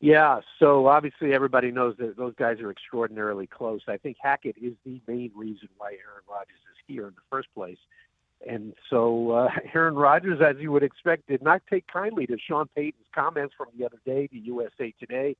Yeah, 0.00 0.40
so 0.60 0.86
obviously 0.86 1.34
everybody 1.34 1.72
knows 1.72 1.96
that 1.98 2.16
those 2.16 2.34
guys 2.36 2.60
are 2.60 2.70
extraordinarily 2.70 3.48
close. 3.48 3.80
I 3.88 3.96
think 3.96 4.16
Hackett 4.22 4.56
is 4.56 4.74
the 4.84 5.00
main 5.08 5.32
reason 5.34 5.68
why 5.76 5.88
Aaron 5.88 6.22
Rodgers 6.28 6.60
is 6.70 6.78
here 6.86 7.08
in 7.08 7.14
the 7.14 7.22
first 7.28 7.48
place. 7.52 7.78
And 8.46 8.74
so 8.88 9.32
uh, 9.32 9.48
Aaron 9.74 9.96
Rodgers, 9.96 10.40
as 10.40 10.56
you 10.60 10.70
would 10.70 10.84
expect, 10.84 11.26
did 11.26 11.42
not 11.42 11.62
take 11.68 11.86
kindly 11.88 12.26
to 12.28 12.38
Sean 12.38 12.68
Payton's 12.76 13.08
comments 13.12 13.54
from 13.56 13.66
the 13.76 13.84
other 13.84 13.98
day 14.06 14.28
to 14.28 14.38
USA 14.38 14.94
Today, 15.00 15.36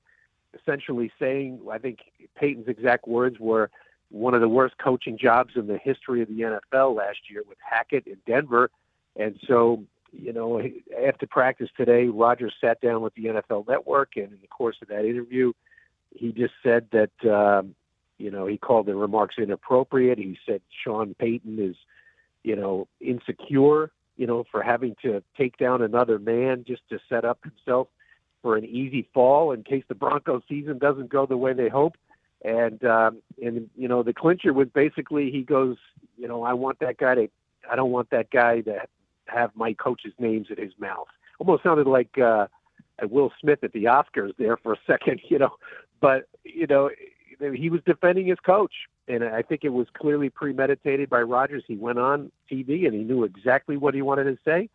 essentially 0.61 1.13
saying, 1.21 1.61
I 1.71 1.79
think 1.79 2.01
Payton's 2.35 2.67
exact 2.67 3.07
words 3.07 3.39
were, 3.39 3.71
one 4.11 4.35
of 4.35 4.41
the 4.41 4.49
worst 4.49 4.75
coaching 4.79 5.19
jobs 5.19 5.53
in 5.55 5.67
the 5.67 5.79
history 5.79 6.23
of 6.23 6.29
the 6.29 6.41
NFL 6.41 6.97
last 6.97 7.19
year 7.31 7.43
with 7.47 7.59
Hackett 7.61 8.07
in 8.07 8.17
Denver. 8.27 8.71
And 9.17 9.39
so, 9.47 9.85
you 10.13 10.33
know, 10.33 10.61
after 11.07 11.27
practice 11.27 11.69
today, 11.77 12.07
Rodgers 12.07 12.55
sat 12.61 12.81
down 12.81 13.03
with 13.03 13.15
the 13.15 13.27
NFL 13.27 13.69
Network, 13.69 14.17
and 14.17 14.33
in 14.33 14.39
the 14.41 14.49
course 14.49 14.77
of 14.83 14.89
that 14.89 15.05
interview, 15.05 15.53
he 16.15 16.33
just 16.33 16.55
said 16.63 16.87
that, 16.93 17.31
um, 17.31 17.75
you 18.19 18.31
know, 18.31 18.47
he 18.47 18.57
called 18.57 18.87
the 18.87 18.95
remarks 18.95 19.37
inappropriate. 19.39 20.19
He 20.19 20.39
said 20.47 20.63
Sean 20.85 21.15
Payton 21.15 21.59
is, 21.59 21.77
you 22.43 22.57
know, 22.57 22.89
insecure, 23.01 23.91
you 24.17 24.27
know, 24.27 24.45
for 24.51 24.63
having 24.63 24.97
to 25.03 25.23
take 25.37 25.57
down 25.59 25.83
another 25.83 26.19
man 26.19 26.65
just 26.67 26.83
to 26.89 26.99
set 27.09 27.25
up 27.25 27.39
himself 27.43 27.89
for 28.43 28.57
an 28.57 28.65
easy 28.65 29.09
fall 29.13 29.53
in 29.53 29.63
case 29.63 29.85
the 29.89 29.95
Broncos 29.95 30.43
season 30.49 30.79
doesn't 30.79 31.11
go 31.11 31.27
the 31.27 31.37
way 31.37 31.53
they 31.53 31.69
hope. 31.69 31.97
And 32.45 32.85
um, 32.85 33.19
and 33.43 33.69
you 33.77 33.89
know 33.89 34.05
the 34.05 34.15
clincher 34.15 34.53
was 34.53 34.69
basically 34.69 35.33
he 35.33 35.43
goes, 35.43 35.77
you 36.17 36.29
know, 36.29 36.45
I 36.45 36.53
want 36.53 36.79
that 36.79 36.97
guy 36.97 37.17
to, 37.17 37.29
I 37.69 37.75
don't 37.75 37.91
want 37.91 38.11
that 38.11 38.31
guy 38.31 38.61
to 38.61 38.83
have 39.29 39.51
my 39.55 39.72
coach's 39.74 40.12
names 40.18 40.49
in 40.51 40.62
his 40.62 40.72
mouth. 40.79 41.09
Almost 41.39 41.62
sounded 41.62 41.87
like 41.87 42.18
uh, 42.18 42.47
Will 43.03 43.33
Smith 43.41 43.61
at 43.62 43.72
the 43.72 43.85
Oscars 43.85 44.37
there 44.39 44.57
for 44.57 44.72
a 44.72 44.79
second, 44.87 45.20
you 45.29 45.39
know. 45.39 45.55
But 46.01 46.29
you 46.45 46.66
know, 46.66 46.91
he 47.55 47.70
was 47.70 47.81
defending 47.85 48.26
his 48.26 48.39
coach, 48.45 48.72
and 49.07 49.24
I 49.24 49.43
think 49.43 49.64
it 49.64 49.70
was 49.70 49.87
clearly 49.95 50.31
premeditated 50.31 51.09
by 51.09 51.22
Rodgers. 51.22 51.64
He 51.66 51.76
went 51.76 51.99
on 51.99 52.31
TV 52.51 52.87
and 52.87 52.95
he 52.95 53.03
knew 53.03 53.24
exactly 53.24 53.76
what 53.76 53.95
he 53.95 54.03
wanted 54.03 54.24
to 54.24 54.39
say, 54.45 54.68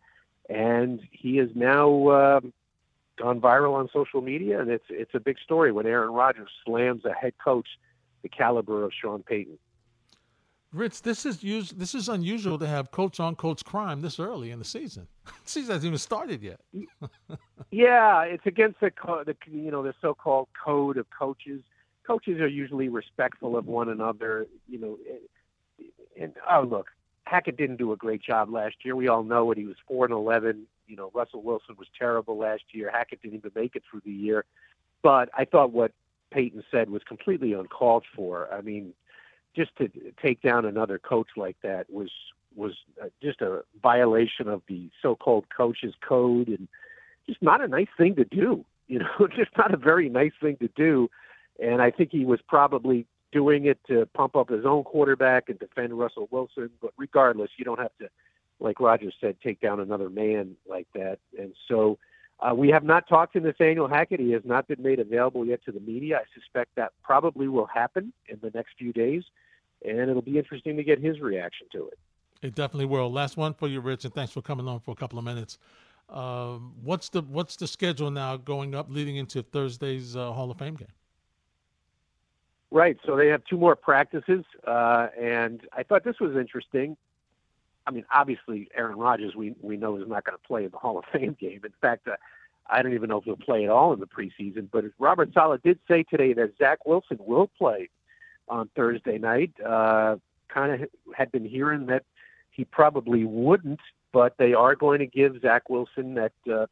and 0.48 1.00
he 1.10 1.38
is 1.38 1.50
now. 1.54 2.10
Um, 2.10 2.52
gone 3.16 3.40
viral 3.40 3.74
on 3.74 3.88
social 3.92 4.20
media, 4.20 4.60
and 4.60 4.68
it's 4.68 4.86
it's 4.90 5.14
a 5.14 5.20
big 5.20 5.38
story 5.38 5.70
when 5.70 5.86
Aaron 5.86 6.10
Rodgers 6.10 6.50
slams 6.64 7.04
a 7.04 7.12
head 7.12 7.34
coach 7.42 7.68
the 8.22 8.28
caliber 8.28 8.84
of 8.84 8.92
Sean 8.92 9.22
Payton. 9.22 9.58
Rich, 10.74 11.02
this 11.02 11.24
is 11.24 11.42
us- 11.44 11.70
this 11.70 11.94
is 11.94 12.08
unusual 12.08 12.58
to 12.58 12.66
have 12.66 12.90
coach 12.90 13.20
on 13.20 13.36
coach 13.36 13.64
crime 13.64 14.00
this 14.00 14.18
early 14.18 14.50
in 14.50 14.58
the 14.58 14.64
season. 14.64 15.06
season 15.44 15.72
hasn't 15.74 15.86
even 15.86 15.98
started 15.98 16.42
yet. 16.42 16.60
yeah, 17.70 18.22
it's 18.22 18.46
against 18.46 18.80
the, 18.80 18.90
co- 18.90 19.24
the 19.24 19.36
you 19.50 19.70
know 19.70 19.82
the 19.82 19.94
so-called 20.00 20.48
code 20.62 20.96
of 20.96 21.06
coaches. 21.10 21.62
Coaches 22.06 22.40
are 22.40 22.48
usually 22.48 22.88
respectful 22.88 23.56
of 23.56 23.66
one 23.66 23.88
another, 23.88 24.46
you 24.68 24.78
know. 24.78 24.98
Eh, 25.08 25.84
and 26.20 26.34
oh 26.50 26.62
look, 26.62 26.88
Hackett 27.24 27.56
didn't 27.56 27.76
do 27.76 27.92
a 27.92 27.96
great 27.96 28.22
job 28.22 28.50
last 28.50 28.76
year. 28.84 28.94
We 28.94 29.08
all 29.08 29.22
know 29.22 29.50
it. 29.52 29.58
He 29.58 29.64
was 29.64 29.76
four 29.86 30.04
and 30.04 30.12
eleven 30.12 30.66
you 30.86 30.96
know, 30.96 31.10
Russell 31.14 31.42
Wilson 31.42 31.76
was 31.78 31.88
terrible 31.98 32.36
last 32.36 32.62
year. 32.72 32.90
Hackett 32.92 33.22
didn't 33.22 33.36
even 33.36 33.52
make 33.54 33.76
it 33.76 33.82
through 33.88 34.02
the 34.04 34.12
year. 34.12 34.44
But 35.02 35.30
I 35.36 35.44
thought 35.44 35.72
what 35.72 35.92
Payton 36.30 36.64
said 36.70 36.90
was 36.90 37.02
completely 37.06 37.52
uncalled 37.52 38.04
for. 38.14 38.52
I 38.52 38.60
mean, 38.60 38.94
just 39.54 39.74
to 39.76 39.90
take 40.22 40.42
down 40.42 40.64
another 40.64 40.98
coach 40.98 41.28
like 41.36 41.56
that 41.62 41.90
was 41.90 42.10
was 42.56 42.72
uh, 43.02 43.06
just 43.20 43.40
a 43.40 43.62
violation 43.82 44.48
of 44.48 44.62
the 44.68 44.88
so-called 45.02 45.44
coaches 45.54 45.92
code 46.06 46.46
and 46.46 46.68
just 47.26 47.42
not 47.42 47.60
a 47.60 47.66
nice 47.66 47.88
thing 47.96 48.16
to 48.16 48.24
do. 48.24 48.64
You 48.86 48.98
know, 48.98 49.26
just 49.34 49.56
not 49.56 49.72
a 49.72 49.78
very 49.78 50.10
nice 50.10 50.34
thing 50.42 50.58
to 50.58 50.68
do. 50.76 51.08
And 51.58 51.80
I 51.80 51.90
think 51.90 52.10
he 52.12 52.26
was 52.26 52.40
probably 52.46 53.06
doing 53.32 53.64
it 53.64 53.78
to 53.88 54.04
pump 54.12 54.36
up 54.36 54.50
his 54.50 54.66
own 54.66 54.84
quarterback 54.84 55.48
and 55.48 55.58
defend 55.58 55.98
Russell 55.98 56.28
Wilson. 56.30 56.68
But 56.82 56.92
regardless, 56.98 57.48
you 57.56 57.64
don't 57.64 57.80
have 57.80 57.96
to 58.02 58.10
like 58.60 58.80
Roger 58.80 59.10
said, 59.20 59.36
take 59.42 59.60
down 59.60 59.80
another 59.80 60.10
man 60.10 60.56
like 60.68 60.86
that. 60.94 61.18
And 61.38 61.54
so 61.68 61.98
uh, 62.40 62.54
we 62.54 62.68
have 62.68 62.84
not 62.84 63.08
talked 63.08 63.34
to 63.34 63.40
Nathaniel 63.40 63.88
Hackett. 63.88 64.20
He 64.20 64.32
has 64.32 64.42
not 64.44 64.66
been 64.66 64.82
made 64.82 64.98
available 64.98 65.46
yet 65.46 65.64
to 65.64 65.72
the 65.72 65.80
media. 65.80 66.18
I 66.18 66.24
suspect 66.38 66.70
that 66.76 66.92
probably 67.02 67.48
will 67.48 67.66
happen 67.66 68.12
in 68.28 68.38
the 68.42 68.50
next 68.54 68.74
few 68.78 68.92
days, 68.92 69.22
and 69.84 70.10
it'll 70.10 70.22
be 70.22 70.38
interesting 70.38 70.76
to 70.76 70.84
get 70.84 70.98
his 70.98 71.20
reaction 71.20 71.66
to 71.72 71.88
it. 71.88 71.98
It 72.42 72.54
definitely 72.54 72.86
will. 72.86 73.10
Last 73.10 73.36
one 73.36 73.54
for 73.54 73.68
you, 73.68 73.80
Rich, 73.80 74.04
and 74.04 74.12
thanks 74.12 74.32
for 74.32 74.42
coming 74.42 74.68
on 74.68 74.80
for 74.80 74.90
a 74.90 74.96
couple 74.96 75.18
of 75.18 75.24
minutes. 75.24 75.58
Um, 76.10 76.74
what's 76.82 77.08
the 77.08 77.22
what's 77.22 77.56
the 77.56 77.66
schedule 77.66 78.10
now 78.10 78.36
going 78.36 78.74
up 78.74 78.90
leading 78.90 79.16
into 79.16 79.42
Thursday's 79.42 80.16
uh, 80.16 80.30
Hall 80.32 80.50
of 80.50 80.58
Fame 80.58 80.74
game? 80.74 80.88
Right. 82.70 82.98
So 83.06 83.16
they 83.16 83.28
have 83.28 83.42
two 83.44 83.56
more 83.56 83.76
practices, 83.76 84.44
uh, 84.66 85.08
and 85.18 85.62
I 85.72 85.84
thought 85.84 86.04
this 86.04 86.20
was 86.20 86.36
interesting. 86.36 86.96
I 87.86 87.90
mean, 87.90 88.04
obviously, 88.12 88.68
Aaron 88.74 88.96
Rodgers, 88.96 89.34
we 89.34 89.54
we 89.60 89.76
know 89.76 89.96
is 89.96 90.08
not 90.08 90.24
going 90.24 90.38
to 90.38 90.46
play 90.46 90.64
in 90.64 90.70
the 90.70 90.78
Hall 90.78 90.98
of 90.98 91.04
Fame 91.12 91.36
game. 91.38 91.60
In 91.64 91.72
fact, 91.80 92.08
uh, 92.08 92.16
I 92.66 92.82
don't 92.82 92.94
even 92.94 93.10
know 93.10 93.18
if 93.18 93.24
he'll 93.24 93.36
play 93.36 93.64
at 93.64 93.70
all 93.70 93.92
in 93.92 94.00
the 94.00 94.06
preseason. 94.06 94.68
But 94.70 94.84
Robert 94.98 95.30
Saleh 95.34 95.62
did 95.62 95.78
say 95.86 96.04
today 96.04 96.32
that 96.34 96.52
Zach 96.58 96.86
Wilson 96.86 97.18
will 97.20 97.50
play 97.58 97.90
on 98.48 98.70
Thursday 98.74 99.18
night. 99.18 99.52
Uh, 99.64 100.16
kind 100.48 100.82
of 100.82 100.88
had 101.14 101.30
been 101.32 101.44
hearing 101.44 101.86
that 101.86 102.04
he 102.50 102.64
probably 102.64 103.24
wouldn't, 103.24 103.80
but 104.12 104.34
they 104.38 104.54
are 104.54 104.76
going 104.76 105.00
to 105.00 105.06
give 105.06 105.40
Zach 105.40 105.68
Wilson 105.68 106.14
that 106.14 106.32
uh, 106.50 106.66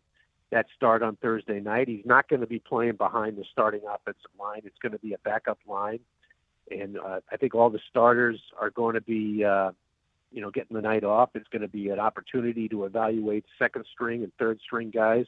that 0.51 0.67
start 0.75 1.03
on 1.03 1.17
Thursday 1.17 1.61
night. 1.61 1.89
He's 1.89 2.07
not 2.07 2.29
going 2.29 2.41
to 2.41 2.47
be 2.47 2.59
playing 2.59 2.97
behind 2.97 3.37
the 3.37 3.45
starting 3.51 3.81
offensive 3.89 4.31
line. 4.39 4.63
It's 4.65 4.79
going 4.81 4.93
to 4.93 4.99
be 4.99 5.13
a 5.13 5.19
backup 5.19 5.59
line, 5.67 6.01
and 6.71 6.99
uh, 6.99 7.21
I 7.31 7.37
think 7.37 7.55
all 7.55 7.71
the 7.71 7.81
starters 7.91 8.41
are 8.59 8.71
going 8.71 8.95
to 8.95 9.03
be. 9.03 9.45
Uh, 9.45 9.73
you 10.33 10.41
know, 10.41 10.51
getting 10.51 10.74
the 10.74 10.83
night 10.83 11.05
off. 11.05 11.30
It's 11.35 11.49
going 11.49 11.62
to 11.62 11.68
be 11.68 11.91
an 11.91 11.99
opportunity 11.99 12.68
to 12.68 12.85
evaluate 12.85 13.45
second 13.59 13.85
string 13.93 14.22
and 14.22 14.33
third 14.39 14.61
string 14.64 14.91
guys. 14.91 15.26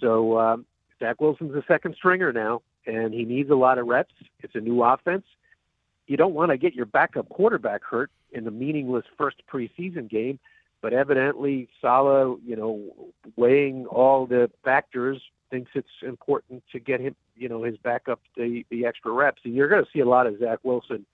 So 0.00 0.38
um, 0.38 0.66
Zach 1.00 1.20
Wilson's 1.20 1.54
a 1.54 1.64
second 1.66 1.94
stringer 1.96 2.32
now, 2.32 2.62
and 2.86 3.12
he 3.12 3.24
needs 3.24 3.50
a 3.50 3.54
lot 3.54 3.78
of 3.78 3.86
reps. 3.86 4.14
It's 4.40 4.54
a 4.54 4.60
new 4.60 4.82
offense. 4.82 5.24
You 6.06 6.16
don't 6.16 6.34
want 6.34 6.50
to 6.50 6.56
get 6.56 6.74
your 6.74 6.86
backup 6.86 7.28
quarterback 7.28 7.82
hurt 7.84 8.10
in 8.32 8.44
the 8.44 8.50
meaningless 8.50 9.04
first 9.16 9.36
preseason 9.52 10.08
game, 10.08 10.38
but 10.80 10.92
evidently 10.92 11.68
Saleh, 11.80 12.38
you 12.44 12.56
know, 12.56 12.80
weighing 13.36 13.86
all 13.86 14.26
the 14.26 14.50
factors, 14.64 15.20
thinks 15.50 15.70
it's 15.74 15.88
important 16.02 16.62
to 16.72 16.78
get 16.78 17.00
him, 17.00 17.16
you 17.36 17.48
know, 17.48 17.62
his 17.62 17.76
backup 17.78 18.20
the 18.36 18.64
the 18.70 18.84
extra 18.84 19.10
reps. 19.10 19.42
And 19.44 19.54
you're 19.54 19.68
going 19.68 19.84
to 19.84 19.90
see 19.90 20.00
a 20.00 20.08
lot 20.08 20.26
of 20.26 20.38
Zach 20.38 20.58
Wilson 20.62 21.06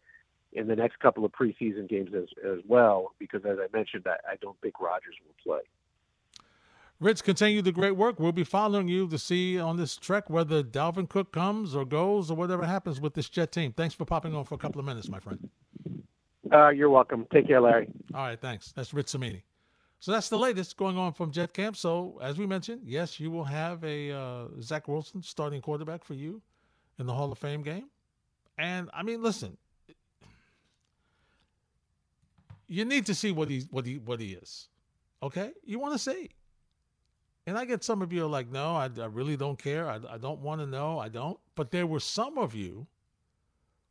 in 0.55 0.67
the 0.67 0.77
next 0.77 0.99
couple 1.01 1.25
of 1.25 1.33
preseason 1.33 1.89
games 1.89 2.11
as 2.17 2.29
as 2.45 2.61
well, 2.67 3.13
because 3.19 3.45
as 3.45 3.59
I 3.59 3.67
mentioned, 3.77 4.05
I, 4.07 4.33
I 4.33 4.37
don't 4.41 4.59
think 4.61 4.81
Rodgers 4.81 5.17
will 5.27 5.35
play. 5.43 5.63
Rich, 7.01 7.25
continue 7.25 7.61
the 7.61 7.73
great 7.73 7.97
work. 7.97 8.21
We'll 8.21 8.33
be 8.33 8.45
following 8.45 8.87
you 8.87 9.09
to 9.09 9.19
see 9.19 9.59
on 9.59 9.77
this 9.77 9.97
trek 9.97 10.31
whether 10.31 10.63
Dalvin 10.63 11.09
Cook 11.09 11.33
comes 11.33 11.75
or 11.75 11.85
goes 11.85 12.31
or 12.31 12.37
whatever 12.37 12.65
happens 12.65 13.01
with 13.01 13.15
this 13.15 13.29
Jet 13.29 13.51
team. 13.51 13.73
Thanks 13.73 13.95
for 13.95 14.05
popping 14.05 14.35
on 14.35 14.45
for 14.45 14.55
a 14.55 14.59
couple 14.59 14.79
of 14.79 14.87
minutes, 14.87 15.09
my 15.09 15.19
friend. 15.19 15.51
Uh, 16.53 16.69
you're 16.69 16.91
welcome. 16.91 17.27
Take 17.33 17.49
care, 17.49 17.61
Larry. 17.61 17.89
All 18.15 18.23
right, 18.23 18.41
thanks. 18.41 18.73
That's 18.73 18.95
Rich 18.95 19.09
Cimini. 19.09 19.43
So 19.99 20.13
that's 20.13 20.29
the 20.29 20.39
latest 20.39 20.77
going 20.77 20.97
on 20.97 21.15
from 21.15 21.33
Jet 21.33 21.53
Camp. 21.53 21.77
So 21.77 22.19
as 22.23 22.39
we 22.39 22.47
mentioned, 22.47 22.83
yes, 22.85 23.19
you 23.19 23.31
will 23.31 23.45
have 23.45 23.83
a 23.83 24.13
uh, 24.13 24.45
Zach 24.61 24.87
Wilson 24.87 25.23
starting 25.23 25.61
quarterback 25.63 26.05
for 26.05 26.15
you 26.15 26.43
in 26.99 27.07
the 27.07 27.13
Hall 27.13 27.33
of 27.33 27.39
Fame 27.39 27.63
game. 27.63 27.89
And 28.57 28.89
I 28.95 29.03
mean, 29.03 29.23
listen, 29.23 29.57
you 32.75 32.85
need 32.85 33.07
to 33.07 33.15
see 33.15 33.31
what 33.31 33.49
he 33.49 33.61
what 33.71 33.87
he 33.87 33.99
what 33.99 34.21
he 34.21 34.33
is. 34.33 34.69
Okay, 35.23 35.53
you 35.65 35.79
want 35.79 35.95
to 35.95 35.99
see. 35.99 36.31
And 37.47 37.59
I 37.59 37.65
get 37.67 37.85
some 37.85 38.03
of 38.03 38.13
you 38.13 38.25
are 38.25 38.29
like, 38.29 38.51
no, 38.51 38.75
I, 38.75 38.89
I 39.01 39.07
really 39.07 39.37
don't 39.37 39.59
care. 39.59 39.89
I, 39.89 40.01
I 40.11 40.19
don't 40.19 40.41
want 40.41 40.61
to 40.61 40.67
know. 40.67 40.99
I 40.99 41.09
don't. 41.09 41.39
But 41.55 41.71
there 41.71 41.87
were 41.87 42.01
some 42.01 42.39
of 42.39 42.55
you 42.55 42.87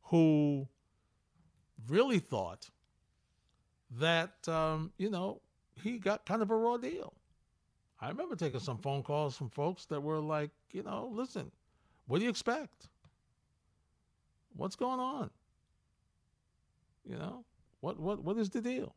who 0.03 0.67
really 1.87 2.19
thought 2.19 2.69
that, 3.99 4.47
um, 4.47 4.91
you 4.97 5.09
know, 5.09 5.39
he 5.81 5.97
got 5.99 6.25
kind 6.25 6.41
of 6.41 6.49
a 6.51 6.55
raw 6.55 6.77
deal. 6.77 7.13
I 8.01 8.09
remember 8.09 8.35
taking 8.35 8.59
some 8.59 8.79
phone 8.79 9.03
calls 9.03 9.37
from 9.37 9.49
folks 9.49 9.85
that 9.85 10.01
were 10.01 10.19
like, 10.19 10.49
you 10.71 10.83
know, 10.83 11.11
listen, 11.13 11.51
what 12.07 12.17
do 12.17 12.23
you 12.25 12.29
expect? 12.29 12.89
What's 14.55 14.75
going 14.75 14.99
on? 14.99 15.29
You 17.05 17.17
know, 17.17 17.45
what 17.83 17.99
what 17.99 18.23
what 18.23 18.37
is 18.37 18.49
the 18.49 18.61
deal? 18.61 18.95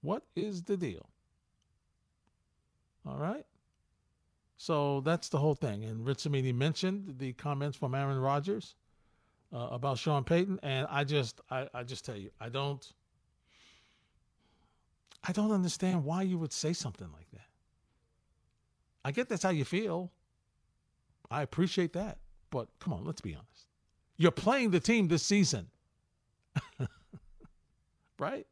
What 0.00 0.22
is 0.34 0.62
the 0.62 0.76
deal? 0.78 1.10
All 3.06 3.18
right. 3.18 3.44
So 4.56 5.02
that's 5.02 5.28
the 5.28 5.36
whole 5.36 5.54
thing. 5.54 5.84
And 5.84 6.06
Rich 6.06 6.20
Cimini 6.20 6.52
mentioned 6.52 7.18
the 7.18 7.34
comments 7.34 7.76
from 7.76 7.94
Aaron 7.94 8.18
Rodgers 8.18 8.74
uh, 9.52 9.68
about 9.70 9.98
Sean 9.98 10.24
Payton, 10.24 10.60
and 10.62 10.86
I 10.90 11.04
just, 11.04 11.42
I, 11.50 11.68
I 11.74 11.82
just 11.82 12.06
tell 12.06 12.16
you, 12.16 12.30
I 12.40 12.48
don't, 12.48 12.90
I 15.22 15.32
don't 15.32 15.52
understand 15.52 16.04
why 16.04 16.22
you 16.22 16.38
would 16.38 16.54
say 16.54 16.72
something 16.72 17.08
like 17.12 17.30
that. 17.32 17.48
I 19.04 19.12
get 19.12 19.28
that's 19.28 19.42
how 19.42 19.50
you 19.50 19.66
feel. 19.66 20.10
I 21.30 21.42
appreciate 21.42 21.92
that, 21.92 22.16
but 22.50 22.68
come 22.80 22.94
on, 22.94 23.04
let's 23.04 23.20
be 23.20 23.34
honest. 23.34 23.66
You're 24.16 24.30
playing 24.30 24.70
the 24.70 24.80
team 24.80 25.08
this 25.08 25.22
season, 25.22 25.68
right? 28.18 28.46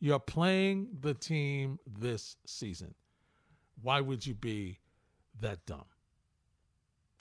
You're 0.00 0.18
playing 0.18 0.88
the 1.00 1.14
team 1.14 1.78
this 1.86 2.36
season. 2.46 2.94
Why 3.82 4.00
would 4.00 4.26
you 4.26 4.34
be 4.34 4.78
that 5.40 5.64
dumb? 5.66 5.84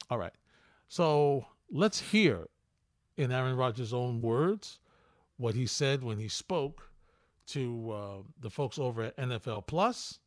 All 0.10 0.18
right. 0.18 0.34
So 0.88 1.46
let's 1.72 2.00
hear, 2.00 2.48
in 3.18 3.32
Aaron 3.32 3.56
Rodgers' 3.56 3.94
own 3.94 4.22
words, 4.22 4.80
what 5.38 5.56
he 5.56 5.66
said 5.66 6.04
when 6.04 6.18
he 6.18 6.28
spoke 6.28 6.90
to 7.48 7.92
uh, 7.92 8.18
the 8.42 8.50
folks 8.50 8.78
over 8.78 9.04
at 9.04 9.18
NFL 9.18 9.68
Plus 9.68 10.20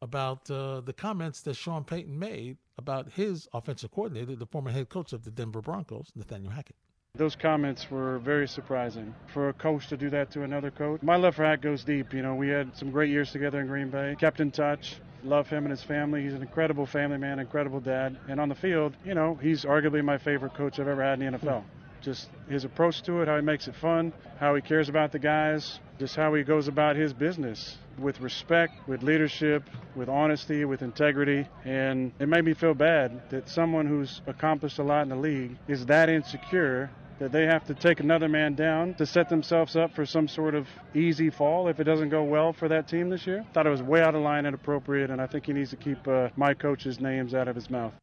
about 0.00 0.50
uh, 0.50 0.80
the 0.80 0.92
comments 0.92 1.40
that 1.42 1.54
Sean 1.54 1.84
Payton 1.84 2.18
made 2.18 2.58
about 2.76 3.12
his 3.12 3.48
offensive 3.54 3.90
coordinator, 3.92 4.34
the 4.34 4.46
former 4.46 4.70
head 4.70 4.88
coach 4.88 5.12
of 5.12 5.24
the 5.24 5.30
Denver 5.30 5.62
Broncos, 5.62 6.10
Nathaniel 6.16 6.50
Hackett. 6.50 6.76
Those 7.18 7.36
comments 7.36 7.90
were 7.90 8.20
very 8.20 8.48
surprising 8.48 9.14
for 9.34 9.50
a 9.50 9.52
coach 9.52 9.88
to 9.88 9.98
do 9.98 10.08
that 10.08 10.30
to 10.30 10.44
another 10.44 10.70
coach. 10.70 11.02
My 11.02 11.16
love 11.16 11.34
for 11.34 11.44
Hack 11.44 11.60
goes 11.60 11.84
deep. 11.84 12.14
You 12.14 12.22
know, 12.22 12.34
we 12.34 12.48
had 12.48 12.74
some 12.74 12.90
great 12.90 13.10
years 13.10 13.30
together 13.30 13.60
in 13.60 13.66
Green 13.66 13.90
Bay, 13.90 14.16
kept 14.18 14.40
in 14.40 14.50
touch. 14.50 14.94
Love 15.22 15.46
him 15.46 15.64
and 15.64 15.70
his 15.70 15.82
family. 15.82 16.22
He's 16.22 16.32
an 16.32 16.40
incredible 16.40 16.86
family 16.86 17.18
man, 17.18 17.38
incredible 17.38 17.80
dad. 17.80 18.16
And 18.30 18.40
on 18.40 18.48
the 18.48 18.54
field, 18.54 18.96
you 19.04 19.12
know, 19.12 19.34
he's 19.42 19.66
arguably 19.66 20.02
my 20.02 20.16
favorite 20.16 20.54
coach 20.54 20.80
I've 20.80 20.88
ever 20.88 21.02
had 21.02 21.20
in 21.20 21.32
the 21.32 21.38
NFL. 21.38 21.64
Just 22.00 22.30
his 22.48 22.64
approach 22.64 23.02
to 23.02 23.20
it, 23.20 23.28
how 23.28 23.36
he 23.36 23.42
makes 23.42 23.68
it 23.68 23.74
fun, 23.74 24.14
how 24.40 24.54
he 24.54 24.62
cares 24.62 24.88
about 24.88 25.12
the 25.12 25.18
guys, 25.18 25.80
just 25.98 26.16
how 26.16 26.32
he 26.32 26.42
goes 26.42 26.66
about 26.66 26.96
his 26.96 27.12
business 27.12 27.76
with 27.98 28.22
respect, 28.22 28.88
with 28.88 29.02
leadership, 29.02 29.68
with 29.94 30.08
honesty, 30.08 30.64
with 30.64 30.80
integrity. 30.80 31.46
And 31.66 32.12
it 32.18 32.26
made 32.30 32.46
me 32.46 32.54
feel 32.54 32.72
bad 32.72 33.28
that 33.28 33.50
someone 33.50 33.86
who's 33.86 34.22
accomplished 34.26 34.78
a 34.78 34.82
lot 34.82 35.02
in 35.02 35.10
the 35.10 35.16
league 35.16 35.58
is 35.68 35.84
that 35.86 36.08
insecure 36.08 36.90
that 37.22 37.30
they 37.30 37.46
have 37.46 37.64
to 37.64 37.72
take 37.72 38.00
another 38.00 38.28
man 38.28 38.56
down 38.56 38.94
to 38.94 39.06
set 39.06 39.28
themselves 39.28 39.76
up 39.76 39.94
for 39.94 40.04
some 40.04 40.26
sort 40.26 40.56
of 40.56 40.66
easy 40.92 41.30
fall 41.30 41.68
if 41.68 41.78
it 41.78 41.84
doesn't 41.84 42.08
go 42.08 42.24
well 42.24 42.52
for 42.52 42.66
that 42.66 42.88
team 42.88 43.08
this 43.08 43.28
year. 43.28 43.46
Thought 43.54 43.68
it 43.68 43.70
was 43.70 43.80
way 43.80 44.02
out 44.02 44.16
of 44.16 44.22
line 44.22 44.44
and 44.44 44.56
appropriate, 44.56 45.08
and 45.08 45.22
I 45.22 45.28
think 45.28 45.46
he 45.46 45.52
needs 45.52 45.70
to 45.70 45.76
keep 45.76 46.08
uh, 46.08 46.30
my 46.34 46.52
coach's 46.52 46.98
names 46.98 47.32
out 47.32 47.46
of 47.46 47.54
his 47.54 47.70
mouth. 47.70 47.94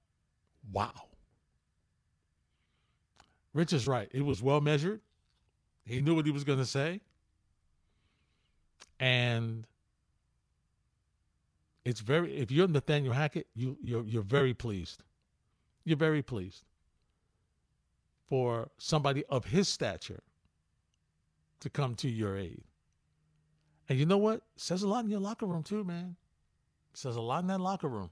Wow. 0.72 0.93
Rich 3.53 3.74
is 3.74 3.89
right. 3.89 4.07
It 4.13 4.24
was 4.24 4.41
well 4.41 4.61
measured. 4.61 5.01
He 5.84 5.99
knew 5.99 6.15
what 6.15 6.26
he 6.26 6.32
was 6.32 6.45
going 6.45 6.59
to 6.59 6.65
say. 6.65 7.01
And 9.01 9.67
it's 11.84 11.99
very 11.99 12.38
if 12.38 12.51
you're 12.51 12.70
Nathaniel 12.70 13.13
Hackett, 13.13 13.47
you 13.53 13.78
you're 13.84 14.05
you're 14.05 14.24
very 14.24 14.53
pleased. 14.53 15.03
You're 15.84 15.97
very 15.97 16.22
pleased 16.22 16.63
for 18.30 18.70
somebody 18.78 19.26
of 19.26 19.46
his 19.46 19.68
stature 19.68 20.22
to 21.60 21.70
come 21.70 21.96
to 21.96 22.08
your 22.08 22.38
aid. 22.38 22.64
And 23.90 23.98
you 23.98 24.06
know 24.06 24.18
what? 24.18 24.36
It 24.36 24.44
says 24.58 24.84
a 24.84 24.88
lot 24.88 25.04
in 25.04 25.10
your 25.10 25.20
locker 25.20 25.48
room 25.48 25.64
too, 25.64 25.84
man. 25.84 26.16
It 26.94 26.98
says 26.98 27.16
a 27.16 27.22
lot 27.22 27.42
in 27.42 27.48
that 27.48 27.60
locker 27.60 27.90
room. 27.90 28.12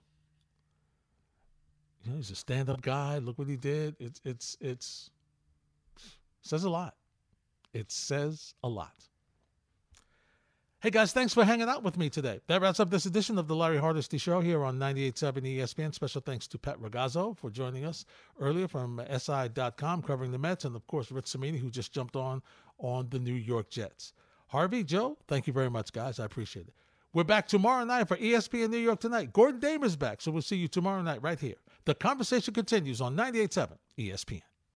You 2.04 2.12
know, 2.12 2.18
he's 2.18 2.32
a 2.32 2.36
stand-up 2.36 2.82
guy. 2.82 3.20
Look 3.20 3.38
what 3.38 3.48
he 3.48 3.58
did. 3.58 3.96
It's 4.00 4.20
it's 4.26 4.58
it's 4.60 5.12
says 6.42 6.64
a 6.64 6.70
lot. 6.70 6.96
It 7.74 7.92
says 7.92 8.54
a 8.64 8.68
lot. 8.68 9.08
Hey 10.80 10.92
guys, 10.92 11.12
thanks 11.12 11.34
for 11.34 11.44
hanging 11.44 11.68
out 11.68 11.82
with 11.82 11.98
me 11.98 12.08
today. 12.08 12.40
That 12.46 12.62
wraps 12.62 12.80
up 12.80 12.92
this 12.92 13.08
edition 13.08 13.40
of 13.40 13.48
the 13.48 13.56
Larry 13.56 13.80
Hardesty 13.80 14.20
Show 14.20 14.42
here 14.42 14.64
on 14.64 14.78
98.7 14.78 15.58
ESPN. 15.58 15.92
Special 15.92 16.22
thanks 16.22 16.48
to 16.50 16.60
Pat 16.60 16.80
Ragazzo 16.80 17.36
for 17.36 17.50
joining 17.50 17.84
us 17.84 18.06
earlier 18.40 18.68
from 18.68 19.02
SI.com 19.10 20.04
covering 20.04 20.32
the 20.32 20.38
Mets, 20.38 20.66
and 20.66 20.76
of 20.76 20.86
course 20.86 21.12
Rich 21.12 21.26
Cimini 21.26 21.58
who 21.58 21.72
just 21.72 21.94
jumped 21.94 22.16
on 22.16 22.44
on 22.78 23.10
the 23.10 23.18
New 23.18 23.34
York 23.34 23.72
Jets. 23.72 24.14
Harvey, 24.50 24.84
Joe, 24.84 25.18
thank 25.28 25.48
you 25.48 25.52
very 25.52 25.72
much, 25.72 25.92
guys. 25.92 26.20
I 26.20 26.26
appreciate 26.26 26.68
it. 26.68 26.76
We're 27.12 27.24
back 27.24 27.48
tomorrow 27.48 27.84
night 27.84 28.08
for 28.08 28.16
ESPN 28.16 28.70
New 28.70 28.78
York 28.78 29.00
tonight. 29.00 29.34
Gordon 29.34 29.60
Damer's 29.60 29.96
back, 29.96 30.22
so 30.22 30.30
we'll 30.30 30.44
see 30.44 30.58
you 30.58 30.68
tomorrow 30.68 31.02
night 31.02 31.24
right 31.24 31.40
here. 31.40 31.56
The 31.86 31.96
conversation 31.96 32.54
continues 32.54 33.02
on 33.02 33.16
98.7 33.16 33.78
ESPN. 33.98 34.42